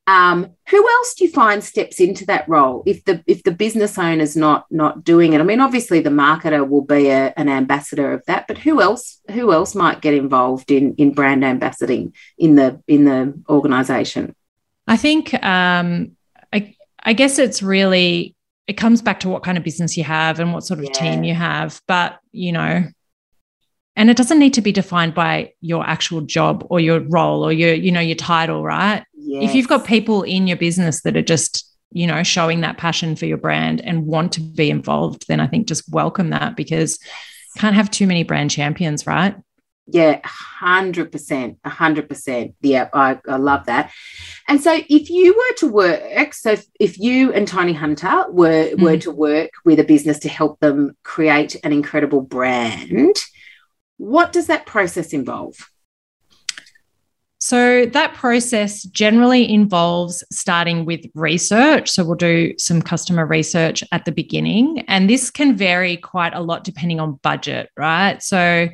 um, 0.08 0.48
who 0.68 0.88
else 0.88 1.14
do 1.14 1.24
you 1.24 1.30
find 1.30 1.62
steps 1.62 2.00
into 2.00 2.26
that 2.26 2.48
role 2.48 2.82
if 2.86 3.04
the 3.04 3.22
if 3.28 3.44
the 3.44 3.52
business 3.52 3.96
owner's 3.98 4.36
not 4.36 4.66
not 4.68 5.04
doing 5.04 5.32
it? 5.32 5.40
I 5.40 5.44
mean, 5.44 5.60
obviously 5.60 6.00
the 6.00 6.10
marketer 6.10 6.68
will 6.68 6.84
be 6.84 7.08
a, 7.08 7.32
an 7.36 7.48
ambassador 7.48 8.12
of 8.12 8.24
that, 8.26 8.48
but 8.48 8.58
who 8.58 8.82
else 8.82 9.20
who 9.30 9.52
else 9.52 9.76
might 9.76 10.00
get 10.00 10.14
involved 10.14 10.72
in 10.72 10.96
in 10.96 11.14
brand 11.14 11.44
ambassading 11.44 12.14
in 12.36 12.56
the 12.56 12.82
in 12.88 13.04
the 13.04 13.40
organisation? 13.48 14.34
I 14.88 14.96
think 14.96 15.32
um, 15.34 16.16
I 16.52 16.74
I 17.00 17.12
guess 17.12 17.38
it's 17.38 17.62
really 17.62 18.34
it 18.66 18.74
comes 18.74 19.02
back 19.02 19.20
to 19.20 19.28
what 19.28 19.42
kind 19.42 19.58
of 19.58 19.64
business 19.64 19.96
you 19.96 20.04
have 20.04 20.38
and 20.40 20.52
what 20.52 20.64
sort 20.64 20.80
of 20.80 20.86
yeah. 20.86 20.92
team 20.92 21.24
you 21.24 21.34
have, 21.34 21.80
but 21.86 22.18
you 22.32 22.52
know. 22.52 22.84
And 23.94 24.08
it 24.08 24.16
doesn't 24.16 24.38
need 24.38 24.54
to 24.54 24.62
be 24.62 24.72
defined 24.72 25.14
by 25.14 25.52
your 25.60 25.84
actual 25.84 26.22
job 26.22 26.66
or 26.70 26.80
your 26.80 27.00
role 27.00 27.44
or 27.44 27.52
your, 27.52 27.74
you 27.74 27.92
know, 27.92 28.00
your 28.00 28.16
title, 28.16 28.62
right? 28.62 29.04
Yes. 29.14 29.50
If 29.50 29.54
you've 29.54 29.68
got 29.68 29.84
people 29.84 30.22
in 30.22 30.46
your 30.46 30.56
business 30.56 31.02
that 31.02 31.14
are 31.14 31.22
just, 31.22 31.70
you 31.90 32.06
know, 32.06 32.22
showing 32.22 32.62
that 32.62 32.78
passion 32.78 33.16
for 33.16 33.26
your 33.26 33.36
brand 33.36 33.82
and 33.82 34.06
want 34.06 34.32
to 34.32 34.40
be 34.40 34.70
involved, 34.70 35.26
then 35.28 35.40
I 35.40 35.46
think 35.46 35.68
just 35.68 35.92
welcome 35.92 36.30
that 36.30 36.56
because 36.56 36.98
can't 37.58 37.76
have 37.76 37.90
too 37.90 38.06
many 38.06 38.22
brand 38.22 38.50
champions, 38.50 39.06
right? 39.06 39.36
Yeah, 39.86 40.20
100%. 40.60 41.58
100%. 41.58 42.54
Yeah, 42.60 42.88
I, 42.92 43.18
I 43.28 43.36
love 43.36 43.66
that. 43.66 43.92
And 44.46 44.60
so 44.60 44.72
if 44.88 45.10
you 45.10 45.34
were 45.34 45.56
to 45.58 45.68
work, 45.68 46.34
so 46.34 46.52
if, 46.52 46.64
if 46.78 46.98
you 46.98 47.32
and 47.32 47.48
Tiny 47.48 47.72
Hunter 47.72 48.24
were, 48.30 48.70
mm. 48.70 48.80
were 48.80 48.96
to 48.98 49.10
work 49.10 49.50
with 49.64 49.80
a 49.80 49.84
business 49.84 50.20
to 50.20 50.28
help 50.28 50.60
them 50.60 50.96
create 51.02 51.56
an 51.64 51.72
incredible 51.72 52.20
brand, 52.20 53.16
what 53.96 54.32
does 54.32 54.46
that 54.46 54.66
process 54.66 55.12
involve? 55.12 55.56
So, 57.38 57.86
that 57.86 58.14
process 58.14 58.84
generally 58.84 59.52
involves 59.52 60.22
starting 60.30 60.84
with 60.84 61.00
research. 61.16 61.90
So, 61.90 62.04
we'll 62.04 62.14
do 62.14 62.54
some 62.56 62.80
customer 62.80 63.26
research 63.26 63.82
at 63.90 64.04
the 64.04 64.12
beginning, 64.12 64.84
and 64.86 65.10
this 65.10 65.28
can 65.28 65.56
vary 65.56 65.96
quite 65.96 66.34
a 66.34 66.40
lot 66.40 66.62
depending 66.62 67.00
on 67.00 67.18
budget, 67.24 67.68
right? 67.76 68.22
So, 68.22 68.68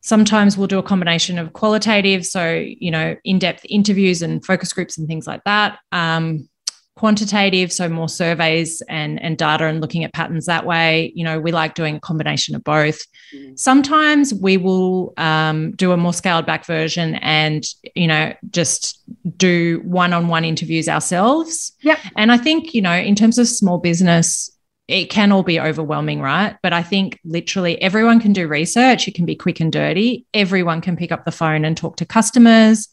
sometimes 0.00 0.56
we'll 0.56 0.66
do 0.66 0.78
a 0.78 0.82
combination 0.82 1.38
of 1.38 1.52
qualitative, 1.52 2.24
so, 2.24 2.52
you 2.54 2.90
know, 2.90 3.16
in 3.24 3.38
depth 3.38 3.64
interviews 3.68 4.22
and 4.22 4.44
focus 4.44 4.72
groups 4.72 4.98
and 4.98 5.06
things 5.06 5.26
like 5.26 5.44
that. 5.44 5.78
Um, 5.92 6.48
quantitative, 6.96 7.72
so 7.72 7.88
more 7.88 8.10
surveys 8.10 8.82
and, 8.88 9.22
and 9.22 9.38
data 9.38 9.64
and 9.64 9.80
looking 9.80 10.04
at 10.04 10.12
patterns 10.12 10.44
that 10.44 10.66
way. 10.66 11.10
You 11.14 11.24
know, 11.24 11.40
we 11.40 11.50
like 11.50 11.74
doing 11.74 11.96
a 11.96 12.00
combination 12.00 12.54
of 12.54 12.62
both. 12.62 13.00
Mm. 13.34 13.58
Sometimes 13.58 14.34
we 14.34 14.58
will 14.58 15.14
um, 15.16 15.70
do 15.72 15.92
a 15.92 15.96
more 15.96 16.12
scaled 16.12 16.44
back 16.44 16.66
version 16.66 17.14
and, 17.16 17.64
you 17.94 18.06
know, 18.06 18.34
just 18.50 19.00
do 19.38 19.80
one 19.84 20.12
on 20.12 20.28
one 20.28 20.44
interviews 20.44 20.90
ourselves. 20.90 21.72
Yep. 21.80 22.00
And 22.16 22.30
I 22.30 22.36
think, 22.36 22.74
you 22.74 22.82
know, 22.82 22.92
in 22.92 23.14
terms 23.14 23.38
of 23.38 23.48
small 23.48 23.78
business, 23.78 24.50
it 24.90 25.10
can 25.10 25.32
all 25.32 25.42
be 25.42 25.60
overwhelming, 25.60 26.20
right? 26.20 26.56
But 26.62 26.72
I 26.72 26.82
think 26.82 27.18
literally 27.24 27.80
everyone 27.80 28.20
can 28.20 28.32
do 28.32 28.48
research. 28.48 29.08
It 29.08 29.14
can 29.14 29.26
be 29.26 29.36
quick 29.36 29.60
and 29.60 29.72
dirty. 29.72 30.26
Everyone 30.34 30.80
can 30.80 30.96
pick 30.96 31.12
up 31.12 31.24
the 31.24 31.32
phone 31.32 31.64
and 31.64 31.76
talk 31.76 31.96
to 31.96 32.06
customers 32.06 32.88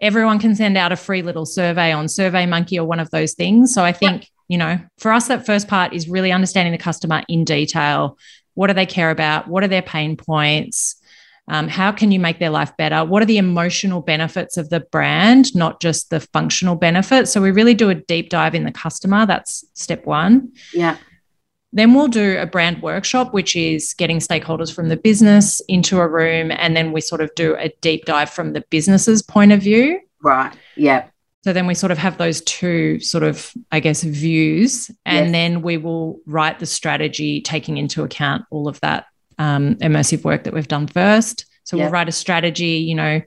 everyone 0.00 0.38
can 0.38 0.54
send 0.54 0.76
out 0.76 0.92
a 0.92 0.96
free 0.96 1.22
little 1.22 1.46
survey 1.46 1.92
on 1.92 2.06
SurveyMonkey 2.06 2.78
or 2.78 2.84
one 2.84 3.00
of 3.00 3.10
those 3.10 3.34
things. 3.34 3.72
So 3.72 3.84
I 3.84 3.92
think, 3.92 4.22
yeah. 4.22 4.28
you 4.48 4.58
know, 4.58 4.78
for 4.98 5.12
us, 5.12 5.28
that 5.28 5.46
first 5.46 5.68
part 5.68 5.92
is 5.92 6.08
really 6.08 6.32
understanding 6.32 6.72
the 6.72 6.78
customer 6.78 7.22
in 7.28 7.44
detail. 7.44 8.18
What 8.54 8.68
do 8.68 8.74
they 8.74 8.86
care 8.86 9.10
about? 9.10 9.48
What 9.48 9.64
are 9.64 9.68
their 9.68 9.82
pain 9.82 10.16
points? 10.16 10.96
Um, 11.48 11.68
how 11.68 11.92
can 11.92 12.10
you 12.10 12.18
make 12.18 12.40
their 12.40 12.50
life 12.50 12.76
better? 12.76 13.04
What 13.04 13.22
are 13.22 13.26
the 13.26 13.38
emotional 13.38 14.00
benefits 14.00 14.56
of 14.56 14.68
the 14.68 14.80
brand, 14.80 15.54
not 15.54 15.80
just 15.80 16.10
the 16.10 16.20
functional 16.20 16.74
benefits? 16.74 17.30
So 17.30 17.40
we 17.40 17.52
really 17.52 17.74
do 17.74 17.88
a 17.88 17.94
deep 17.94 18.30
dive 18.30 18.54
in 18.54 18.64
the 18.64 18.72
customer. 18.72 19.26
That's 19.26 19.64
step 19.74 20.06
one. 20.06 20.52
Yeah. 20.74 20.96
Then 21.76 21.92
we'll 21.92 22.08
do 22.08 22.38
a 22.38 22.46
brand 22.46 22.80
workshop, 22.80 23.34
which 23.34 23.54
is 23.54 23.92
getting 23.92 24.18
stakeholders 24.18 24.74
from 24.74 24.88
the 24.88 24.96
business 24.96 25.60
into 25.68 26.00
a 26.00 26.08
room. 26.08 26.50
And 26.50 26.74
then 26.74 26.90
we 26.90 27.02
sort 27.02 27.20
of 27.20 27.30
do 27.34 27.54
a 27.54 27.68
deep 27.82 28.06
dive 28.06 28.30
from 28.30 28.54
the 28.54 28.62
business's 28.70 29.20
point 29.20 29.52
of 29.52 29.60
view. 29.60 30.00
Right. 30.22 30.54
Yeah. 30.74 31.08
So 31.44 31.52
then 31.52 31.66
we 31.66 31.74
sort 31.74 31.92
of 31.92 31.98
have 31.98 32.16
those 32.16 32.40
two 32.40 32.98
sort 33.00 33.22
of, 33.22 33.52
I 33.70 33.80
guess, 33.80 34.02
views. 34.02 34.90
And 35.04 35.26
yes. 35.26 35.32
then 35.32 35.60
we 35.60 35.76
will 35.76 36.18
write 36.24 36.60
the 36.60 36.66
strategy 36.66 37.42
taking 37.42 37.76
into 37.76 38.02
account 38.02 38.46
all 38.50 38.68
of 38.68 38.80
that 38.80 39.04
um, 39.38 39.74
immersive 39.76 40.24
work 40.24 40.44
that 40.44 40.54
we've 40.54 40.66
done 40.66 40.86
first. 40.86 41.44
So 41.64 41.76
we'll 41.76 41.90
write 41.90 42.08
a 42.08 42.12
strategy, 42.12 42.78
you 42.78 42.94
know, 42.94 43.20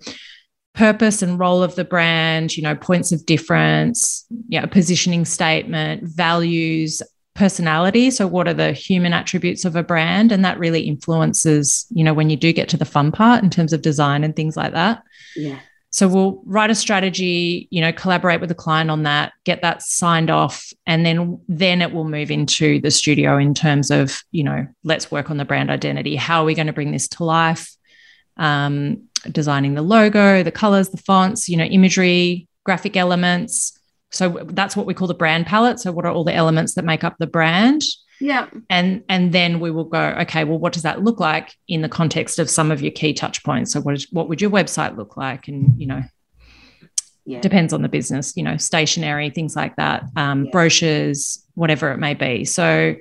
purpose 0.74 1.22
and 1.22 1.38
role 1.38 1.62
of 1.62 1.76
the 1.76 1.84
brand, 1.84 2.58
you 2.58 2.64
know, 2.64 2.76
points 2.76 3.12
of 3.12 3.26
difference, 3.28 4.26
yeah, 4.48 4.66
positioning 4.66 5.26
statement, 5.26 6.04
values, 6.04 7.04
personality. 7.40 8.12
So 8.12 8.28
what 8.28 8.48
are 8.50 8.54
the 8.54 8.74
human 8.74 9.14
attributes 9.14 9.64
of 9.64 9.78
a 9.78 9.82
brand? 9.82 10.32
And 10.32 10.44
that 10.44 10.60
really 10.60 10.82
influences 10.82 11.88
you 11.90 12.04
know 12.04 12.14
when 12.14 12.30
you 12.30 12.38
do 12.38 12.54
get 12.54 12.70
to 12.70 12.78
the 12.78 12.86
fun 12.86 13.12
part 13.12 13.44
in 13.44 13.50
terms 13.50 13.74
of 13.74 13.82
design 13.82 14.24
and 14.24 14.36
things 14.36 14.56
like 14.56 14.74
that. 14.74 15.04
Yeah. 15.36 15.60
So 15.92 16.08
we'll 16.08 16.44
write 16.46 16.70
a 16.70 16.76
strategy 16.76 17.68
you 17.72 17.82
know 17.82 17.94
collaborate 17.94 18.42
with 18.42 18.50
the 18.50 18.56
client 18.56 18.92
on 18.92 19.04
that 19.04 19.32
get 19.46 19.62
that 19.62 19.82
signed 19.82 20.30
off 20.30 20.72
and 20.86 21.06
then 21.06 21.40
then 21.48 21.82
it 21.82 21.94
will 21.94 22.04
move 22.04 22.30
into 22.30 22.80
the 22.82 22.92
studio 22.92 23.38
in 23.38 23.54
terms 23.54 23.90
of 23.90 24.22
you 24.32 24.44
know 24.44 24.68
let's 24.84 25.10
work 25.10 25.32
on 25.32 25.38
the 25.38 25.46
brand 25.46 25.72
identity. 25.72 26.18
How 26.18 26.42
are 26.42 26.46
we 26.46 26.56
going 26.56 26.68
to 26.68 26.74
bring 26.74 26.92
this 26.92 27.08
to 27.08 27.24
life? 27.24 27.76
Um, 28.36 29.08
designing 29.32 29.74
the 29.74 29.82
logo 29.82 30.44
the 30.44 30.52
colors 30.52 30.90
the 30.90 30.98
fonts 30.98 31.50
you 31.50 31.58
know 31.58 31.66
imagery 31.66 32.48
graphic 32.64 32.96
elements 32.96 33.79
so 34.12 34.30
that's 34.46 34.76
what 34.76 34.86
we 34.86 34.94
call 34.94 35.08
the 35.08 35.14
brand 35.14 35.46
palette. 35.46 35.80
So 35.80 35.92
what 35.92 36.06
are 36.06 36.12
all 36.12 36.24
the 36.24 36.34
elements 36.34 36.76
that 36.76 36.86
make 36.86 37.04
up 37.04 37.16
the 37.20 37.28
brand? 37.28 37.82
Yeah. 38.20 38.48
And 38.70 39.04
and 39.08 39.32
then 39.32 39.60
we 39.60 39.72
will 39.72 39.86
go, 39.86 40.16
okay, 40.22 40.44
well, 40.44 40.60
what 40.60 40.74
does 40.74 40.84
that 40.84 41.04
look 41.04 41.20
like 41.20 41.54
in 41.68 41.82
the 41.82 41.90
context 41.90 42.40
of 42.40 42.50
some 42.50 42.72
of 42.72 42.82
your 42.82 42.92
key 42.92 43.14
touch 43.14 43.44
points? 43.44 43.72
So 43.72 43.82
what 43.82 43.96
is 43.96 44.08
what 44.12 44.28
would 44.30 44.42
your 44.42 44.50
website 44.50 44.98
look 44.98 45.16
like? 45.16 45.48
And 45.48 45.80
you 45.80 45.88
know, 45.88 46.04
yeah. 47.26 47.40
depends 47.40 47.72
on 47.72 47.82
the 47.82 47.90
business, 47.90 48.34
you 48.36 48.44
know, 48.44 48.58
stationery, 48.58 49.30
things 49.30 49.56
like 49.56 49.76
that, 49.78 50.04
um, 50.16 50.46
yeah. 50.46 50.52
brochures, 50.52 51.44
whatever 51.54 51.92
it 51.92 51.98
may 51.98 52.14
be. 52.14 52.44
So 52.44 52.96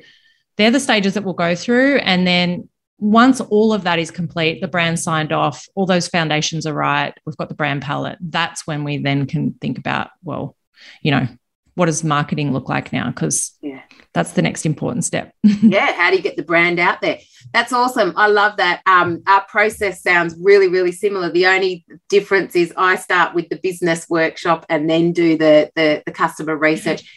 they're 0.56 0.70
the 0.70 0.80
stages 0.80 1.14
that 1.14 1.24
we'll 1.24 1.34
go 1.34 1.54
through. 1.54 1.98
And 1.98 2.26
then 2.26 2.68
once 2.98 3.40
all 3.40 3.72
of 3.72 3.84
that 3.84 3.98
is 3.98 4.10
complete, 4.10 4.60
the 4.60 4.68
brand 4.68 5.00
signed 5.00 5.32
off, 5.32 5.66
all 5.74 5.86
those 5.86 6.08
foundations 6.08 6.66
are 6.66 6.74
right, 6.74 7.14
we've 7.24 7.36
got 7.36 7.48
the 7.48 7.54
brand 7.54 7.80
palette, 7.80 8.18
that's 8.20 8.66
when 8.66 8.84
we 8.84 8.98
then 8.98 9.26
can 9.26 9.54
think 9.60 9.78
about, 9.78 10.10
well, 10.22 10.56
you 11.02 11.10
know, 11.10 11.28
what 11.78 11.86
does 11.86 12.02
marketing 12.02 12.52
look 12.52 12.68
like 12.68 12.92
now? 12.92 13.08
Because 13.08 13.56
yeah. 13.62 13.82
that's 14.12 14.32
the 14.32 14.42
next 14.42 14.66
important 14.66 15.04
step. 15.04 15.32
yeah. 15.42 15.92
How 15.92 16.10
do 16.10 16.16
you 16.16 16.22
get 16.22 16.36
the 16.36 16.42
brand 16.42 16.80
out 16.80 17.00
there? 17.00 17.20
That's 17.52 17.72
awesome. 17.72 18.14
I 18.16 18.26
love 18.26 18.56
that. 18.56 18.82
Um, 18.84 19.22
our 19.28 19.44
process 19.44 20.02
sounds 20.02 20.34
really, 20.42 20.66
really 20.66 20.90
similar. 20.90 21.30
The 21.30 21.46
only 21.46 21.86
difference 22.08 22.56
is 22.56 22.72
I 22.76 22.96
start 22.96 23.32
with 23.32 23.48
the 23.48 23.60
business 23.62 24.08
workshop 24.10 24.66
and 24.68 24.90
then 24.90 25.12
do 25.12 25.38
the 25.38 25.70
the, 25.76 26.02
the 26.04 26.10
customer 26.10 26.56
research. 26.56 27.08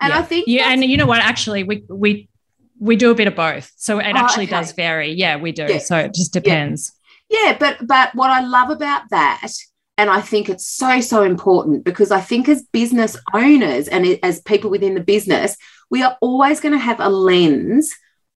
And 0.00 0.10
yeah. 0.10 0.18
I 0.18 0.22
think 0.22 0.44
yeah, 0.46 0.72
and 0.72 0.82
you 0.82 0.96
know 0.96 1.06
what? 1.06 1.20
Actually, 1.20 1.64
we 1.64 1.84
we 1.90 2.30
we 2.78 2.96
do 2.96 3.10
a 3.10 3.14
bit 3.14 3.26
of 3.26 3.36
both, 3.36 3.70
so 3.76 3.98
it 3.98 4.14
oh, 4.14 4.18
actually 4.18 4.44
okay. 4.44 4.56
does 4.56 4.72
vary. 4.72 5.12
Yeah, 5.12 5.36
we 5.36 5.52
do. 5.52 5.66
Yeah. 5.68 5.78
So 5.78 5.98
it 5.98 6.14
just 6.14 6.32
depends. 6.32 6.90
Yeah. 7.28 7.38
yeah, 7.42 7.56
but 7.58 7.86
but 7.86 8.14
what 8.14 8.30
I 8.30 8.40
love 8.40 8.70
about 8.70 9.02
that 9.10 9.50
and 9.98 10.10
I 10.10 10.20
think 10.20 10.48
it's 10.48 10.68
so, 10.68 11.00
so 11.00 11.22
important 11.22 11.84
because 11.84 12.10
I 12.10 12.20
think 12.20 12.48
as 12.48 12.62
business 12.64 13.16
owners 13.32 13.88
and 13.88 14.06
as 14.22 14.40
people 14.42 14.70
within 14.70 14.94
the 14.94 15.00
business, 15.00 15.56
we 15.90 16.02
are 16.02 16.16
always 16.20 16.60
going 16.60 16.72
to 16.72 16.78
have 16.78 17.00
a 17.00 17.08
lens 17.08 17.94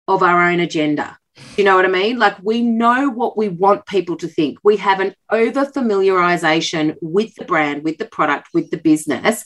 of 0.08 0.22
our 0.22 0.50
own 0.50 0.60
agenda. 0.60 1.18
You 1.56 1.64
know 1.64 1.76
what 1.76 1.84
I 1.84 1.88
mean? 1.88 2.18
Like 2.18 2.36
we 2.42 2.62
know 2.62 3.08
what 3.08 3.36
we 3.36 3.48
want 3.48 3.86
people 3.86 4.16
to 4.18 4.28
think. 4.28 4.58
We 4.62 4.76
have 4.78 5.00
an 5.00 5.14
over 5.30 5.66
familiarization 5.66 6.96
with 7.00 7.34
the 7.34 7.44
brand, 7.44 7.84
with 7.84 7.98
the 7.98 8.06
product, 8.06 8.48
with 8.52 8.70
the 8.70 8.76
business. 8.76 9.44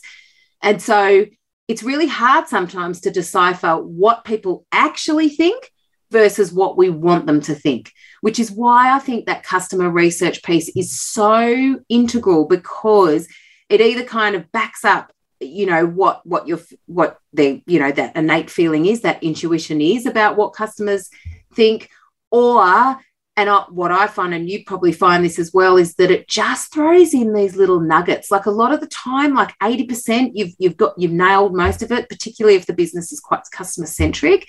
And 0.61 0.81
so 0.81 1.25
it's 1.67 1.83
really 1.83 2.07
hard 2.07 2.47
sometimes 2.47 3.01
to 3.01 3.11
decipher 3.11 3.75
what 3.75 4.25
people 4.25 4.65
actually 4.71 5.29
think 5.29 5.69
versus 6.11 6.51
what 6.53 6.77
we 6.77 6.89
want 6.89 7.25
them 7.25 7.41
to 7.41 7.55
think, 7.55 7.91
which 8.25 8.39
is 8.39 8.51
why 8.51 8.91
I 8.91 8.97
think 8.97 9.27
that 9.27 9.43
customer 9.43 9.87
research 9.87 10.41
piece 10.41 10.67
is 10.75 10.99
so 10.99 11.79
integral 11.89 12.47
because 12.47 13.27
it 13.69 13.81
either 13.81 14.03
kind 14.03 14.35
of 14.35 14.51
backs 14.51 14.83
up 14.83 15.11
you 15.39 15.67
know 15.67 15.85
what 15.85 16.25
what 16.25 16.47
your 16.47 16.59
what 16.87 17.19
the 17.33 17.61
you 17.67 17.77
know 17.77 17.91
that 17.91 18.15
innate 18.15 18.49
feeling 18.49 18.87
is 18.87 19.01
that 19.01 19.21
intuition 19.21 19.79
is 19.79 20.07
about 20.07 20.37
what 20.37 20.53
customers 20.53 21.11
think 21.53 21.91
or 22.31 22.97
and 23.37 23.49
I, 23.49 23.65
what 23.69 23.91
I 23.91 24.07
find, 24.07 24.33
and 24.33 24.49
you 24.49 24.63
probably 24.65 24.93
find 24.93 25.23
this 25.23 25.37
as 25.37 25.53
well, 25.53 25.75
is 25.75 25.95
that 25.95 26.09
it 26.09 26.27
just 26.27 26.73
throws 26.73 27.13
in 27.13 27.33
these 27.33 27.57
little 27.57 27.81
nuggets. 27.81 28.31
Like 28.31 28.45
a 28.45 28.51
lot 28.51 28.73
of 28.73 28.79
the 28.79 28.87
time, 28.87 29.35
like 29.35 29.53
eighty 29.61 29.85
percent, 29.85 30.37
you've 30.37 30.53
you've 30.57 30.77
got 30.77 30.93
you've 30.97 31.11
nailed 31.11 31.53
most 31.53 31.83
of 31.83 31.91
it. 31.91 32.07
Particularly 32.07 32.55
if 32.55 32.65
the 32.65 32.73
business 32.73 33.11
is 33.11 33.19
quite 33.19 33.41
customer 33.51 33.87
centric, 33.87 34.47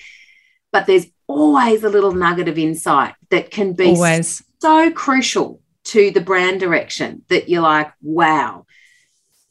but 0.72 0.86
there's 0.86 1.06
always 1.28 1.84
a 1.84 1.88
little 1.88 2.12
nugget 2.12 2.48
of 2.48 2.58
insight 2.58 3.14
that 3.30 3.50
can 3.50 3.72
be 3.72 3.88
always. 3.88 4.42
so 4.60 4.90
crucial 4.90 5.60
to 5.84 6.10
the 6.10 6.20
brand 6.20 6.60
direction 6.60 7.22
that 7.28 7.48
you're 7.48 7.62
like, 7.62 7.92
wow. 8.02 8.66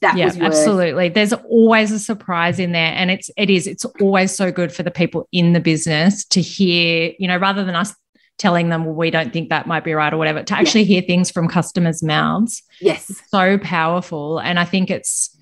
That 0.01 0.17
yeah, 0.17 0.31
absolutely. 0.39 1.09
There's 1.09 1.33
always 1.33 1.91
a 1.91 1.99
surprise 1.99 2.59
in 2.59 2.73
there. 2.73 2.91
And 2.93 3.09
it's 3.09 3.29
it 3.37 3.49
is, 3.49 3.65
it's 3.65 3.85
always 4.01 4.35
so 4.35 4.51
good 4.51 4.71
for 4.71 4.83
the 4.83 4.91
people 4.91 5.27
in 5.31 5.53
the 5.53 5.59
business 5.59 6.25
to 6.25 6.41
hear, 6.41 7.13
you 7.17 7.27
know, 7.27 7.37
rather 7.37 7.63
than 7.63 7.75
us 7.75 7.95
telling 8.37 8.69
them, 8.69 8.85
well, 8.85 8.93
we 8.93 9.09
don't 9.09 9.31
think 9.31 9.49
that 9.49 9.65
might 9.65 9.83
be 9.83 9.93
right 9.93 10.13
or 10.13 10.17
whatever, 10.17 10.43
to 10.43 10.53
actually 10.53 10.83
hear 10.83 11.01
things 11.01 11.31
from 11.31 11.47
customers' 11.47 12.03
mouths. 12.03 12.61
Yes. 12.81 13.09
So 13.29 13.57
powerful. 13.57 14.39
And 14.39 14.59
I 14.59 14.65
think 14.65 14.91
it's 14.91 15.34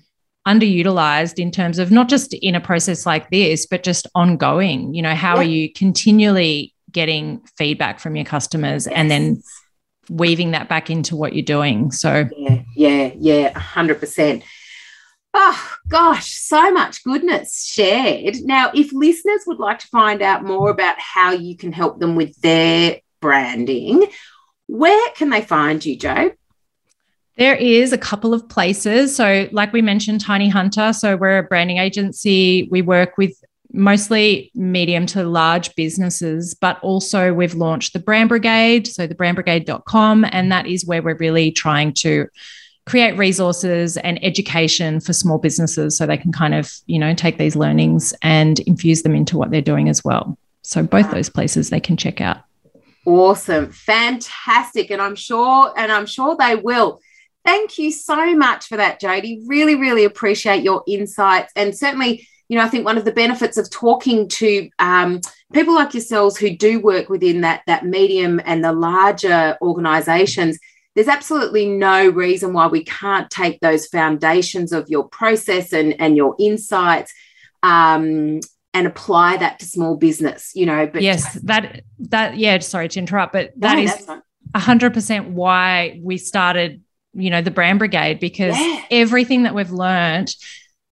underutilized 0.46 1.38
in 1.38 1.50
terms 1.50 1.78
of 1.78 1.90
not 1.90 2.08
just 2.08 2.34
in 2.34 2.54
a 2.54 2.60
process 2.60 3.06
like 3.06 3.30
this, 3.30 3.66
but 3.66 3.82
just 3.82 4.06
ongoing. 4.14 4.94
You 4.94 5.02
know, 5.02 5.14
how 5.14 5.34
yeah. 5.34 5.40
are 5.40 5.44
you 5.44 5.72
continually 5.72 6.74
getting 6.90 7.40
feedback 7.56 7.98
from 7.98 8.16
your 8.16 8.24
customers 8.24 8.86
yes. 8.86 8.94
and 8.94 9.10
then 9.10 9.42
weaving 10.10 10.50
that 10.50 10.68
back 10.68 10.90
into 10.90 11.16
what 11.16 11.34
you're 11.34 11.44
doing? 11.44 11.90
So, 11.90 12.28
yeah, 12.36 12.62
yeah, 12.76 13.12
yeah, 13.18 13.52
100%. 13.52 14.42
Oh, 15.36 15.74
gosh, 15.88 16.32
so 16.32 16.70
much 16.70 17.02
goodness 17.02 17.66
shared. 17.66 18.36
Now, 18.42 18.70
if 18.72 18.92
listeners 18.92 19.42
would 19.46 19.58
like 19.58 19.80
to 19.80 19.88
find 19.88 20.22
out 20.22 20.44
more 20.44 20.70
about 20.70 20.98
how 21.00 21.32
you 21.32 21.56
can 21.56 21.72
help 21.72 21.98
them 21.98 22.14
with 22.14 22.40
their 22.40 23.00
branding, 23.20 24.04
where 24.68 25.10
can 25.16 25.30
they 25.30 25.40
find 25.40 25.84
you, 25.84 25.96
Joe? 25.96 26.32
There 27.36 27.56
is 27.56 27.92
a 27.92 27.98
couple 27.98 28.32
of 28.32 28.48
places. 28.48 29.14
So, 29.16 29.48
like 29.50 29.72
we 29.72 29.82
mentioned, 29.82 30.20
Tiny 30.20 30.48
Hunter. 30.48 30.92
So, 30.92 31.16
we're 31.16 31.38
a 31.38 31.42
branding 31.42 31.78
agency. 31.78 32.68
We 32.70 32.80
work 32.80 33.18
with 33.18 33.32
mostly 33.72 34.52
medium 34.54 35.04
to 35.06 35.24
large 35.24 35.74
businesses, 35.74 36.54
but 36.54 36.78
also 36.80 37.34
we've 37.34 37.54
launched 37.54 37.92
the 37.92 37.98
Brand 37.98 38.28
Brigade. 38.28 38.86
So, 38.86 39.08
the 39.08 39.16
brandbrigade.com. 39.16 40.26
And 40.30 40.52
that 40.52 40.66
is 40.66 40.86
where 40.86 41.02
we're 41.02 41.16
really 41.16 41.50
trying 41.50 41.92
to 41.94 42.28
create 42.86 43.16
resources 43.16 43.96
and 43.96 44.22
education 44.22 45.00
for 45.00 45.12
small 45.12 45.38
businesses 45.38 45.96
so 45.96 46.06
they 46.06 46.18
can 46.18 46.32
kind 46.32 46.54
of, 46.54 46.70
you 46.86 47.00
know, 47.00 47.14
take 47.14 47.38
these 47.38 47.56
learnings 47.56 48.14
and 48.22 48.60
infuse 48.60 49.02
them 49.02 49.14
into 49.14 49.36
what 49.36 49.50
they're 49.50 49.60
doing 49.60 49.88
as 49.88 50.04
well. 50.04 50.38
So, 50.62 50.84
both 50.84 51.10
those 51.10 51.28
places 51.28 51.70
they 51.70 51.80
can 51.80 51.96
check 51.96 52.20
out. 52.20 52.42
Awesome. 53.06 53.72
Fantastic. 53.72 54.90
And 54.90 55.02
I'm 55.02 55.16
sure, 55.16 55.74
and 55.76 55.90
I'm 55.90 56.06
sure 56.06 56.36
they 56.36 56.54
will. 56.54 57.00
Thank 57.44 57.78
you 57.78 57.92
so 57.92 58.34
much 58.34 58.66
for 58.66 58.76
that, 58.76 59.00
Jodie. 59.00 59.42
Really, 59.46 59.74
really 59.74 60.04
appreciate 60.04 60.62
your 60.62 60.82
insights. 60.86 61.52
And 61.54 61.76
certainly, 61.76 62.26
you 62.48 62.56
know, 62.56 62.64
I 62.64 62.68
think 62.68 62.84
one 62.84 62.96
of 62.96 63.04
the 63.04 63.12
benefits 63.12 63.58
of 63.58 63.70
talking 63.70 64.28
to 64.28 64.70
um, 64.78 65.20
people 65.52 65.74
like 65.74 65.92
yourselves 65.92 66.38
who 66.38 66.56
do 66.56 66.80
work 66.80 67.08
within 67.10 67.42
that, 67.42 67.62
that 67.66 67.84
medium 67.84 68.40
and 68.44 68.64
the 68.64 68.72
larger 68.72 69.58
organizations, 69.60 70.58
there's 70.94 71.08
absolutely 71.08 71.68
no 71.68 72.08
reason 72.08 72.54
why 72.54 72.66
we 72.66 72.84
can't 72.84 73.30
take 73.30 73.60
those 73.60 73.86
foundations 73.86 74.72
of 74.72 74.88
your 74.88 75.08
process 75.08 75.72
and, 75.72 76.00
and 76.00 76.16
your 76.16 76.36
insights 76.38 77.12
um, 77.62 78.40
and 78.72 78.86
apply 78.86 79.36
that 79.36 79.58
to 79.58 79.66
small 79.66 79.96
business, 79.96 80.52
you 80.54 80.64
know. 80.64 80.86
But 80.86 81.02
yes, 81.02 81.34
that, 81.42 81.82
that, 81.98 82.38
yeah, 82.38 82.58
sorry 82.60 82.88
to 82.88 82.98
interrupt, 82.98 83.32
but 83.32 83.52
that 83.56 83.74
no, 83.76 83.82
is 83.82 84.10
hundred 84.56 84.94
percent 84.94 85.30
why 85.30 86.00
we 86.02 86.16
started 86.16 86.80
you 87.14 87.30
know 87.30 87.42
the 87.42 87.50
brand 87.50 87.78
brigade 87.78 88.20
because 88.20 88.58
yeah. 88.58 88.84
everything 88.90 89.44
that 89.44 89.54
we've 89.54 89.70
learned 89.70 90.34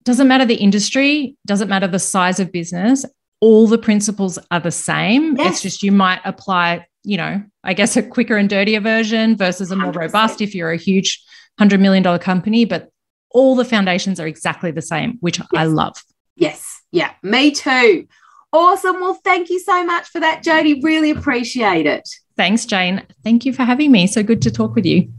doesn't 0.04 0.28
matter 0.28 0.44
the 0.44 0.54
industry 0.54 1.36
doesn't 1.46 1.68
matter 1.68 1.86
the 1.86 1.98
size 1.98 2.40
of 2.40 2.52
business 2.52 3.04
all 3.40 3.66
the 3.66 3.76
principles 3.76 4.38
are 4.50 4.60
the 4.60 4.70
same. 4.70 5.36
Yes. 5.36 5.54
it's 5.54 5.62
just 5.62 5.82
you 5.82 5.92
might 5.92 6.20
apply 6.24 6.86
you 7.02 7.16
know 7.16 7.42
i 7.62 7.74
guess 7.74 7.96
a 7.96 8.02
quicker 8.02 8.36
and 8.36 8.48
dirtier 8.48 8.80
version 8.80 9.36
versus 9.36 9.70
a 9.70 9.76
more 9.76 9.92
100%. 9.92 9.96
robust 9.96 10.40
if 10.40 10.54
you're 10.54 10.70
a 10.70 10.76
huge 10.78 11.22
100 11.58 11.80
million 11.80 12.02
dollar 12.02 12.18
company 12.18 12.64
but 12.64 12.90
all 13.30 13.54
the 13.54 13.64
foundations 13.64 14.20
are 14.20 14.26
exactly 14.26 14.70
the 14.70 14.82
same 14.82 15.18
which 15.20 15.38
yes. 15.38 15.48
i 15.54 15.64
love. 15.64 15.96
Yes. 16.36 16.82
Yeah. 16.90 17.12
Me 17.22 17.52
too. 17.52 18.08
Awesome. 18.52 19.00
Well 19.00 19.20
thank 19.24 19.50
you 19.50 19.60
so 19.60 19.84
much 19.84 20.08
for 20.08 20.20
that 20.20 20.42
Jodie 20.44 20.82
really 20.82 21.10
appreciate 21.10 21.86
it. 21.86 22.08
Thanks 22.36 22.64
jane. 22.64 23.02
Thank 23.22 23.44
you 23.44 23.52
for 23.52 23.64
having 23.64 23.92
me. 23.92 24.06
So 24.06 24.22
good 24.22 24.42
to 24.42 24.50
talk 24.50 24.74
with 24.74 24.86
you 24.86 25.12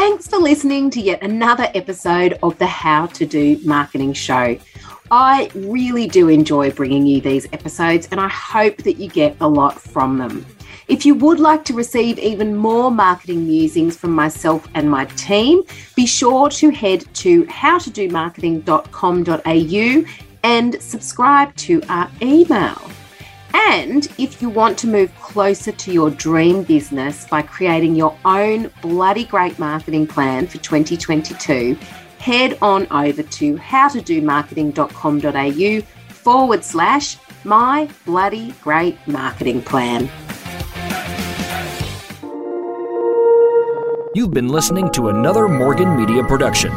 Thanks 0.00 0.26
for 0.26 0.38
listening 0.38 0.88
to 0.92 0.98
yet 0.98 1.22
another 1.22 1.68
episode 1.74 2.38
of 2.42 2.56
the 2.56 2.66
How 2.66 3.04
to 3.08 3.26
Do 3.26 3.60
Marketing 3.66 4.14
Show. 4.14 4.56
I 5.10 5.50
really 5.54 6.06
do 6.06 6.30
enjoy 6.30 6.70
bringing 6.70 7.04
you 7.04 7.20
these 7.20 7.46
episodes 7.52 8.08
and 8.10 8.18
I 8.18 8.28
hope 8.28 8.78
that 8.78 8.94
you 8.94 9.10
get 9.10 9.36
a 9.42 9.46
lot 9.46 9.78
from 9.78 10.16
them. 10.16 10.46
If 10.88 11.04
you 11.04 11.14
would 11.16 11.38
like 11.38 11.66
to 11.66 11.74
receive 11.74 12.18
even 12.18 12.56
more 12.56 12.90
marketing 12.90 13.46
musings 13.46 13.94
from 13.94 14.12
myself 14.12 14.66
and 14.72 14.90
my 14.90 15.04
team, 15.04 15.64
be 15.94 16.06
sure 16.06 16.48
to 16.48 16.70
head 16.70 17.04
to 17.16 17.44
howtodomarketing.com.au 17.44 20.04
and 20.42 20.82
subscribe 20.82 21.54
to 21.56 21.82
our 21.90 22.10
email. 22.22 22.90
And 23.54 24.06
if 24.18 24.40
you 24.40 24.48
want 24.48 24.78
to 24.78 24.86
move 24.86 25.12
closer 25.20 25.72
to 25.72 25.92
your 25.92 26.10
dream 26.10 26.62
business 26.62 27.26
by 27.26 27.42
creating 27.42 27.94
your 27.94 28.16
own 28.24 28.70
bloody 28.82 29.24
great 29.24 29.58
marketing 29.58 30.06
plan 30.06 30.46
for 30.46 30.56
2022, 30.58 31.76
head 32.18 32.56
on 32.62 32.86
over 32.90 33.22
to 33.22 33.56
howtodomarketing.com.au 33.56 35.80
forward 36.12 36.64
slash 36.64 37.16
my 37.44 37.88
bloody 38.04 38.52
great 38.60 38.98
marketing 39.06 39.62
plan. 39.62 40.10
You've 44.14 44.32
been 44.32 44.48
listening 44.48 44.90
to 44.90 45.08
another 45.08 45.48
Morgan 45.48 45.96
Media 45.96 46.22
production. 46.24 46.72